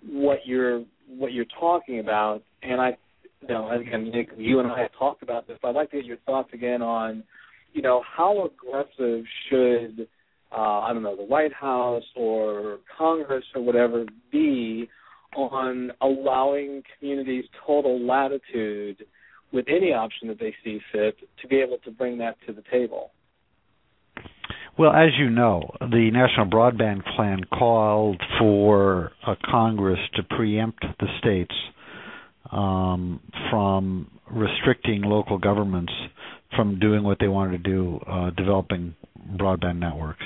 what 0.07 0.39
you're 0.45 0.83
what 1.07 1.33
you're 1.33 1.45
talking 1.59 1.99
about. 1.99 2.43
And 2.61 2.79
I, 2.79 2.97
you 3.41 3.47
know, 3.47 3.71
again, 3.71 4.11
Nick, 4.11 4.29
you 4.37 4.59
and 4.59 4.71
I 4.71 4.81
have 4.81 4.91
talked 4.97 5.23
about 5.23 5.47
this. 5.47 5.57
But 5.61 5.69
I'd 5.69 5.75
like 5.75 5.91
to 5.91 5.97
get 5.97 6.05
your 6.05 6.17
thoughts 6.25 6.49
again 6.53 6.81
on 6.81 7.23
you 7.73 7.81
know, 7.81 8.03
how 8.15 8.45
aggressive 8.45 9.25
should 9.49 10.07
uh, 10.55 10.81
I 10.81 10.93
don't 10.93 11.03
know 11.03 11.15
the 11.15 11.23
White 11.23 11.53
House 11.53 12.03
or 12.15 12.77
Congress 12.97 13.43
or 13.55 13.61
whatever 13.63 14.05
be 14.31 14.87
on 15.35 15.91
allowing 16.01 16.83
communities 16.99 17.45
total 17.65 17.99
latitude 18.05 19.03
with 19.51 19.65
any 19.67 19.93
option 19.93 20.27
that 20.27 20.39
they 20.39 20.53
see 20.63 20.79
fit 20.91 21.15
to 21.41 21.47
be 21.47 21.57
able 21.57 21.77
to 21.85 21.91
bring 21.91 22.17
that 22.17 22.35
to 22.47 22.53
the 22.53 22.63
table? 22.71 23.11
Well, 24.77 24.91
as 24.91 25.09
you 25.19 25.29
know, 25.29 25.69
the 25.79 26.09
National 26.11 26.47
Broadband 26.47 27.03
Plan 27.15 27.41
called 27.43 28.19
for 28.39 29.11
a 29.25 29.35
Congress 29.49 29.99
to 30.15 30.23
preempt 30.23 30.83
the 30.99 31.07
states 31.19 31.53
um, 32.51 33.19
from 33.51 34.09
restricting 34.31 35.03
local 35.03 35.37
governments 35.37 35.93
from 36.55 36.79
doing 36.79 37.03
what 37.03 37.17
they 37.19 37.27
wanted 37.27 37.63
to 37.63 37.69
do, 37.69 37.99
uh, 38.07 38.29
developing 38.31 38.95
broadband 39.35 39.79
networks. 39.79 40.23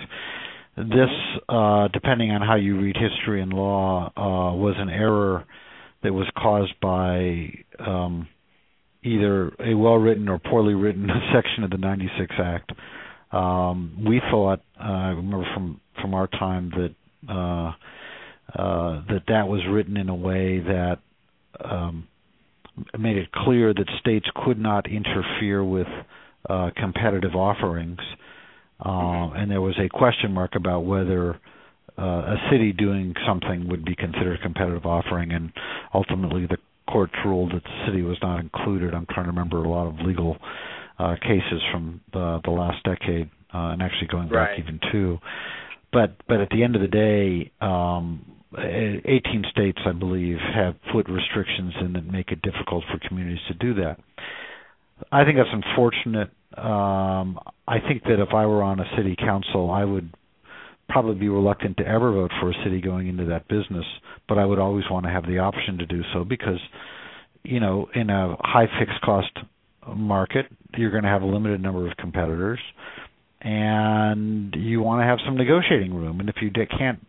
This, 0.75 1.09
uh, 1.49 1.87
depending 1.87 2.31
on 2.31 2.41
how 2.41 2.55
you 2.55 2.79
read 2.79 2.95
history 2.95 3.41
and 3.41 3.51
law, 3.51 4.11
uh, 4.15 4.55
was 4.55 4.75
an 4.77 4.89
error 4.89 5.45
that 6.03 6.13
was 6.13 6.27
caused 6.37 6.79
by 6.79 7.51
um, 7.79 8.27
either 9.03 9.51
a 9.59 9.73
well-written 9.73 10.29
or 10.29 10.37
poorly 10.37 10.75
written 10.75 11.09
section 11.33 11.63
of 11.63 11.71
the 11.71 11.77
'96 11.77 12.31
Act. 12.37 12.71
Um, 13.31 14.05
we 14.07 14.21
thought, 14.31 14.61
uh, 14.79 14.83
I 14.83 15.07
remember 15.09 15.45
from 15.53 15.81
from 15.99 16.13
our 16.13 16.27
time 16.27 16.71
that 16.75 16.95
uh, 17.27 17.71
uh, 18.53 19.03
that 19.09 19.23
that 19.27 19.47
was 19.47 19.61
written 19.69 19.97
in 19.97 20.09
a 20.09 20.15
way 20.15 20.59
that 20.59 20.99
um, 21.63 22.07
made 22.97 23.17
it 23.17 23.31
clear 23.31 23.73
that 23.73 23.85
states 23.99 24.25
could 24.45 24.59
not 24.59 24.85
interfere 24.89 25.63
with 25.63 25.87
uh, 26.49 26.69
competitive 26.75 27.35
offerings, 27.35 27.99
uh, 28.85 29.31
and 29.35 29.49
there 29.49 29.61
was 29.61 29.75
a 29.79 29.89
question 29.89 30.33
mark 30.33 30.55
about 30.55 30.81
whether 30.81 31.39
uh, 31.97 32.01
a 32.01 32.35
city 32.51 32.71
doing 32.73 33.13
something 33.27 33.67
would 33.69 33.83
be 33.83 33.95
considered 33.95 34.39
a 34.39 34.43
competitive 34.43 34.85
offering, 34.85 35.31
and 35.31 35.51
ultimately 35.93 36.45
the 36.45 36.57
courts 36.89 37.13
ruled 37.25 37.51
that 37.51 37.63
the 37.63 37.85
city 37.87 38.01
was 38.01 38.17
not 38.21 38.39
included. 38.39 38.93
I'm 38.93 39.05
trying 39.07 39.25
to 39.25 39.31
remember 39.31 39.57
a 39.63 39.69
lot 39.69 39.87
of 39.87 40.05
legal 40.05 40.37
uh, 40.99 41.15
cases 41.21 41.61
from 41.71 42.01
the, 42.13 42.39
the 42.43 42.51
last 42.51 42.83
decade, 42.83 43.29
uh, 43.53 43.71
and 43.73 43.81
actually 43.81 44.07
going 44.07 44.29
back 44.29 44.49
right. 44.49 44.59
even 44.59 44.79
two. 44.91 45.17
but 45.91 46.15
but 46.27 46.39
at 46.39 46.49
the 46.49 46.63
end 46.63 46.75
of 46.75 46.81
the 46.81 46.87
day, 46.87 47.51
um, 47.61 48.36
18 48.57 49.45
states, 49.51 49.79
I 49.85 49.91
believe, 49.91 50.37
have 50.55 50.75
put 50.91 51.07
restrictions 51.09 51.73
in 51.81 51.93
that 51.93 52.05
make 52.05 52.31
it 52.31 52.41
difficult 52.41 52.83
for 52.91 52.99
communities 53.07 53.41
to 53.47 53.53
do 53.53 53.73
that. 53.75 53.97
I 55.11 55.23
think 55.23 55.37
that's 55.37 55.49
unfortunate. 55.51 56.29
Um, 56.57 57.39
I 57.67 57.79
think 57.87 58.03
that 58.03 58.21
if 58.21 58.33
I 58.33 58.45
were 58.45 58.63
on 58.63 58.79
a 58.79 58.85
city 58.97 59.15
council, 59.15 59.69
I 59.69 59.83
would 59.83 60.13
probably 60.89 61.15
be 61.15 61.29
reluctant 61.29 61.77
to 61.77 61.85
ever 61.85 62.11
vote 62.11 62.31
for 62.39 62.49
a 62.49 62.63
city 62.63 62.81
going 62.81 63.07
into 63.07 63.25
that 63.25 63.47
business, 63.47 63.85
but 64.27 64.37
I 64.37 64.45
would 64.45 64.59
always 64.59 64.85
want 64.89 65.05
to 65.05 65.11
have 65.11 65.25
the 65.25 65.39
option 65.39 65.77
to 65.79 65.85
do 65.85 66.01
so 66.13 66.23
because, 66.23 66.59
you 67.43 67.59
know, 67.59 67.87
in 67.93 68.09
a 68.09 68.35
high 68.39 68.67
fixed 68.79 69.01
cost 69.01 69.31
market, 69.95 70.45
you're 70.77 70.91
going 70.91 71.03
to 71.03 71.09
have 71.09 71.21
a 71.21 71.25
limited 71.25 71.61
number 71.61 71.89
of 71.89 71.95
competitors, 71.97 72.59
and 73.47 74.53
you 74.57 74.81
want 74.81 74.99
to 74.99 75.05
have 75.05 75.19
some 75.25 75.37
negotiating 75.37 75.93
room. 75.93 76.19
And 76.19 76.27
if 76.27 76.35
you 76.41 76.51
can't, 76.51 76.99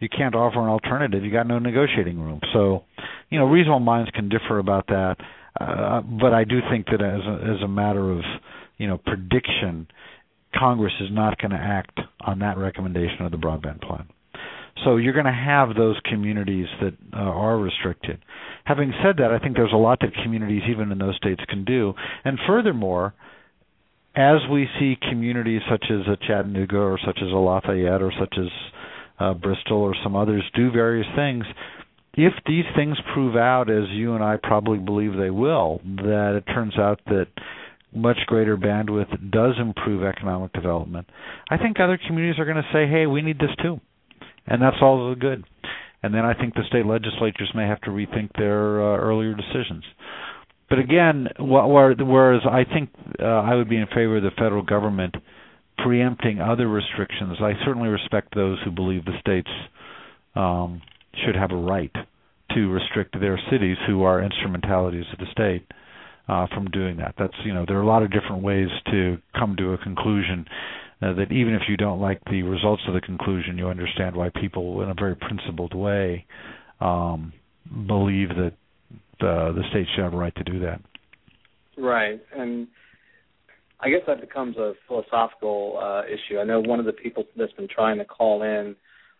you 0.00 0.08
can't 0.08 0.34
offer 0.34 0.58
an 0.58 0.70
alternative. 0.70 1.22
You 1.22 1.30
got 1.30 1.46
no 1.46 1.58
negotiating 1.58 2.18
room. 2.18 2.40
So, 2.54 2.84
you 3.28 3.38
know, 3.38 3.44
reasonable 3.44 3.80
minds 3.80 4.10
can 4.12 4.30
differ 4.30 4.58
about 4.58 4.86
that, 4.86 5.16
uh, 5.60 6.00
but 6.00 6.32
I 6.32 6.44
do 6.44 6.60
think 6.70 6.86
that 6.86 7.02
as 7.02 7.20
a, 7.26 7.56
as 7.56 7.62
a 7.62 7.68
matter 7.68 8.10
of, 8.10 8.20
you 8.78 8.86
know, 8.88 8.96
prediction, 8.96 9.86
Congress 10.58 10.94
is 10.98 11.08
not 11.10 11.38
going 11.38 11.50
to 11.50 11.58
act 11.58 12.00
on 12.20 12.38
that 12.38 12.56
recommendation 12.56 13.26
of 13.26 13.30
the 13.30 13.36
broadband 13.36 13.82
plan. 13.82 14.08
So 14.84 14.96
you're 14.96 15.12
going 15.12 15.26
to 15.26 15.32
have 15.32 15.76
those 15.76 16.00
communities 16.08 16.68
that 16.80 16.94
uh, 17.12 17.18
are 17.18 17.58
restricted. 17.58 18.24
Having 18.64 18.94
said 19.04 19.16
that, 19.18 19.30
I 19.30 19.38
think 19.38 19.56
there's 19.56 19.72
a 19.74 19.76
lot 19.76 19.98
that 20.00 20.10
communities, 20.22 20.62
even 20.70 20.90
in 20.90 20.96
those 20.96 21.16
states, 21.16 21.42
can 21.50 21.66
do. 21.66 21.92
And 22.24 22.38
furthermore, 22.46 23.12
as 24.14 24.38
we 24.50 24.68
see 24.78 24.96
communities 25.08 25.62
such 25.70 25.84
as 25.90 26.06
a 26.06 26.16
Chattanooga 26.26 26.76
or 26.76 26.98
such 27.04 27.18
as 27.22 27.28
a 27.30 27.36
Lafayette 27.36 28.02
or 28.02 28.12
such 28.18 28.34
as 28.38 28.48
uh, 29.18 29.34
Bristol 29.34 29.78
or 29.78 29.94
some 30.02 30.16
others 30.16 30.42
do 30.54 30.70
various 30.70 31.06
things, 31.16 31.44
if 32.14 32.32
these 32.46 32.64
things 32.76 32.98
prove 33.14 33.36
out 33.36 33.70
as 33.70 33.88
you 33.90 34.14
and 34.14 34.22
I 34.22 34.36
probably 34.42 34.78
believe 34.78 35.16
they 35.16 35.30
will, 35.30 35.80
that 35.84 36.34
it 36.36 36.50
turns 36.52 36.76
out 36.78 37.00
that 37.06 37.28
much 37.94 38.18
greater 38.26 38.56
bandwidth 38.56 39.30
does 39.30 39.54
improve 39.58 40.02
economic 40.02 40.52
development, 40.52 41.08
I 41.50 41.56
think 41.56 41.78
other 41.80 41.98
communities 42.06 42.38
are 42.38 42.44
going 42.44 42.62
to 42.62 42.72
say, 42.72 42.86
"Hey, 42.86 43.06
we 43.06 43.22
need 43.22 43.38
this 43.38 43.54
too," 43.62 43.80
and 44.46 44.60
that's 44.60 44.76
all 44.82 45.10
the 45.10 45.16
good. 45.16 45.44
And 46.02 46.12
then 46.12 46.24
I 46.24 46.34
think 46.34 46.54
the 46.54 46.64
state 46.68 46.84
legislatures 46.84 47.52
may 47.54 47.66
have 47.66 47.80
to 47.82 47.90
rethink 47.90 48.30
their 48.36 48.82
uh, 48.82 48.96
earlier 48.98 49.34
decisions. 49.34 49.84
But 50.72 50.78
again, 50.78 51.28
whereas 51.38 52.40
I 52.50 52.64
think 52.64 52.88
uh, 53.20 53.24
I 53.26 53.56
would 53.56 53.68
be 53.68 53.76
in 53.76 53.84
favor 53.88 54.16
of 54.16 54.22
the 54.22 54.30
federal 54.38 54.62
government 54.62 55.14
preempting 55.76 56.40
other 56.40 56.66
restrictions, 56.66 57.36
I 57.42 57.52
certainly 57.66 57.90
respect 57.90 58.34
those 58.34 58.56
who 58.64 58.70
believe 58.70 59.04
the 59.04 59.18
states 59.20 59.50
um, 60.34 60.80
should 61.26 61.36
have 61.36 61.50
a 61.50 61.56
right 61.56 61.92
to 62.54 62.70
restrict 62.70 63.20
their 63.20 63.38
cities 63.50 63.76
who 63.86 64.04
are 64.04 64.22
instrumentalities 64.22 65.04
of 65.12 65.18
the 65.18 65.26
state 65.30 65.66
uh, 66.26 66.46
from 66.54 66.70
doing 66.70 66.96
that. 66.96 67.16
That's 67.18 67.34
you 67.44 67.52
know 67.52 67.66
there 67.68 67.76
are 67.76 67.82
a 67.82 67.86
lot 67.86 68.02
of 68.02 68.10
different 68.10 68.42
ways 68.42 68.68
to 68.92 69.18
come 69.38 69.56
to 69.58 69.74
a 69.74 69.78
conclusion. 69.78 70.46
Uh, 71.02 71.12
that 71.12 71.30
even 71.32 71.52
if 71.52 71.62
you 71.68 71.76
don't 71.76 72.00
like 72.00 72.22
the 72.30 72.42
results 72.44 72.80
of 72.88 72.94
the 72.94 73.00
conclusion, 73.02 73.58
you 73.58 73.68
understand 73.68 74.16
why 74.16 74.30
people, 74.40 74.80
in 74.80 74.88
a 74.88 74.94
very 74.94 75.16
principled 75.16 75.74
way, 75.74 76.24
um, 76.80 77.30
believe 77.86 78.28
that 78.30 78.52
the 79.22 79.52
the 79.54 79.62
state 79.70 79.86
should 79.94 80.04
have 80.04 80.12
a 80.12 80.16
right 80.16 80.34
to 80.34 80.44
do 80.44 80.58
that. 80.60 80.80
Right, 81.78 82.20
and 82.36 82.68
I 83.80 83.88
guess 83.88 84.02
that 84.06 84.20
becomes 84.20 84.56
a 84.56 84.74
philosophical 84.86 85.78
uh, 85.82 86.02
issue. 86.06 86.38
I 86.38 86.44
know 86.44 86.60
one 86.60 86.78
of 86.78 86.86
the 86.86 86.92
people 86.92 87.24
that's 87.36 87.52
been 87.52 87.68
trying 87.68 87.98
to 87.98 88.04
call 88.04 88.42
in 88.42 88.76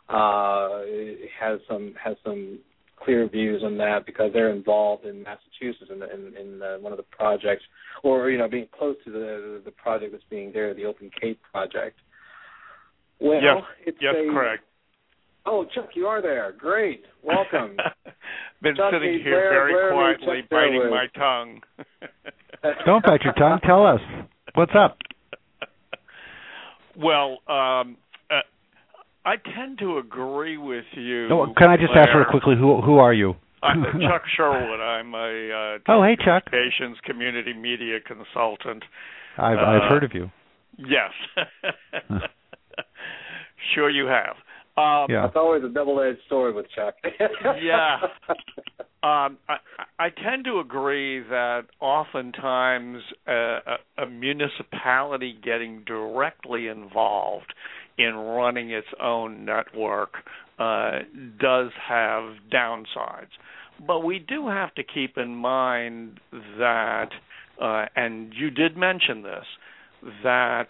uh, 0.09 0.83
has 1.41 1.61
some 1.69 1.95
has 2.03 2.17
some 2.25 2.59
clear 3.05 3.29
views 3.29 3.63
on 3.65 3.79
that 3.79 4.07
because 4.07 4.31
they're 4.33 4.55
involved 4.55 5.05
in 5.05 5.23
Massachusetts 5.23 5.91
in, 5.91 5.99
the, 5.99 6.13
in, 6.13 6.37
in 6.37 6.59
the, 6.59 6.79
one 6.81 6.93
of 6.93 6.97
the 6.97 7.05
projects, 7.11 7.65
or 8.05 8.31
you 8.31 8.39
know, 8.39 8.49
being 8.49 8.69
close 8.77 8.97
to 9.05 9.11
the 9.11 9.63
the 9.65 9.71
project 9.73 10.13
that's 10.13 10.25
being 10.31 10.53
there, 10.53 10.75
the 10.75 10.85
Open 10.85 11.11
Cape 11.21 11.41
project. 11.51 11.99
Well, 13.21 13.41
yes, 13.43 13.63
it's 13.87 13.99
yes, 14.01 14.15
a, 14.17 14.33
correct. 14.33 14.65
Oh, 15.45 15.65
Chuck, 15.75 15.89
you 15.95 16.07
are 16.07 16.23
there. 16.23 16.53
Great, 16.57 17.05
welcome. 17.23 17.77
Been 18.63 18.77
Chuck, 18.77 18.93
sitting 18.93 19.19
hey, 19.19 19.23
here 19.25 19.33
Blair, 19.33 19.51
very 19.51 19.73
Blair, 19.73 19.93
quietly, 19.93 20.43
biting 20.51 20.81
Fairwood. 20.83 20.91
my 20.91 21.07
tongue. 21.19 21.61
Don't 22.87 23.05
bite 23.05 23.23
your 23.23 23.33
tongue. 23.35 23.59
Tell 23.67 23.85
us 23.85 24.01
what's 24.55 24.73
up. 24.79 24.99
well, 26.97 27.39
um, 27.49 27.97
uh, 28.31 28.41
I 29.25 29.35
tend 29.57 29.79
to 29.81 29.99
agree 29.99 30.59
with 30.59 30.85
you. 30.95 31.29
No, 31.29 31.53
can 31.57 31.71
I 31.71 31.77
just 31.77 31.91
ask 31.95 32.11
Blair. 32.13 32.25
her 32.25 32.31
quickly 32.31 32.55
who 32.57 32.81
who 32.81 32.99
are 32.99 33.13
you? 33.13 33.35
I'm 33.65 33.83
Chuck 34.01 34.23
Sherwood. 34.37 34.81
I'm 34.81 35.13
a 35.15 35.19
uh, 35.77 35.79
Oh, 35.89 36.03
hey, 36.05 36.17
Chuck. 36.25 36.45
communications 36.47 36.99
community 37.05 37.53
media 37.53 37.99
consultant. 38.07 38.85
I've 39.39 39.59
I've 39.59 39.83
Uh, 39.83 39.89
heard 39.89 40.05
of 40.05 40.13
you. 40.15 40.31
Yes. 40.79 41.11
sure 43.75 43.91
you 43.91 44.07
have. 44.07 44.37
Um, 44.77 45.07
Yeah. 45.09 45.27
It's 45.27 45.37
always 45.37 45.63
a 45.65 45.69
double-edged 45.69 46.21
sword 46.29 46.55
with 46.55 46.67
Chuck. 46.75 46.95
Yeah. 47.63 47.99
Um, 49.05 49.39
I, 49.49 49.57
I 49.99 50.09
tend 50.11 50.45
to 50.45 50.61
agree 50.61 51.21
that 51.25 51.63
oftentimes 51.81 53.03
a, 53.27 53.59
a, 53.99 54.03
a 54.05 54.07
municipality 54.09 55.37
getting 55.45 55.83
directly 55.85 56.69
involved 56.69 57.53
in 57.99 58.15
running 58.15 58.71
its 58.71 58.87
own 59.03 59.45
network 59.45 60.15
uh, 60.59 61.01
does 61.41 61.71
have 61.89 62.35
downsides. 62.53 63.33
But 63.85 64.01
we 64.01 64.21
do 64.21 64.49
have 64.49 64.73
to 64.77 64.85
keep 64.85 65.19
in 65.19 65.35
mind 65.35 66.21
that, 66.59 67.09
uh, 67.61 67.87
and 67.97 68.33
you 68.33 68.51
did 68.51 68.77
mention 68.77 69.23
this, 69.23 69.45
that 70.23 70.69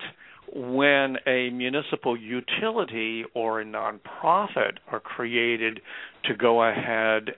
when 0.55 1.17
a 1.27 1.51
municipal 1.51 2.17
utility 2.17 3.25
or 3.35 3.61
a 3.61 3.65
nonprofit 3.65 4.79
are 4.91 5.01
created 5.01 5.81
to 6.25 6.35
go 6.35 6.63
ahead 6.63 7.31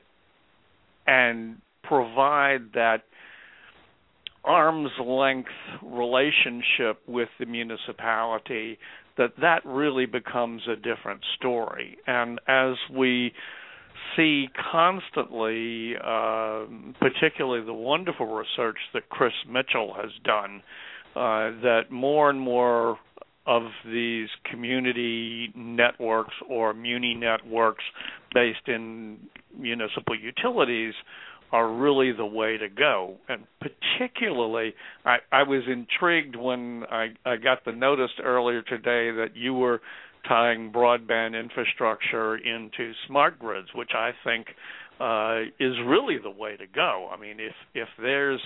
and 1.07 1.61
provide 1.83 2.73
that 2.75 3.03
arm's 4.45 4.91
length 5.03 5.49
relationship 5.83 7.01
with 7.07 7.29
the 7.39 7.47
municipality 7.47 8.79
that 9.17 9.31
that 9.41 9.65
really 9.65 10.07
becomes 10.07 10.63
a 10.69 10.77
different 10.77 11.21
story. 11.37 11.97
And 12.07 12.41
as 12.49 12.75
we 12.93 13.33
see 14.17 14.49
constantly 14.71 15.95
um 15.97 16.95
particularly 17.01 17.65
the 17.65 17.73
wonderful 17.73 18.27
research 18.27 18.77
that 18.93 19.09
Chris 19.09 19.33
Mitchell 19.49 19.95
has 19.95 20.11
done 20.25 20.63
that 21.15 21.83
more 21.91 22.31
and 22.31 22.41
more 22.41 22.99
of 23.47 23.63
these 23.85 24.29
community 24.51 25.53
networks 25.55 26.35
or 26.49 26.73
muni 26.73 27.15
networks 27.15 27.85
based 28.33 28.67
in 28.67 29.19
municipal 29.59 30.19
utilities 30.19 30.95
are 31.53 31.73
really 31.73 32.11
the 32.11 32.27
way 32.27 32.57
to 32.57 32.69
go. 32.69 33.17
And 33.29 33.45
particularly, 33.61 34.75
I, 35.05 35.19
I 35.31 35.43
was 35.43 35.63
intrigued 35.71 36.37
when 36.37 36.85
I, 36.91 37.09
I 37.25 37.37
got 37.37 37.65
the 37.65 37.73
notice 37.73 38.11
earlier 38.23 38.63
today 38.63 39.11
that 39.13 39.31
you 39.35 39.55
were 39.55 39.81
tying 40.27 40.73
broadband 40.73 41.39
infrastructure 41.39 42.37
into 42.37 42.93
smart 43.07 43.39
grids, 43.39 43.69
which 43.75 43.91
I 43.95 44.13
think 44.25 44.47
uh, 44.99 45.43
is 45.61 45.75
really 45.87 46.19
the 46.23 46.31
way 46.31 46.57
to 46.57 46.67
go. 46.67 47.09
I 47.13 47.21
mean, 47.21 47.39
if 47.39 47.55
if 47.75 47.89
there's 48.01 48.41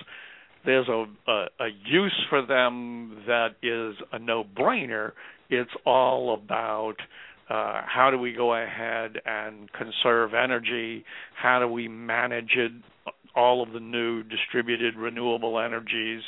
there's 0.65 0.89
a, 0.89 1.05
a, 1.27 1.47
a 1.61 1.69
use 1.87 2.25
for 2.29 2.45
them 2.45 3.23
that 3.27 3.57
is 3.63 3.97
a 4.13 4.19
no-brainer. 4.19 5.13
It's 5.51 5.71
all 5.87 6.35
about 6.35 6.97
uh, 7.49 7.81
how 7.87 8.11
do 8.11 8.19
we 8.19 8.33
go 8.33 8.55
ahead 8.55 9.17
and 9.25 9.71
conserve 9.73 10.35
energy? 10.35 11.05
How 11.35 11.59
do 11.61 11.69
we 11.69 11.89
manage 11.89 12.51
it? 12.57 12.73
All 13.35 13.63
of 13.63 13.73
the 13.73 13.81
new 13.81 14.23
distributed 14.25 14.97
renewable 14.97 15.59
energies 15.59 16.23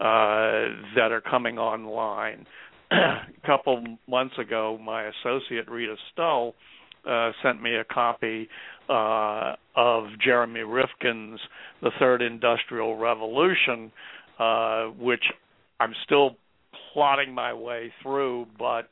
uh, 0.00 0.72
that 0.96 1.12
are 1.12 1.20
coming 1.20 1.58
online. 1.58 2.46
a 2.90 3.18
couple 3.46 3.84
months 4.08 4.36
ago, 4.38 4.78
my 4.82 5.04
associate 5.04 5.68
Rita 5.68 5.96
Stull 6.12 6.54
uh, 7.08 7.30
sent 7.42 7.62
me 7.62 7.76
a 7.76 7.84
copy 7.84 8.48
uh, 8.88 9.54
of 9.74 10.04
Jeremy 10.24 10.60
Rifkin's 10.60 11.40
The 11.82 11.90
Third 11.98 12.22
Industrial 12.22 12.96
Revolution, 12.96 13.92
uh, 14.38 14.86
which 14.98 15.24
I'm 15.80 15.92
still 16.04 16.36
plotting 16.92 17.34
my 17.34 17.52
way 17.52 17.92
through, 18.02 18.46
but 18.58 18.88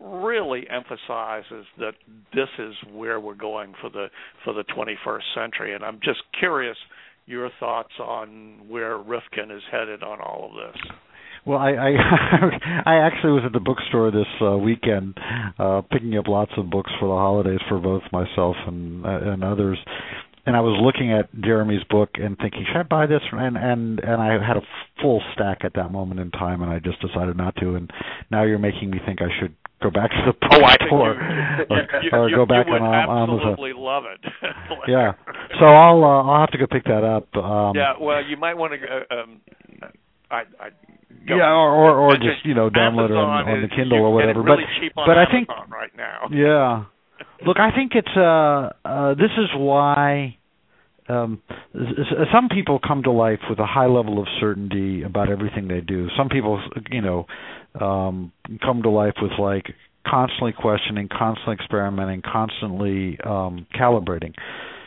really 0.00 0.64
emphasizes 0.68 1.64
that 1.78 1.94
this 2.34 2.48
is 2.58 2.74
where 2.92 3.18
we're 3.18 3.34
going 3.34 3.72
for 3.80 3.88
the 3.88 4.08
for 4.44 4.52
the 4.52 4.64
21st 4.64 5.22
century 5.34 5.74
and 5.74 5.82
I'm 5.82 5.98
just 6.04 6.20
curious 6.38 6.76
your 7.24 7.50
thoughts 7.58 7.92
on 7.98 8.68
where 8.68 8.98
Rifkin 8.98 9.50
is 9.50 9.62
headed 9.70 10.02
on 10.02 10.20
all 10.20 10.50
of 10.50 10.74
this. 10.74 10.82
Well, 11.46 11.58
I 11.58 11.70
I, 11.70 11.90
I 12.86 13.06
actually 13.06 13.32
was 13.32 13.42
at 13.46 13.52
the 13.52 13.60
bookstore 13.60 14.10
this 14.10 14.26
uh, 14.42 14.58
weekend, 14.58 15.16
uh, 15.58 15.82
picking 15.90 16.18
up 16.18 16.26
lots 16.26 16.52
of 16.56 16.70
books 16.70 16.90
for 16.98 17.06
the 17.08 17.14
holidays 17.14 17.60
for 17.68 17.78
both 17.78 18.02
myself 18.12 18.56
and 18.66 19.06
uh, 19.06 19.30
and 19.32 19.44
others. 19.44 19.78
And 20.44 20.54
I 20.54 20.60
was 20.60 20.78
looking 20.80 21.12
at 21.12 21.26
Jeremy's 21.42 21.82
book 21.90 22.10
and 22.14 22.38
thinking, 22.38 22.64
should 22.66 22.78
I 22.78 22.82
buy 22.82 23.06
this? 23.06 23.22
And 23.32 23.56
and 23.56 24.00
and 24.00 24.20
I 24.20 24.34
had 24.34 24.56
a 24.56 24.62
full 25.00 25.22
stack 25.34 25.58
at 25.64 25.74
that 25.74 25.92
moment 25.92 26.20
in 26.20 26.30
time, 26.32 26.62
and 26.62 26.70
I 26.70 26.78
just 26.78 27.00
decided 27.00 27.36
not 27.36 27.54
to. 27.56 27.74
And 27.74 27.90
now 28.30 28.44
you're 28.44 28.58
making 28.58 28.90
me 28.90 28.98
think 29.06 29.22
I 29.22 29.30
should 29.40 29.54
go 29.82 29.90
back 29.90 30.10
to 30.10 30.22
the 30.26 30.32
bookstore 30.40 31.14
oh, 31.14 31.74
or, 31.74 32.02
you, 32.02 32.10
or 32.12 32.28
you, 32.28 32.36
go 32.36 32.46
back 32.46 32.66
you 32.66 32.72
would 32.72 32.82
on 32.82 32.94
Amazon. 32.94 33.52
absolutely 33.52 33.72
love 33.76 34.04
it. 34.04 34.32
yeah. 34.88 35.12
So 35.60 35.66
I'll 35.66 36.02
uh, 36.02 36.22
I'll 36.22 36.40
have 36.40 36.50
to 36.50 36.58
go 36.58 36.66
pick 36.66 36.84
that 36.84 37.04
up. 37.04 37.28
Um, 37.36 37.76
yeah. 37.76 37.94
Well, 38.00 38.24
you 38.24 38.36
might 38.36 38.54
want 38.54 38.72
to. 38.72 38.78
Uh, 38.82 39.22
um, 39.22 39.40
I, 40.30 40.42
I 40.60 40.68
yeah, 41.28 41.50
or 41.50 41.70
or, 41.70 41.98
or 41.98 42.12
just 42.16 42.44
you 42.44 42.54
know 42.54 42.70
download 42.70 43.10
it 43.10 43.16
on, 43.16 43.48
on 43.48 43.62
the 43.62 43.68
Kindle 43.68 43.98
or 43.98 44.12
whatever. 44.14 44.42
Really 44.42 44.64
but 44.94 45.06
but 45.06 45.18
I 45.18 45.24
think 45.30 45.48
right 45.48 45.90
now. 45.96 46.28
Yeah. 46.30 46.84
Look, 47.46 47.58
I 47.58 47.70
think 47.74 47.92
it's 47.94 48.16
uh, 48.16 48.72
uh 48.84 49.14
this 49.14 49.30
is 49.38 49.48
why 49.56 50.36
um 51.08 51.42
some 52.32 52.48
people 52.48 52.78
come 52.86 53.02
to 53.04 53.10
life 53.10 53.40
with 53.48 53.58
a 53.58 53.66
high 53.66 53.86
level 53.86 54.18
of 54.18 54.26
certainty 54.40 55.02
about 55.02 55.30
everything 55.30 55.68
they 55.68 55.80
do. 55.80 56.08
Some 56.16 56.28
people, 56.28 56.62
you 56.90 57.00
know, 57.00 57.26
um 57.80 58.32
come 58.62 58.82
to 58.82 58.90
life 58.90 59.14
with 59.20 59.32
like 59.38 59.66
constantly 60.06 60.52
questioning, 60.52 61.08
constantly 61.08 61.54
experimenting, 61.54 62.22
constantly 62.22 63.18
um 63.24 63.66
calibrating. 63.74 64.34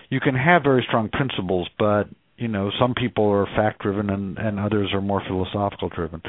You 0.09 0.19
can 0.19 0.35
have 0.35 0.63
very 0.63 0.83
strong 0.87 1.09
principles, 1.09 1.69
but 1.77 2.05
you 2.39 2.47
know 2.47 2.71
some 2.79 2.93
people 2.93 3.29
are 3.29 3.45
fact 3.55 3.81
driven 3.81 4.09
and 4.09 4.37
and 4.37 4.59
others 4.59 4.91
are 4.93 5.01
more 5.01 5.21
philosophical 5.27 5.89
driven 5.89 6.21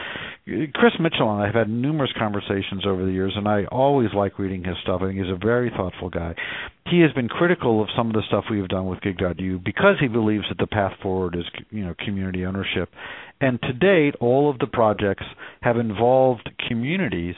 chris 0.75 0.93
mitchell 1.01 1.31
and 1.33 1.43
i 1.43 1.47
have 1.47 1.55
had 1.55 1.69
numerous 1.69 2.13
conversations 2.19 2.85
over 2.87 3.05
the 3.05 3.13
years 3.13 3.33
and 3.37 3.49
i 3.49 3.65
always 3.71 4.09
like 4.15 4.39
reading 4.39 4.65
his 4.65 4.77
stuff. 4.83 5.01
I 5.03 5.07
think 5.07 5.19
he's 5.19 5.33
a 5.33 5.37
very 5.37 5.71
thoughtful 5.71 6.11
guy. 6.11 6.35
He 6.91 7.01
has 7.01 7.13
been 7.13 7.29
critical 7.29 7.83
of 7.83 7.89
some 7.97 8.09
of 8.09 8.15
the 8.15 8.23
stuff 8.29 8.45
we 8.51 8.59
have 8.59 8.69
done 8.69 8.87
with 8.87 9.01
gig.u 9.01 9.61
because 9.65 9.97
he 10.01 10.09
believes 10.09 10.45
that 10.49 10.59
the 10.59 10.67
path 10.67 10.93
forward 11.03 11.37
is 11.37 11.45
you 11.71 11.85
know 11.85 11.95
community 12.05 12.45
ownership. 12.45 12.91
And 13.41 13.61
to 13.63 13.73
date 13.73 14.15
all 14.21 14.51
of 14.51 14.59
the 14.59 14.67
projects 14.67 15.25
have 15.63 15.77
involved 15.77 16.51
communities 16.69 17.37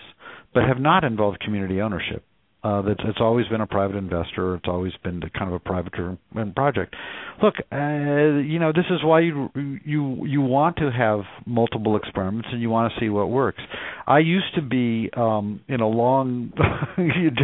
but 0.55 0.65
have 0.65 0.81
not 0.81 1.05
involved 1.05 1.41
community 1.41 1.81
ownership 1.81 2.25
uh, 2.65 2.81
that 2.83 2.97
it's 3.01 3.19
always 3.21 3.47
been 3.49 3.61
a 3.61 3.67
private 3.67 3.97
investor. 3.97 4.55
It's 4.55 4.69
always 4.69 4.93
been 5.03 5.21
kind 5.37 5.49
of 5.49 5.55
a 5.55 5.59
private 5.59 5.93
driven 5.93 6.53
project. 6.55 6.95
Look, 7.43 7.55
uh, 7.73 7.77
you 8.39 8.61
know, 8.61 8.73
this 8.73 8.85
is 8.89 9.03
why 9.03 9.21
you 9.21 9.51
you 9.85 10.25
you 10.27 10.41
want 10.41 10.77
to 10.77 10.91
have 10.91 11.23
multiple 11.45 11.97
experiments 11.97 12.49
and 12.53 12.63
you 12.63 12.71
want 12.71 12.93
to 12.93 13.01
see 13.01 13.09
what 13.09 13.31
works. 13.31 13.61
I 14.07 14.21
used 14.21 14.55
to 14.55 14.63
be 14.63 15.11
um, 15.17 15.61
in 15.69 15.81
a 15.81 15.89
long, 15.89 16.53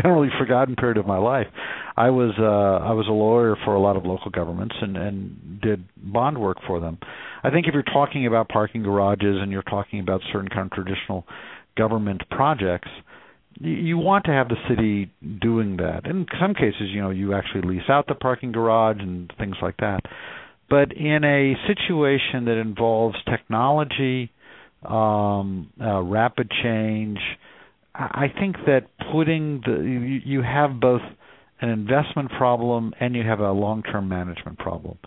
generally 0.02 0.28
forgotten 0.38 0.76
period 0.76 0.98
of 0.98 1.06
my 1.06 1.18
life. 1.18 1.48
I 1.96 2.10
was 2.10 2.34
uh, 2.38 2.86
I 2.86 2.92
was 2.92 3.08
a 3.08 3.12
lawyer 3.12 3.56
for 3.64 3.74
a 3.74 3.80
lot 3.80 3.96
of 3.96 4.04
local 4.04 4.30
governments 4.30 4.76
and 4.80 4.96
and 4.96 5.60
did 5.60 5.84
bond 5.96 6.38
work 6.38 6.58
for 6.64 6.78
them. 6.78 6.98
I 7.42 7.50
think 7.50 7.66
if 7.66 7.74
you're 7.74 7.82
talking 7.82 8.26
about 8.26 8.48
parking 8.48 8.84
garages 8.84 9.38
and 9.40 9.50
you're 9.50 9.62
talking 9.62 9.98
about 9.98 10.20
certain 10.32 10.48
kind 10.48 10.70
of 10.70 10.72
traditional 10.72 11.24
government 11.76 12.22
projects 12.30 12.88
you 13.60 13.98
want 13.98 14.24
to 14.26 14.30
have 14.30 14.48
the 14.48 14.56
city 14.68 15.10
doing 15.40 15.78
that. 15.78 16.06
In 16.06 16.26
some 16.40 16.54
cases, 16.54 16.90
you 16.92 17.00
know, 17.00 17.10
you 17.10 17.34
actually 17.34 17.62
lease 17.62 17.88
out 17.88 18.06
the 18.06 18.14
parking 18.14 18.52
garage 18.52 18.98
and 19.00 19.32
things 19.38 19.56
like 19.60 19.76
that. 19.78 20.00
But 20.70 20.92
in 20.92 21.24
a 21.24 21.54
situation 21.66 22.44
that 22.44 22.60
involves 22.60 23.16
technology, 23.28 24.30
um, 24.84 25.72
uh, 25.80 26.02
rapid 26.02 26.50
change, 26.62 27.18
I 27.94 28.26
think 28.38 28.56
that 28.66 28.86
putting 29.12 29.62
the 29.66 29.72
you, 29.72 30.20
you 30.38 30.42
have 30.42 30.78
both 30.78 31.00
an 31.60 31.70
investment 31.70 32.30
problem 32.38 32.92
and 33.00 33.16
you 33.16 33.24
have 33.24 33.40
a 33.40 33.50
long-term 33.50 34.08
management 34.08 34.58
problem 34.58 34.98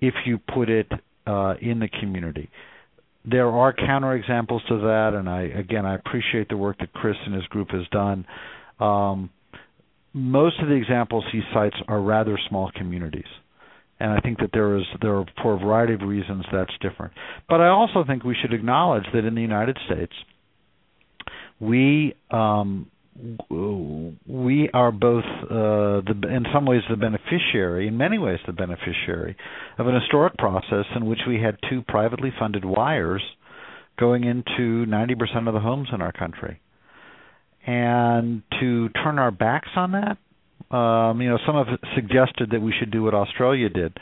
if 0.00 0.14
you 0.26 0.38
put 0.38 0.68
it 0.68 0.90
uh, 1.26 1.54
in 1.60 1.78
the 1.78 1.88
community 2.00 2.50
there 3.24 3.48
are 3.48 3.74
counterexamples 3.74 4.66
to 4.68 4.78
that, 4.78 5.12
and 5.14 5.28
I 5.28 5.42
again 5.42 5.84
I 5.84 5.94
appreciate 5.94 6.48
the 6.48 6.56
work 6.56 6.78
that 6.78 6.92
Chris 6.92 7.16
and 7.26 7.34
his 7.34 7.44
group 7.44 7.70
has 7.70 7.86
done. 7.90 8.26
Um, 8.78 9.30
most 10.12 10.58
of 10.60 10.68
the 10.68 10.74
examples 10.74 11.24
he 11.30 11.42
cites 11.52 11.76
are 11.86 12.00
rather 12.00 12.38
small 12.48 12.70
communities, 12.74 13.28
and 14.00 14.10
I 14.10 14.20
think 14.20 14.38
that 14.38 14.50
there 14.52 14.76
is 14.76 14.84
there 15.02 15.16
are 15.16 15.26
for 15.42 15.54
a 15.54 15.58
variety 15.58 15.94
of 15.94 16.00
reasons 16.00 16.44
that's 16.50 16.72
different. 16.80 17.12
But 17.48 17.60
I 17.60 17.68
also 17.68 18.04
think 18.06 18.24
we 18.24 18.36
should 18.40 18.54
acknowledge 18.54 19.04
that 19.12 19.24
in 19.24 19.34
the 19.34 19.42
United 19.42 19.78
States, 19.86 20.12
we 21.60 22.14
um, 22.30 22.90
we 24.26 24.70
are 24.72 24.92
both 24.92 25.24
uh, 25.44 26.00
the, 26.06 26.20
in 26.30 26.44
some 26.52 26.64
ways 26.64 26.82
the 26.88 26.96
beneficiary, 26.96 27.88
in 27.88 27.96
many 27.96 28.18
ways 28.18 28.38
the 28.46 28.52
beneficiary 28.52 29.36
of 29.78 29.86
an 29.86 30.00
historic 30.00 30.36
process 30.36 30.84
in 30.96 31.06
which 31.06 31.20
we 31.26 31.40
had 31.40 31.56
two 31.68 31.82
privately 31.82 32.32
funded 32.38 32.64
wires 32.64 33.22
going 33.98 34.24
into 34.24 34.86
90% 34.86 35.48
of 35.48 35.54
the 35.54 35.60
homes 35.60 35.88
in 35.92 36.00
our 36.00 36.12
country. 36.12 36.60
And 37.66 38.42
to 38.58 38.88
turn 38.90 39.18
our 39.18 39.30
backs 39.30 39.68
on 39.76 39.92
that, 39.92 40.74
um, 40.74 41.20
you 41.20 41.28
know, 41.28 41.38
some 41.46 41.56
have 41.56 41.78
suggested 41.94 42.50
that 42.52 42.62
we 42.62 42.72
should 42.78 42.90
do 42.90 43.02
what 43.02 43.14
Australia 43.14 43.68
did. 43.68 43.98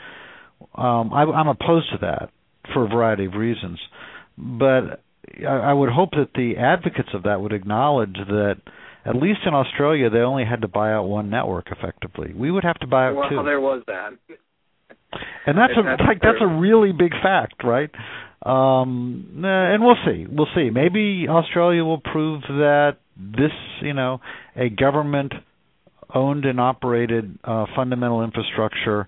Um, 0.75 1.13
I, 1.13 1.23
I'm 1.23 1.47
opposed 1.47 1.91
to 1.91 1.97
that 2.01 2.29
for 2.73 2.85
a 2.85 2.87
variety 2.87 3.25
of 3.25 3.33
reasons, 3.33 3.79
but 4.37 5.01
I, 5.41 5.45
I 5.45 5.73
would 5.73 5.89
hope 5.89 6.11
that 6.11 6.29
the 6.35 6.57
advocates 6.57 7.09
of 7.13 7.23
that 7.23 7.41
would 7.41 7.53
acknowledge 7.53 8.15
that 8.27 8.57
at 9.05 9.15
least 9.15 9.39
in 9.45 9.53
Australia, 9.53 10.09
they 10.09 10.19
only 10.19 10.45
had 10.45 10.61
to 10.61 10.67
buy 10.67 10.91
out 10.91 11.03
one 11.03 11.29
network 11.29 11.67
effectively. 11.71 12.33
We 12.33 12.51
would 12.51 12.63
have 12.63 12.79
to 12.79 12.87
buy 12.87 13.07
out 13.07 13.15
well, 13.15 13.29
two. 13.29 13.35
Well, 13.37 13.45
there 13.45 13.61
was 13.61 13.83
that. 13.87 14.11
And 15.45 15.57
that's 15.57 15.73
a 15.73 15.83
that's 15.83 16.01
like 16.07 16.21
that's 16.21 16.41
a 16.41 16.47
really 16.47 16.91
big 16.91 17.11
fact, 17.11 17.63
right? 17.63 17.89
Um, 18.43 19.41
and 19.43 19.83
we'll 19.83 19.97
see. 20.05 20.25
We'll 20.29 20.47
see. 20.55 20.69
Maybe 20.69 21.27
Australia 21.27 21.83
will 21.83 21.99
prove 21.99 22.41
that 22.47 22.97
this, 23.17 23.51
you 23.81 23.93
know, 23.93 24.21
a 24.55 24.69
government 24.69 25.33
owned 26.13 26.45
and 26.45 26.59
operated 26.59 27.37
uh, 27.43 27.65
fundamental 27.75 28.23
infrastructure 28.23 29.07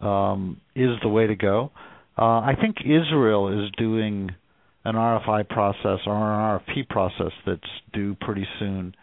um, 0.00 0.60
is 0.74 0.90
the 1.02 1.08
way 1.08 1.26
to 1.26 1.34
go. 1.34 1.70
Uh, 2.16 2.40
I 2.40 2.54
think 2.60 2.78
Israel 2.80 3.64
is 3.64 3.70
doing 3.76 4.30
an 4.84 4.94
RFI 4.94 5.48
process 5.48 6.00
or 6.06 6.14
an 6.14 6.60
RFP 6.60 6.88
process 6.88 7.32
that's 7.46 7.60
due 7.92 8.16
pretty 8.20 8.46
soon. 8.58 8.94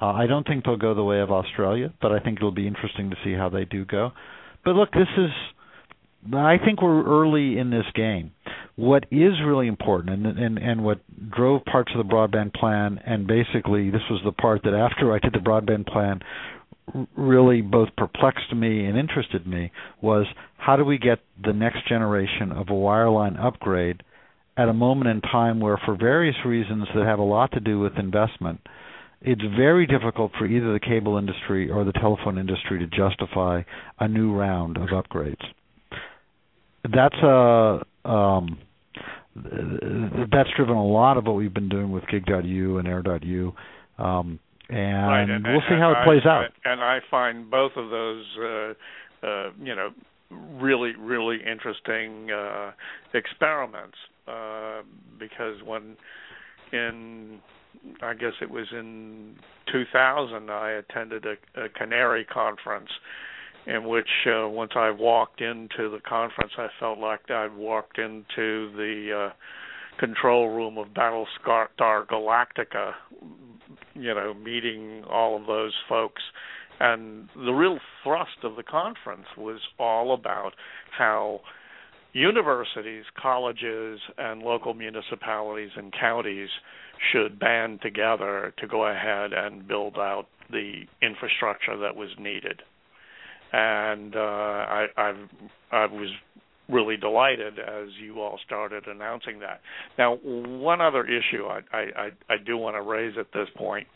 Uh, 0.00 0.12
I 0.12 0.26
don't 0.26 0.46
think 0.46 0.64
they'll 0.64 0.76
go 0.76 0.94
the 0.94 1.04
way 1.04 1.20
of 1.20 1.30
Australia, 1.30 1.92
but 2.00 2.12
I 2.12 2.20
think 2.20 2.38
it'll 2.38 2.52
be 2.52 2.66
interesting 2.66 3.10
to 3.10 3.16
see 3.24 3.34
how 3.34 3.48
they 3.48 3.64
do 3.64 3.84
go. 3.84 4.12
But 4.64 4.74
look, 4.74 4.92
this 4.92 5.08
is 5.16 5.30
I 6.34 6.58
think 6.62 6.82
we're 6.82 7.04
early 7.04 7.58
in 7.58 7.70
this 7.70 7.86
game. 7.94 8.32
What 8.76 9.04
is 9.10 9.32
really 9.44 9.68
important, 9.68 10.26
and, 10.26 10.38
and 10.38 10.58
and 10.58 10.84
what 10.84 11.00
drove 11.30 11.64
parts 11.64 11.92
of 11.94 12.06
the 12.06 12.12
broadband 12.12 12.54
plan, 12.54 13.00
and 13.04 13.26
basically 13.26 13.90
this 13.90 14.02
was 14.10 14.20
the 14.24 14.32
part 14.32 14.62
that 14.64 14.74
after 14.74 15.14
I 15.14 15.18
did 15.18 15.32
the 15.32 15.38
broadband 15.38 15.86
plan, 15.86 16.20
really 17.16 17.62
both 17.62 17.88
perplexed 17.96 18.54
me 18.54 18.84
and 18.84 18.98
interested 18.98 19.46
me, 19.46 19.72
was 20.00 20.26
how 20.56 20.76
do 20.76 20.84
we 20.84 20.98
get 20.98 21.20
the 21.42 21.52
next 21.52 21.88
generation 21.88 22.52
of 22.52 22.68
a 22.68 22.72
wireline 22.72 23.42
upgrade 23.42 24.02
at 24.56 24.68
a 24.68 24.74
moment 24.74 25.10
in 25.10 25.20
time 25.22 25.60
where, 25.60 25.80
for 25.84 25.96
various 25.96 26.36
reasons 26.44 26.86
that 26.94 27.06
have 27.06 27.18
a 27.18 27.22
lot 27.22 27.52
to 27.52 27.60
do 27.60 27.78
with 27.80 27.98
investment, 27.98 28.60
it's 29.22 29.42
very 29.56 29.86
difficult 29.86 30.32
for 30.38 30.46
either 30.46 30.72
the 30.72 30.80
cable 30.80 31.18
industry 31.18 31.70
or 31.70 31.84
the 31.84 31.92
telephone 31.92 32.38
industry 32.38 32.78
to 32.78 32.86
justify 32.86 33.62
a 33.98 34.08
new 34.08 34.32
round 34.32 34.76
of 34.76 34.88
upgrades. 34.88 35.42
That's 36.84 37.16
a 37.16 37.84
um, 38.08 38.58
that's 40.32 40.48
driven 40.56 40.76
a 40.76 40.86
lot 40.86 41.16
of 41.16 41.26
what 41.26 41.36
we've 41.36 41.52
been 41.52 41.68
doing 41.68 41.92
with 41.92 42.04
Gig.u 42.08 42.78
and 42.78 42.88
Air.u, 42.88 43.52
um, 43.98 44.38
and, 44.68 45.08
right, 45.08 45.30
and, 45.30 45.44
we'll 45.44 45.60
see 45.68 45.76
how 45.78 45.92
I, 45.92 46.02
it 46.02 46.04
plays 46.04 46.26
out. 46.26 46.46
And 46.64 46.80
I 46.80 46.98
find 47.10 47.50
both 47.50 47.72
of 47.76 47.90
those, 47.90 48.24
uh, 48.38 49.26
uh, 49.26 49.50
you 49.62 49.74
know, 49.74 49.90
really 50.30 50.92
really 50.96 51.38
interesting 51.44 52.30
uh, 52.30 52.72
experiments 53.12 53.96
uh, 54.26 54.82
because 55.18 55.56
when 55.64 55.96
in 56.72 57.40
I 58.02 58.14
guess 58.14 58.32
it 58.40 58.50
was 58.50 58.66
in 58.72 59.36
2000 59.72 60.50
I 60.50 60.70
attended 60.72 61.24
a, 61.26 61.62
a 61.62 61.68
CANARIE 61.68 62.24
conference 62.24 62.88
in 63.66 63.84
which 63.84 64.08
uh, 64.26 64.48
once 64.48 64.72
I 64.74 64.90
walked 64.90 65.40
into 65.40 65.90
the 65.90 66.00
conference 66.06 66.52
I 66.56 66.68
felt 66.78 66.98
like 66.98 67.30
I'd 67.30 67.54
walked 67.54 67.98
into 67.98 68.72
the 68.76 69.28
uh, 69.28 69.98
control 69.98 70.48
room 70.48 70.78
of 70.78 70.88
Battlestar 70.88 71.68
Galactica 71.78 72.94
you 73.94 74.14
know 74.14 74.34
meeting 74.34 75.04
all 75.08 75.36
of 75.36 75.46
those 75.46 75.74
folks. 75.88 76.22
And 76.80 77.28
the 77.36 77.52
real 77.52 77.78
thrust 78.02 78.38
of 78.42 78.56
the 78.56 78.62
conference 78.62 79.26
was 79.36 79.60
all 79.78 80.14
about 80.14 80.52
how 80.96 81.40
universities, 82.12 83.04
colleges, 83.20 84.00
and 84.16 84.42
local 84.42 84.72
municipalities 84.74 85.70
and 85.76 85.92
counties 85.92 86.48
should 87.12 87.38
band 87.38 87.80
together 87.82 88.52
to 88.58 88.66
go 88.66 88.86
ahead 88.86 89.32
and 89.32 89.66
build 89.66 89.96
out 89.96 90.26
the 90.50 90.82
infrastructure 91.02 91.76
that 91.78 91.96
was 91.96 92.10
needed. 92.18 92.62
And 93.52 94.14
uh, 94.14 94.18
I, 94.18 94.86
I've, 94.96 95.28
I 95.72 95.86
was 95.86 96.10
really 96.68 96.96
delighted 96.96 97.58
as 97.58 97.88
you 98.00 98.20
all 98.20 98.38
started 98.44 98.86
announcing 98.86 99.40
that. 99.40 99.60
Now, 99.98 100.16
one 100.22 100.80
other 100.80 101.04
issue 101.04 101.46
I 101.46 101.60
I, 101.72 102.10
I 102.28 102.36
do 102.44 102.56
want 102.56 102.76
to 102.76 102.82
raise 102.82 103.14
at 103.18 103.26
this 103.32 103.48
point, 103.56 103.86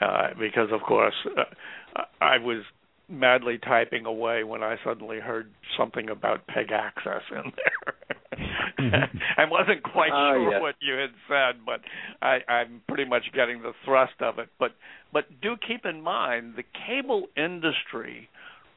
uh, 0.00 0.28
because 0.38 0.68
of 0.72 0.82
course 0.82 1.14
uh, 1.38 2.02
I 2.20 2.38
was 2.38 2.62
madly 3.08 3.58
typing 3.58 4.06
away 4.06 4.44
when 4.44 4.62
I 4.62 4.76
suddenly 4.84 5.18
heard 5.18 5.50
something 5.78 6.10
about 6.10 6.46
PEG 6.46 6.70
access 6.72 7.22
in 7.30 7.52
there. 7.56 8.16
mm-hmm. 8.34 9.16
I 9.36 9.44
wasn't 9.50 9.82
quite 9.82 10.10
uh, 10.12 10.34
sure 10.34 10.52
yeah. 10.52 10.60
what 10.60 10.74
you 10.80 10.94
had 10.94 11.10
said, 11.28 11.64
but 11.64 11.80
I, 12.22 12.38
I'm 12.50 12.82
pretty 12.88 13.08
much 13.08 13.24
getting 13.34 13.62
the 13.62 13.72
thrust 13.84 14.20
of 14.20 14.38
it. 14.38 14.48
But 14.58 14.72
but 15.12 15.24
do 15.40 15.56
keep 15.66 15.84
in 15.84 16.02
mind 16.02 16.54
the 16.56 16.64
cable 16.86 17.26
industry 17.36 18.28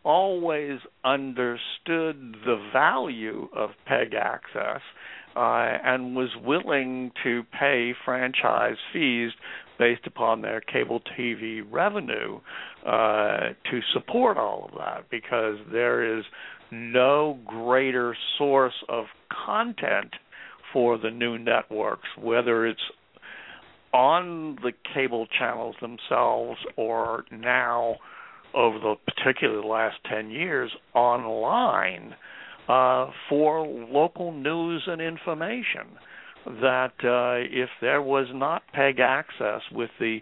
always 0.04 0.80
understood 1.06 2.36
the 2.46 2.70
value 2.74 3.48
of 3.56 3.70
PEG 3.88 4.14
access 4.14 4.82
uh, 5.36 5.78
and 5.84 6.16
was 6.16 6.30
willing 6.44 7.12
to 7.24 7.44
pay 7.58 7.94
franchise 8.06 8.76
fees 8.92 9.32
based 9.80 10.06
upon 10.06 10.42
their 10.42 10.62
cable 10.62 11.02
TV 11.18 11.62
revenue 11.70 12.40
uh, 12.86 13.50
to 13.72 13.80
support 13.94 14.38
all 14.38 14.70
of 14.72 14.78
that 14.78 15.10
because 15.10 15.58
there 15.72 16.18
is 16.18 16.24
no 16.72 17.40
greater 17.46 18.16
source 18.38 18.74
of 18.90 19.06
content 19.46 20.14
for 20.72 20.98
the 20.98 21.12
new 21.12 21.38
networks, 21.38 22.08
whether 22.20 22.66
it's 22.66 22.82
on 23.94 24.58
the 24.64 24.72
cable 24.94 25.28
channels 25.38 25.76
themselves 25.82 26.60
or 26.76 27.26
now 27.32 27.96
over 28.56 28.80
the 28.80 28.96
particularly 29.08 29.62
the 29.62 29.68
last 29.68 29.98
10 30.10 30.30
years 30.30 30.72
online 30.94 32.16
uh, 32.68 33.10
for 33.30 33.66
local 33.66 34.32
news 34.32 34.84
and 34.88 35.02
information. 35.02 35.98
That 36.46 36.94
uh, 37.04 37.48
if 37.50 37.70
there 37.82 38.02
was 38.02 38.28
not 38.34 38.64
PEG 38.74 39.00
access 39.00 39.62
with 39.72 39.92
the 40.00 40.20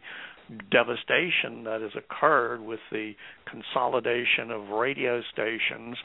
devastation 0.69 1.63
that 1.63 1.81
has 1.81 1.91
occurred 1.95 2.61
with 2.61 2.79
the 2.91 3.13
consolidation 3.49 4.51
of 4.51 4.69
radio 4.69 5.21
stations 5.31 5.97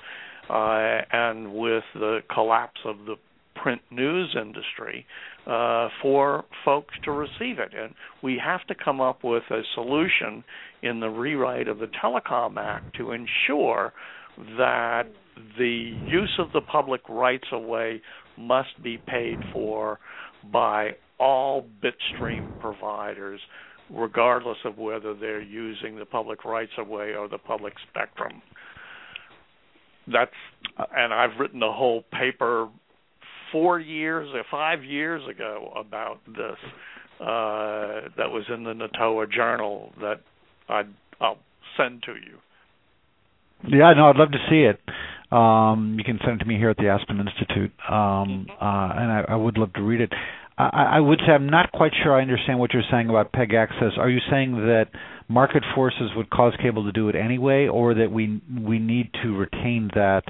uh, 0.49 1.01
and 1.13 1.53
with 1.53 1.85
the 1.95 2.21
collapse 2.33 2.81
of 2.85 2.99
the 3.07 3.17
print 3.55 3.81
news 3.91 4.37
industry 4.41 5.07
uh, 5.47 5.89
for 6.03 6.45
folks 6.65 6.95
to 7.05 7.11
receive 7.11 7.59
it. 7.59 7.73
And 7.77 7.95
we 8.23 8.41
have 8.45 8.65
to 8.69 8.75
come 8.75 9.01
up 9.01 9.25
with 9.25 9.43
a 9.51 9.63
solution 9.75 10.45
in 10.83 11.01
the 11.01 11.09
rewrite 11.09 11.69
of 11.69 11.79
the 11.79 11.89
Telecom 12.03 12.57
Act 12.59 12.97
to 12.97 13.13
ensure 13.13 13.93
that 14.59 15.05
the 15.59 15.97
use 16.07 16.39
of 16.39 16.53
the 16.53 16.61
public 16.61 17.01
rights 17.09 17.47
of 17.53 17.63
way 17.63 18.01
must 18.39 18.83
be 18.83 18.99
paid 18.99 19.39
for 19.53 19.99
by 20.53 20.91
all 21.19 21.67
bitstream 21.83 22.61
providers, 22.61 23.41
regardless 23.91 24.59
of 24.65 24.79
whether 24.79 25.15
they're 25.15 25.43
using 25.43 25.97
the 25.97 26.05
public 26.05 26.45
rights 26.45 26.73
of 26.79 26.89
way 26.89 27.15
or 27.15 27.29
the 27.29 27.39
public 27.39 27.75
spectrum. 27.91 28.43
That's 30.13 30.31
and 30.97 31.13
I've 31.13 31.39
written 31.39 31.63
a 31.63 31.73
whole 31.73 32.05
paper 32.13 32.69
four 33.51 33.81
years 33.81 34.29
or 34.35 34.43
five 34.51 34.85
years 34.85 35.23
ago 35.29 35.73
about 35.77 36.19
this 36.27 36.59
uh, 37.21 38.09
that 38.17 38.31
was 38.31 38.45
in 38.53 38.65
the 38.65 38.73
NATOA 38.73 39.31
journal 39.31 39.93
that 40.01 40.21
I'd, 40.69 40.89
I'll 41.21 41.39
send 41.77 42.03
to 42.05 42.13
you. 42.13 42.39
Yeah, 43.69 43.95
no, 43.97 44.11
I'd 44.11 44.17
love 44.17 44.33
to 44.33 44.39
see 44.51 44.69
it. 44.69 44.81
Um, 45.35 45.97
you 45.99 46.05
can 46.05 46.19
send 46.25 46.41
it 46.41 46.45
to 46.45 46.49
me 46.49 46.57
here 46.57 46.71
at 46.71 46.77
the 46.77 46.89
Aspen 46.89 47.19
Institute, 47.19 47.73
um, 47.91 48.47
uh, 48.61 48.93
and 48.95 49.11
I, 49.11 49.25
I 49.31 49.37
would 49.37 49.59
love 49.59 49.73
to 49.75 49.83
read 49.83 50.01
it. 50.01 50.13
I, 50.59 50.97
I 50.97 51.01
would 51.01 51.21
say 51.27 51.33
I'm 51.33 51.49
not 51.49 51.73
quite 51.73 51.93
sure 52.03 52.15
I 52.15 52.23
understand 52.23 52.59
what 52.59 52.73
you're 52.73 52.83
saying 52.91 53.09
about 53.11 53.33
PEG 53.33 53.55
access. 53.55 53.93
Are 53.99 54.09
you 54.09 54.21
saying 54.31 54.53
that 54.53 54.87
market 55.29 55.63
forces 55.75 56.11
would 56.17 56.31
cause 56.31 56.55
cable 56.63 56.85
to 56.85 56.93
do 56.93 57.09
it 57.09 57.15
anyway, 57.15 57.69
or 57.69 57.95
that 57.95 58.11
we 58.11 58.41
we 58.59 58.79
need 58.79 59.11
to 59.23 59.37
retain 59.37 59.91
that 59.95 60.23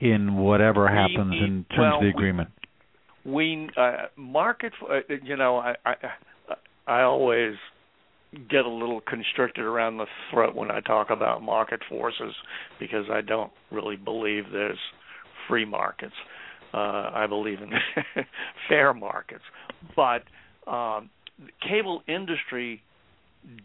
in 0.00 0.36
whatever 0.36 0.88
happens 0.88 1.32
we, 1.32 1.38
in 1.38 1.66
terms 1.70 1.78
well, 1.78 1.96
of 1.96 2.02
the 2.02 2.08
agreement? 2.08 2.50
We, 3.24 3.68
uh, 3.76 4.06
market, 4.16 4.72
uh, 4.88 5.00
you 5.22 5.36
know, 5.36 5.58
I, 5.58 5.74
I 5.84 5.94
I 6.86 7.02
always 7.02 7.54
get 8.50 8.64
a 8.64 8.70
little 8.70 9.00
constricted 9.00 9.64
around 9.64 9.98
the 9.98 10.06
throat 10.30 10.54
when 10.54 10.70
I 10.70 10.80
talk 10.80 11.10
about 11.10 11.42
market 11.42 11.80
forces 11.88 12.34
because 12.78 13.06
I 13.10 13.20
don't 13.20 13.52
really 13.70 13.96
believe 13.96 14.44
there's 14.52 14.78
free 15.48 15.64
markets. 15.64 16.14
Uh, 16.72 17.10
I 17.14 17.26
believe 17.26 17.58
in 17.62 17.70
fair 18.68 18.92
markets, 18.92 19.44
but 19.96 20.22
um, 20.70 21.08
the 21.38 21.50
cable 21.66 22.02
industry 22.06 22.82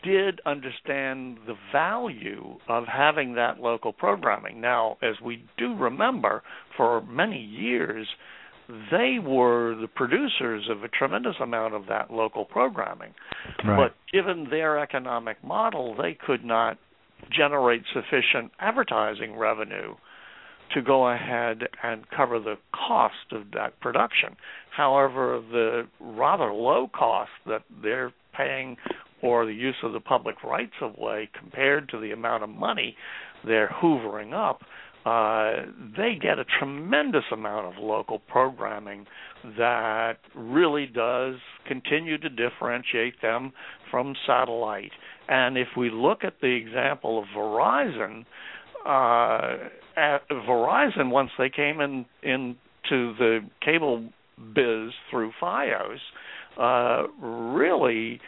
did 0.04 0.40
understand 0.46 1.38
the 1.46 1.56
value 1.72 2.58
of 2.70 2.86
having 2.86 3.36
that 3.36 3.60
local 3.60 3.92
programming. 3.92 4.62
Now, 4.62 4.98
as 5.02 5.16
we 5.24 5.44
do 5.58 5.76
remember, 5.76 6.44
for 6.78 7.02
many 7.02 7.42
years, 7.42 8.08
they 8.92 9.18
were 9.22 9.76
the 9.76 9.88
producers 9.88 10.70
of 10.70 10.84
a 10.84 10.88
tremendous 10.88 11.36
amount 11.42 11.74
of 11.74 11.88
that 11.88 12.12
local 12.12 12.46
programming. 12.46 13.14
Right. 13.66 13.78
But 13.78 13.96
given 14.12 14.48
their 14.50 14.80
economic 14.80 15.44
model, 15.44 15.96
they 15.96 16.18
could 16.26 16.46
not 16.46 16.78
generate 17.32 17.84
sufficient 17.94 18.52
advertising 18.60 19.36
revenue 19.38 19.96
to 20.74 20.82
go 20.82 21.10
ahead 21.10 21.62
and 21.84 22.10
cover 22.10 22.40
the 22.40 22.56
cost 22.74 23.32
of 23.32 23.52
that 23.54 23.80
production. 23.80 24.36
However, 24.76 25.42
the 25.52 25.88
rather 26.00 26.52
low 26.52 26.90
cost 26.94 27.32
that 27.46 27.64
they're 27.82 28.14
paying 28.36 28.78
for 29.22 29.46
the 29.46 29.54
use 29.54 29.76
of 29.84 29.94
the 29.94 30.00
public 30.00 30.44
rights 30.44 30.74
of 30.82 30.98
way 30.98 31.30
compared 31.38 31.90
to 31.90 32.00
the 32.00 32.12
amount 32.12 32.44
of 32.44 32.50
money 32.50 32.96
they're 33.46 33.74
hoovering 33.82 34.34
up 34.34 34.62
uh, 35.06 35.66
they 35.98 36.16
get 36.20 36.40
a 36.40 36.46
tremendous 36.60 37.26
amount 37.32 37.66
of 37.66 37.84
local 37.84 38.20
programming 38.20 39.06
that 39.58 40.14
really 40.34 40.86
does 40.86 41.36
continue 41.68 42.18
to 42.18 42.30
differentiate 42.30 43.22
them 43.22 43.52
from 43.92 44.16
satellite. 44.26 44.92
And 45.28 45.58
if 45.58 45.68
we 45.76 45.90
look 45.90 46.24
at 46.24 46.36
the 46.42 46.48
example 46.56 47.20
of 47.20 47.26
Verizon, 47.36 48.26
uh, 48.86 49.68
at 49.96 50.28
Verizon 50.30 51.10
once 51.10 51.32
they 51.38 51.50
came 51.50 51.80
in 51.80 52.06
into 52.22 53.14
the 53.18 53.40
cable 53.64 54.10
biz 54.54 54.92
through 55.10 55.32
FiOS, 55.42 56.00
uh, 56.60 57.08
really 57.20 58.20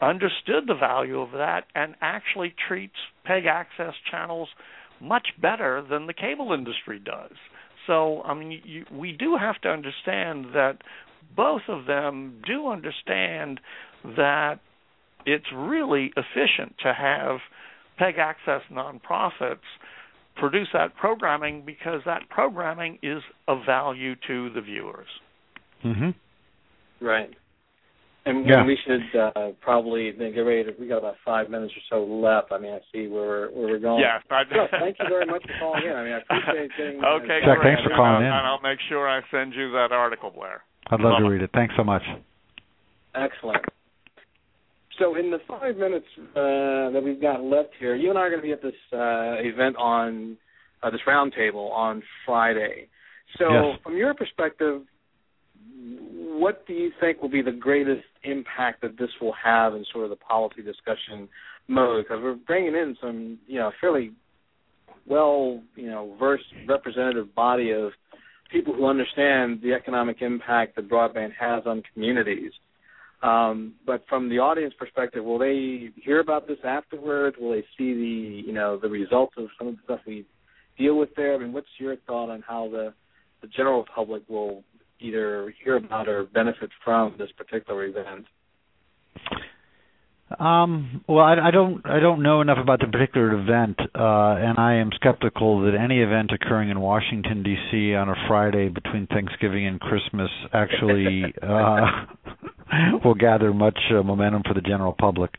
understood 0.00 0.64
the 0.66 0.74
value 0.74 1.20
of 1.20 1.32
that 1.32 1.64
and 1.74 1.94
actually 2.00 2.54
treats 2.68 2.94
PEG 3.24 3.46
access 3.46 3.94
channels 4.10 4.48
much 5.00 5.28
better 5.40 5.84
than 5.88 6.06
the 6.06 6.12
cable 6.12 6.52
industry 6.52 6.98
does. 6.98 7.36
So, 7.86 8.22
I 8.22 8.34
mean, 8.34 8.60
you, 8.64 8.84
we 8.92 9.12
do 9.12 9.36
have 9.36 9.60
to 9.62 9.68
understand 9.68 10.46
that 10.54 10.78
both 11.34 11.62
of 11.68 11.86
them 11.86 12.42
do 12.46 12.68
understand 12.68 13.60
that 14.04 14.60
it's 15.26 15.46
really 15.54 16.12
efficient 16.16 16.74
to 16.82 16.92
have 16.92 17.38
PEG 17.98 18.18
access 18.18 18.62
nonprofits 18.72 19.58
produce 20.38 20.68
that 20.72 20.96
programming 20.96 21.62
because 21.64 22.00
that 22.06 22.22
programming 22.30 22.98
is 23.02 23.22
of 23.46 23.58
value 23.66 24.14
to 24.26 24.50
the 24.54 24.60
viewers. 24.60 25.06
Mm-hmm. 25.84 27.04
Right. 27.04 27.30
And, 28.26 28.46
Yeah. 28.46 28.64
we 28.64 28.76
should 28.84 29.18
uh, 29.18 29.52
probably 29.60 30.10
then 30.10 30.34
get 30.34 30.40
ready 30.40 30.64
to. 30.64 30.72
We 30.78 30.86
got 30.88 30.98
about 30.98 31.16
five 31.24 31.48
minutes 31.48 31.72
or 31.74 31.82
so 31.88 32.04
left. 32.04 32.52
I 32.52 32.58
mean, 32.58 32.72
I 32.72 32.80
see 32.92 33.06
where 33.06 33.22
we're, 33.22 33.48
where 33.50 33.68
we're 33.72 33.78
going. 33.78 34.00
Yes, 34.00 34.22
I, 34.30 34.42
So, 34.50 34.66
thank 34.78 34.96
you 34.98 35.06
very 35.08 35.24
much 35.26 35.42
for 35.42 35.54
calling 35.58 35.84
in. 35.86 35.92
I 35.92 36.04
mean, 36.04 36.12
I 36.12 36.18
appreciate 36.18 36.70
getting. 36.76 37.02
Okay, 37.04 37.40
Chuck, 37.44 37.58
thanks 37.62 37.82
for 37.82 37.90
calling 37.96 38.16
and 38.16 38.26
in. 38.26 38.32
And 38.32 38.46
I'll 38.46 38.60
make 38.60 38.78
sure 38.88 39.08
I 39.08 39.22
send 39.30 39.54
you 39.54 39.72
that 39.72 39.92
article, 39.92 40.30
Blair. 40.30 40.62
I'd 40.90 41.00
love 41.00 41.18
to 41.18 41.22
Bye-bye. 41.24 41.28
read 41.28 41.42
it. 41.42 41.50
Thanks 41.54 41.74
so 41.76 41.84
much. 41.84 42.02
Excellent. 43.14 43.64
So, 44.98 45.16
in 45.16 45.30
the 45.30 45.38
five 45.46 45.76
minutes 45.76 46.06
uh, 46.18 46.90
that 46.90 47.00
we've 47.02 47.20
got 47.20 47.42
left 47.42 47.70
here, 47.78 47.94
you 47.94 48.10
and 48.10 48.18
I 48.18 48.22
are 48.22 48.30
going 48.30 48.42
to 48.42 48.46
be 48.46 48.52
at 48.52 48.62
this 48.62 48.72
uh, 48.92 49.36
event 49.38 49.76
on 49.76 50.36
uh, 50.82 50.90
this 50.90 51.00
roundtable 51.06 51.70
on 51.70 52.02
Friday. 52.26 52.88
So, 53.38 53.44
Yes. 53.50 53.78
from 53.82 53.96
your 53.96 54.14
perspective, 54.14 54.82
what 56.38 56.66
do 56.66 56.72
you 56.72 56.90
think 57.00 57.22
will 57.22 57.28
be 57.28 57.42
the 57.42 57.52
greatest 57.52 58.06
impact 58.24 58.82
that 58.82 58.98
this 58.98 59.10
will 59.20 59.34
have 59.42 59.74
in 59.74 59.84
sort 59.92 60.04
of 60.04 60.10
the 60.10 60.16
policy 60.16 60.62
discussion 60.62 61.28
mode? 61.68 62.04
Because 62.04 62.22
we're 62.22 62.34
bringing 62.34 62.74
in 62.74 62.96
some, 63.00 63.38
you 63.46 63.58
know, 63.58 63.70
fairly 63.80 64.12
well, 65.06 65.62
you 65.74 65.88
know, 65.88 66.14
versed 66.18 66.44
representative 66.66 67.34
body 67.34 67.70
of 67.70 67.92
people 68.50 68.74
who 68.74 68.86
understand 68.86 69.60
the 69.62 69.72
economic 69.74 70.22
impact 70.22 70.76
that 70.76 70.88
broadband 70.88 71.30
has 71.38 71.62
on 71.66 71.82
communities. 71.92 72.52
Um, 73.22 73.74
but 73.84 74.04
from 74.08 74.28
the 74.28 74.38
audience 74.38 74.74
perspective, 74.78 75.24
will 75.24 75.38
they 75.38 75.90
hear 75.96 76.20
about 76.20 76.46
this 76.46 76.58
afterwards? 76.64 77.36
Will 77.40 77.50
they 77.50 77.64
see 77.76 77.94
the 77.94 78.42
you 78.46 78.52
know 78.52 78.78
the 78.78 78.88
results 78.88 79.34
of 79.36 79.48
some 79.58 79.68
of 79.68 79.76
the 79.76 79.80
stuff 79.84 80.00
we 80.06 80.24
deal 80.76 80.96
with 80.96 81.14
there? 81.16 81.34
I 81.34 81.38
mean, 81.38 81.52
what's 81.52 81.66
your 81.78 81.96
thought 82.06 82.30
on 82.30 82.42
how 82.46 82.68
the 82.68 82.94
the 83.40 83.48
general 83.48 83.84
public 83.92 84.22
will 84.28 84.62
either 85.00 85.52
hear 85.62 85.76
about 85.76 86.08
or 86.08 86.24
benefit 86.24 86.70
from 86.84 87.14
this 87.18 87.30
particular 87.36 87.84
event? 87.84 88.26
Um, 90.38 91.02
well, 91.08 91.24
I, 91.24 91.48
I 91.48 91.50
don't 91.50 91.84
I 91.84 91.98
don't 91.98 92.22
know 92.22 92.40
enough 92.40 92.58
about 92.62 92.78
the 92.78 92.86
particular 92.86 93.32
event, 93.32 93.76
uh, 93.80 94.38
and 94.38 94.56
I 94.56 94.74
am 94.74 94.90
skeptical 94.94 95.62
that 95.62 95.74
any 95.74 96.00
event 96.00 96.30
occurring 96.32 96.70
in 96.70 96.78
Washington 96.78 97.42
D.C. 97.42 97.94
on 97.94 98.08
a 98.08 98.14
Friday 98.28 98.68
between 98.68 99.08
Thanksgiving 99.08 99.66
and 99.66 99.80
Christmas 99.80 100.30
actually 100.52 101.34
uh, 101.42 101.80
will 103.04 103.16
gather 103.16 103.52
much 103.52 103.78
uh, 103.90 104.02
momentum 104.04 104.42
for 104.46 104.54
the 104.54 104.60
general 104.60 104.94
public. 104.96 105.32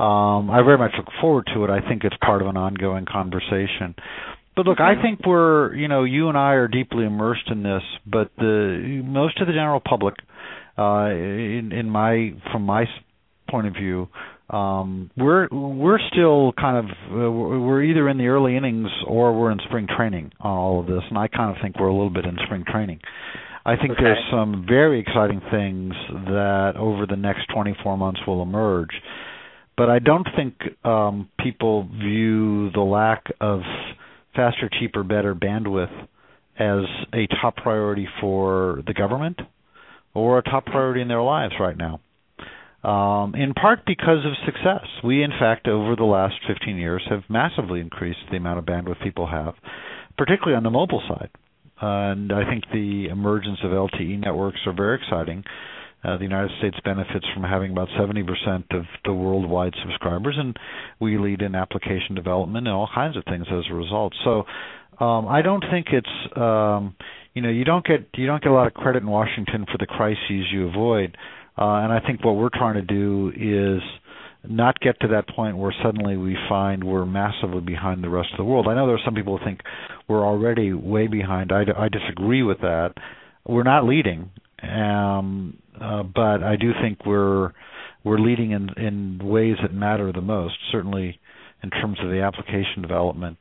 Um, 0.00 0.50
I 0.50 0.62
very 0.64 0.78
much 0.78 0.92
look 0.96 1.06
forward 1.20 1.46
to 1.54 1.62
it. 1.62 1.70
I 1.70 1.80
think 1.88 2.02
it's 2.02 2.16
part 2.24 2.42
of 2.42 2.48
an 2.48 2.56
ongoing 2.56 3.06
conversation. 3.06 3.94
But 4.56 4.66
look, 4.66 4.80
I 4.80 5.00
think 5.00 5.24
we're, 5.24 5.74
you 5.74 5.86
know, 5.86 6.02
you 6.02 6.28
and 6.28 6.36
I 6.36 6.54
are 6.54 6.66
deeply 6.66 7.04
immersed 7.04 7.48
in 7.48 7.62
this, 7.62 7.82
but 8.04 8.30
the 8.36 9.02
most 9.04 9.40
of 9.40 9.46
the 9.46 9.52
general 9.52 9.80
public, 9.80 10.14
uh, 10.76 11.10
in, 11.10 11.70
in 11.72 11.88
my 11.88 12.32
from 12.50 12.62
my 12.62 12.86
point 13.48 13.66
of 13.66 13.74
view, 13.74 14.08
um, 14.50 15.10
we're 15.16 15.48
we're 15.50 15.98
still 16.12 16.52
kind 16.52 16.76
of 16.78 16.84
uh, 17.10 17.30
we're 17.30 17.82
either 17.82 18.08
in 18.08 18.18
the 18.18 18.26
early 18.26 18.56
innings 18.56 18.88
or 19.06 19.38
we're 19.38 19.50
in 19.50 19.58
spring 19.66 19.86
training 19.96 20.32
on 20.40 20.58
all 20.58 20.80
of 20.80 20.86
this, 20.86 21.02
and 21.08 21.18
I 21.18 21.28
kind 21.28 21.54
of 21.54 21.62
think 21.62 21.78
we're 21.78 21.88
a 21.88 21.92
little 21.92 22.10
bit 22.10 22.26
in 22.26 22.36
spring 22.44 22.64
training. 22.70 23.00
I 23.64 23.76
think 23.76 23.92
okay. 23.92 24.02
there's 24.02 24.24
some 24.30 24.66
very 24.68 25.00
exciting 25.00 25.40
things 25.50 25.94
that 26.26 26.72
over 26.76 27.06
the 27.06 27.16
next 27.16 27.46
24 27.54 27.96
months 27.96 28.20
will 28.26 28.42
emerge, 28.42 28.90
but 29.76 29.88
I 29.88 30.00
don't 30.00 30.26
think 30.36 30.54
um, 30.84 31.30
people 31.38 31.84
view 31.84 32.70
the 32.72 32.80
lack 32.80 33.24
of 33.40 33.60
faster, 34.34 34.68
cheaper, 34.80 35.04
better 35.04 35.34
bandwidth 35.34 35.92
as 36.58 36.84
a 37.14 37.28
top 37.40 37.56
priority 37.56 38.08
for 38.20 38.82
the 38.86 38.94
government 38.94 39.40
or 40.12 40.38
a 40.38 40.42
top 40.42 40.66
priority 40.66 41.00
in 41.00 41.08
their 41.08 41.22
lives 41.22 41.54
right 41.60 41.76
now 41.76 42.00
um, 42.84 43.34
in 43.34 43.54
part 43.54 43.80
because 43.86 44.24
of 44.24 44.32
success. 44.44 44.86
We, 45.04 45.22
in 45.22 45.30
fact, 45.30 45.68
over 45.68 45.94
the 45.96 46.04
last 46.04 46.34
15 46.46 46.76
years, 46.76 47.02
have 47.08 47.22
massively 47.28 47.80
increased 47.80 48.20
the 48.30 48.36
amount 48.36 48.58
of 48.58 48.64
bandwidth 48.64 49.02
people 49.02 49.28
have, 49.28 49.54
particularly 50.18 50.56
on 50.56 50.62
the 50.62 50.70
mobile 50.70 51.02
side. 51.08 51.30
And 51.80 52.32
I 52.32 52.48
think 52.48 52.64
the 52.72 53.08
emergence 53.10 53.58
of 53.64 53.70
LTE 53.70 54.20
networks 54.20 54.60
are 54.66 54.72
very 54.72 54.98
exciting. 54.98 55.44
Uh, 56.04 56.16
the 56.16 56.24
United 56.24 56.50
States 56.58 56.76
benefits 56.84 57.26
from 57.32 57.44
having 57.44 57.70
about 57.70 57.88
70% 57.98 58.26
of 58.76 58.84
the 59.04 59.12
worldwide 59.12 59.72
subscribers, 59.82 60.34
and 60.36 60.56
we 61.00 61.16
lead 61.16 61.42
in 61.42 61.54
application 61.54 62.16
development 62.16 62.66
and 62.66 62.74
all 62.74 62.88
kinds 62.92 63.16
of 63.16 63.24
things 63.24 63.46
as 63.52 63.64
a 63.70 63.74
result. 63.74 64.12
So, 64.24 64.42
um, 65.04 65.26
I 65.28 65.42
don't 65.42 65.64
think 65.70 65.86
it's 65.92 66.36
um, 66.36 66.94
you 67.34 67.42
know 67.42 67.48
you 67.48 67.64
don't 67.64 67.84
get 67.84 68.08
you 68.14 68.26
don't 68.26 68.42
get 68.42 68.50
a 68.50 68.54
lot 68.54 68.66
of 68.66 68.74
credit 68.74 69.02
in 69.02 69.08
Washington 69.08 69.64
for 69.70 69.78
the 69.78 69.86
crises 69.86 70.46
you 70.52 70.68
avoid. 70.68 71.16
Uh, 71.58 71.84
and 71.84 71.92
I 71.92 72.00
think 72.06 72.24
what 72.24 72.36
we're 72.36 72.50
trying 72.50 72.74
to 72.74 72.82
do 72.82 73.32
is 73.36 73.82
not 74.48 74.80
get 74.80 74.98
to 75.00 75.08
that 75.08 75.28
point 75.28 75.56
where 75.56 75.74
suddenly 75.82 76.16
we 76.16 76.36
find 76.48 76.82
we're 76.82 77.06
massively 77.06 77.60
behind 77.60 78.02
the 78.02 78.08
rest 78.08 78.30
of 78.32 78.38
the 78.38 78.44
world. 78.44 78.66
I 78.68 78.74
know 78.74 78.86
there 78.86 78.96
are 78.96 79.04
some 79.04 79.14
people 79.14 79.38
who 79.38 79.44
think 79.44 79.60
we're 80.08 80.24
already 80.24 80.72
way 80.72 81.06
behind. 81.06 81.52
I, 81.52 81.64
I 81.76 81.88
disagree 81.88 82.42
with 82.42 82.60
that. 82.60 82.94
We're 83.46 83.62
not 83.62 83.84
leading, 83.84 84.30
um, 84.62 85.58
uh, 85.80 86.02
but 86.02 86.42
I 86.42 86.56
do 86.56 86.72
think 86.80 87.04
we're 87.06 87.52
we're 88.04 88.18
leading 88.18 88.50
in 88.52 88.68
in 88.76 89.20
ways 89.22 89.56
that 89.62 89.72
matter 89.72 90.12
the 90.12 90.20
most. 90.20 90.54
Certainly, 90.70 91.18
in 91.62 91.70
terms 91.70 91.98
of 92.02 92.10
the 92.10 92.22
application 92.22 92.82
development, 92.82 93.38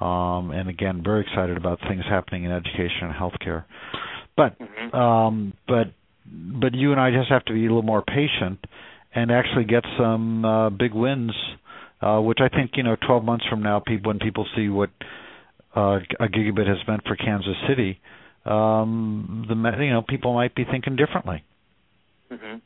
um, 0.00 0.50
and 0.50 0.68
again, 0.68 1.02
very 1.04 1.22
excited 1.22 1.56
about 1.56 1.80
things 1.88 2.02
happening 2.08 2.44
in 2.44 2.50
education 2.50 3.02
and 3.02 3.14
healthcare. 3.14 3.64
But 4.36 4.58
mm-hmm. 4.58 4.96
um, 4.96 5.52
but 5.66 5.92
but 6.24 6.74
you 6.74 6.92
and 6.92 7.00
I 7.00 7.10
just 7.10 7.30
have 7.30 7.44
to 7.46 7.52
be 7.52 7.60
a 7.60 7.68
little 7.68 7.82
more 7.82 8.02
patient 8.02 8.64
and 9.14 9.30
actually 9.30 9.64
get 9.64 9.84
some 9.98 10.44
uh, 10.44 10.70
big 10.70 10.94
wins, 10.94 11.32
uh, 12.00 12.20
which 12.20 12.38
I 12.40 12.48
think 12.48 12.72
you 12.74 12.82
know 12.82 12.96
12 13.06 13.24
months 13.24 13.44
from 13.48 13.62
now, 13.62 13.80
people 13.80 14.10
when 14.10 14.18
people 14.18 14.46
see 14.56 14.68
what 14.68 14.90
uh, 15.76 15.98
a 16.20 16.28
gigabit 16.28 16.66
has 16.66 16.78
meant 16.86 17.02
for 17.06 17.16
Kansas 17.16 17.56
City, 17.68 18.00
um, 18.44 19.46
the 19.48 19.54
you 19.84 19.90
know 19.90 20.02
people 20.02 20.34
might 20.34 20.54
be 20.54 20.64
thinking 20.64 20.96
differently. 20.96 21.44
Mm-hmm. 22.30 22.58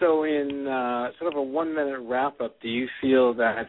So, 0.00 0.22
in 0.22 0.66
uh, 0.66 1.10
sort 1.18 1.32
of 1.32 1.38
a 1.38 1.42
one-minute 1.42 2.00
wrap-up, 2.00 2.60
do 2.62 2.68
you 2.68 2.86
feel 3.00 3.34
that 3.34 3.66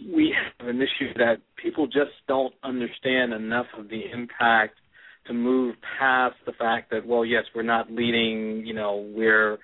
we 0.00 0.34
have 0.58 0.68
an 0.68 0.76
issue 0.80 1.12
that 1.16 1.36
people 1.62 1.86
just 1.86 2.12
don't 2.26 2.54
understand 2.62 3.32
enough 3.32 3.66
of 3.76 3.88
the 3.88 4.02
impact 4.10 4.74
to 5.28 5.34
move 5.34 5.76
past 5.98 6.34
the 6.46 6.52
fact 6.52 6.90
that 6.90 7.06
well 7.06 7.24
yes 7.24 7.44
we're 7.54 7.62
not 7.62 7.90
leading 7.90 8.64
you 8.66 8.74
know 8.74 9.08
we're 9.14 9.54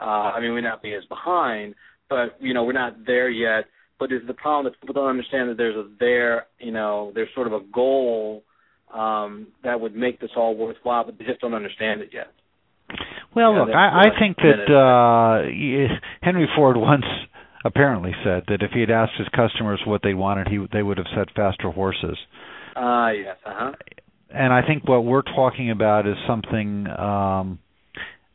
uh 0.00 0.32
i 0.34 0.40
mean 0.40 0.52
we're 0.52 0.60
not 0.60 0.82
being 0.82 0.94
as 0.94 1.04
behind 1.06 1.74
but 2.08 2.36
you 2.40 2.54
know 2.54 2.64
we're 2.64 2.72
not 2.72 3.06
there 3.06 3.28
yet. 3.28 3.64
But 3.98 4.12
is 4.12 4.22
the 4.28 4.34
problem 4.34 4.72
that 4.72 4.80
people 4.80 4.94
don't 4.94 5.10
understand 5.10 5.50
that 5.50 5.56
there's 5.56 5.76
a 5.76 5.88
there 5.98 6.46
you 6.58 6.72
know 6.72 7.12
there's 7.14 7.28
sort 7.34 7.46
of 7.46 7.52
a 7.52 7.60
goal 7.72 8.44
um 8.94 9.48
that 9.64 9.80
would 9.80 9.94
make 9.94 10.20
this 10.20 10.30
all 10.36 10.56
worthwhile 10.56 11.04
but 11.04 11.18
they 11.18 11.24
just 11.24 11.40
don't 11.40 11.54
understand 11.54 12.00
it 12.00 12.10
yet? 12.12 12.28
Well 13.34 13.58
look 13.58 13.74
i 13.74 14.06
i 14.06 14.18
think 14.18 14.36
that 14.38 14.70
uh 14.72 15.98
henry 16.22 16.48
ford 16.56 16.76
once 16.76 17.04
apparently 17.64 18.12
said 18.24 18.44
that 18.48 18.62
if 18.62 18.70
he 18.72 18.80
had 18.80 18.90
asked 18.90 19.12
his 19.18 19.28
customers 19.28 19.80
what 19.84 20.00
they 20.02 20.14
wanted 20.14 20.48
he 20.48 20.64
they 20.72 20.82
would 20.82 20.96
have 20.96 21.08
said 21.14 21.26
faster 21.34 21.70
horses. 21.70 22.16
Ah 22.76 23.06
uh, 23.06 23.10
yes 23.10 23.36
uh-huh 23.44 23.72
and 24.30 24.52
I 24.52 24.66
think 24.66 24.86
what 24.86 25.04
we're 25.04 25.22
talking 25.22 25.70
about 25.70 26.06
is 26.06 26.16
something 26.26 26.86
um, 26.88 27.58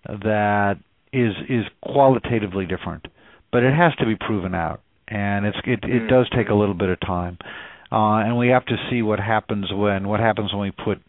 that 0.06 0.76
is 1.12 1.34
is 1.50 1.66
qualitatively 1.82 2.66
different, 2.66 3.08
but 3.52 3.64
it 3.64 3.74
has 3.74 3.96
to 3.98 4.06
be 4.06 4.16
proven 4.16 4.56
out, 4.56 4.82
and 5.08 5.46
it's 5.46 5.58
it, 5.66 5.80
it 5.84 6.08
does 6.08 6.28
take 6.36 6.50
a 6.50 6.56
little 6.56 6.76
bit 6.76 6.90
of 6.90 7.00
time, 7.00 7.38
uh, 7.92 8.18
and 8.18 8.38
we 8.38 8.50
have 8.50 8.66
to 8.66 8.76
see 8.90 9.02
what 9.02 9.20
happens 9.20 9.72
when 9.72 10.08
what 10.08 10.20
happens 10.20 10.52
when 10.52 10.62
we 10.62 10.72
put 10.72 11.00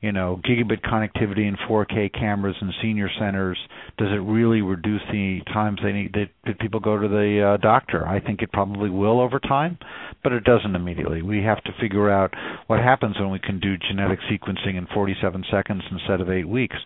you 0.00 0.12
know, 0.12 0.40
gigabit 0.44 0.80
connectivity 0.82 1.48
and 1.48 1.58
4K 1.68 2.12
cameras 2.12 2.54
in 2.60 2.72
senior 2.80 3.08
centers, 3.18 3.58
does 3.96 4.08
it 4.10 4.22
really 4.22 4.62
reduce 4.62 5.00
the 5.10 5.40
times 5.52 5.80
they 5.82 5.92
need 5.92 6.12
that, 6.12 6.28
that 6.46 6.60
people 6.60 6.78
go 6.78 6.98
to 6.98 7.08
the 7.08 7.54
uh, 7.54 7.56
doctor? 7.56 8.06
I 8.06 8.20
think 8.20 8.40
it 8.40 8.52
probably 8.52 8.90
will 8.90 9.20
over 9.20 9.40
time, 9.40 9.76
but 10.22 10.32
it 10.32 10.44
doesn't 10.44 10.76
immediately. 10.76 11.22
We 11.22 11.42
have 11.42 11.62
to 11.64 11.72
figure 11.80 12.08
out 12.10 12.32
what 12.68 12.78
happens 12.78 13.16
when 13.18 13.30
we 13.30 13.40
can 13.40 13.58
do 13.58 13.76
genetic 13.76 14.20
sequencing 14.30 14.76
in 14.76 14.86
47 14.94 15.44
seconds 15.50 15.82
instead 15.90 16.20
of 16.20 16.30
eight 16.30 16.48
weeks, 16.48 16.76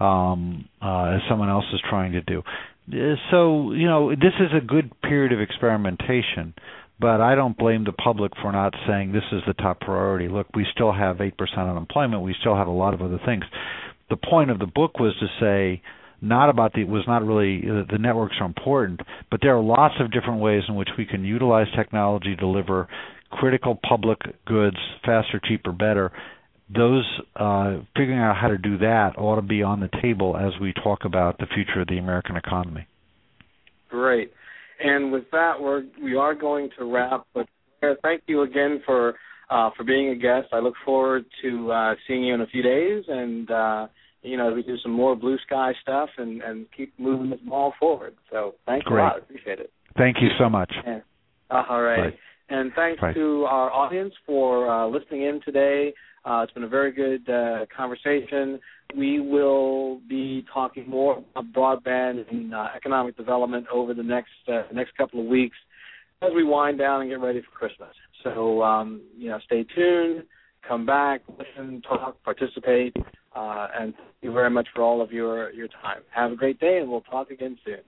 um, 0.00 0.66
uh, 0.80 1.16
as 1.16 1.20
someone 1.28 1.50
else 1.50 1.66
is 1.74 1.80
trying 1.90 2.12
to 2.12 2.22
do. 2.22 2.42
Uh, 2.90 3.16
so, 3.30 3.72
you 3.72 3.86
know, 3.86 4.10
this 4.10 4.34
is 4.40 4.50
a 4.56 4.64
good 4.64 4.90
period 5.02 5.32
of 5.32 5.40
experimentation 5.40 6.54
but 6.98 7.20
I 7.20 7.34
don't 7.34 7.56
blame 7.56 7.84
the 7.84 7.92
public 7.92 8.32
for 8.40 8.52
not 8.52 8.74
saying 8.86 9.12
this 9.12 9.24
is 9.32 9.42
the 9.46 9.54
top 9.54 9.80
priority. 9.80 10.28
Look, 10.28 10.46
we 10.54 10.66
still 10.72 10.92
have 10.92 11.16
8% 11.16 11.32
unemployment. 11.58 12.22
We 12.22 12.34
still 12.40 12.56
have 12.56 12.68
a 12.68 12.72
lot 12.72 12.94
of 12.94 13.02
other 13.02 13.20
things. 13.24 13.44
The 14.08 14.16
point 14.16 14.50
of 14.50 14.58
the 14.58 14.66
book 14.66 14.98
was 14.98 15.14
to 15.20 15.26
say 15.40 15.82
not 16.22 16.48
about 16.48 16.72
the 16.72 16.84
was 16.84 17.04
not 17.06 17.24
really 17.24 17.62
uh, 17.68 17.84
the 17.90 17.98
networks 17.98 18.36
are 18.40 18.46
important, 18.46 19.00
but 19.30 19.40
there 19.42 19.54
are 19.56 19.62
lots 19.62 19.94
of 20.00 20.12
different 20.12 20.40
ways 20.40 20.62
in 20.68 20.74
which 20.74 20.88
we 20.96 21.04
can 21.04 21.24
utilize 21.24 21.66
technology 21.76 22.34
to 22.34 22.36
deliver 22.36 22.88
critical 23.30 23.78
public 23.86 24.18
goods 24.46 24.76
faster, 25.04 25.40
cheaper, 25.46 25.72
better. 25.72 26.12
Those 26.74 27.04
uh, 27.36 27.78
figuring 27.96 28.18
out 28.18 28.36
how 28.36 28.48
to 28.48 28.58
do 28.58 28.78
that 28.78 29.12
ought 29.18 29.36
to 29.36 29.42
be 29.42 29.62
on 29.62 29.80
the 29.80 29.90
table 30.00 30.36
as 30.36 30.58
we 30.60 30.72
talk 30.72 31.00
about 31.04 31.38
the 31.38 31.46
future 31.46 31.82
of 31.82 31.88
the 31.88 31.98
American 31.98 32.36
economy. 32.36 32.86
Great. 33.88 34.32
And 34.82 35.12
with 35.12 35.24
that, 35.32 35.54
we're 35.60 35.84
we 36.02 36.16
are 36.16 36.34
going 36.34 36.70
to 36.78 36.84
wrap. 36.84 37.26
But 37.34 37.46
thank 38.02 38.22
you 38.26 38.42
again 38.42 38.82
for 38.84 39.14
uh, 39.50 39.70
for 39.76 39.84
being 39.84 40.08
a 40.10 40.16
guest. 40.16 40.48
I 40.52 40.58
look 40.58 40.74
forward 40.84 41.24
to 41.42 41.72
uh, 41.72 41.94
seeing 42.06 42.24
you 42.24 42.34
in 42.34 42.40
a 42.40 42.46
few 42.46 42.62
days, 42.62 43.04
and 43.08 43.50
uh, 43.50 43.86
you 44.22 44.36
know 44.36 44.52
we 44.52 44.62
do 44.62 44.76
some 44.82 44.92
more 44.92 45.16
blue 45.16 45.38
sky 45.46 45.72
stuff 45.82 46.10
and 46.18 46.42
and 46.42 46.66
keep 46.76 46.98
moving 46.98 47.30
this 47.30 47.40
ball 47.40 47.74
forward. 47.78 48.14
So 48.30 48.54
thanks 48.66 48.84
Great. 48.86 49.02
a 49.02 49.04
lot. 49.04 49.18
Appreciate 49.18 49.60
it. 49.60 49.72
Thank 49.96 50.16
you 50.20 50.28
so 50.38 50.48
much. 50.48 50.72
Yeah. 50.86 51.00
Uh, 51.50 51.62
all 51.68 51.82
right. 51.82 52.12
Bye. 52.12 52.18
And 52.48 52.72
thanks 52.74 53.00
Bye. 53.00 53.12
to 53.14 53.44
our 53.44 53.72
audience 53.72 54.14
for 54.24 54.70
uh, 54.70 54.86
listening 54.86 55.22
in 55.22 55.40
today. 55.44 55.92
Uh, 56.24 56.42
it's 56.42 56.52
been 56.52 56.64
a 56.64 56.68
very 56.68 56.92
good 56.92 57.28
uh, 57.28 57.66
conversation. 57.76 58.60
We 58.94 59.20
will 59.20 60.00
be 60.08 60.44
talking 60.52 60.88
more 60.88 61.22
about 61.34 61.84
broadband 61.84 62.30
and 62.30 62.54
uh, 62.54 62.68
economic 62.74 63.16
development 63.16 63.66
over 63.72 63.94
the 63.94 64.02
next 64.02 64.30
uh, 64.48 64.62
next 64.72 64.96
couple 64.96 65.20
of 65.20 65.26
weeks 65.26 65.56
as 66.22 66.30
we 66.34 66.44
wind 66.44 66.78
down 66.78 67.02
and 67.02 67.10
get 67.10 67.20
ready 67.20 67.40
for 67.40 67.50
Christmas. 67.50 67.94
So 68.22 68.62
um, 68.62 69.02
you 69.16 69.30
know, 69.30 69.38
stay 69.44 69.64
tuned, 69.74 70.24
come 70.66 70.86
back, 70.86 71.22
listen, 71.38 71.82
talk, 71.82 72.22
participate. 72.22 72.96
Uh, 73.34 73.68
and 73.78 73.94
thank 73.94 74.08
you 74.22 74.32
very 74.32 74.50
much 74.50 74.66
for 74.74 74.82
all 74.82 75.02
of 75.02 75.12
your 75.12 75.52
your 75.52 75.68
time. 75.68 76.02
Have 76.10 76.32
a 76.32 76.36
great 76.36 76.58
day, 76.58 76.78
and 76.78 76.90
we'll 76.90 77.02
talk 77.02 77.30
again 77.30 77.58
soon. 77.64 77.80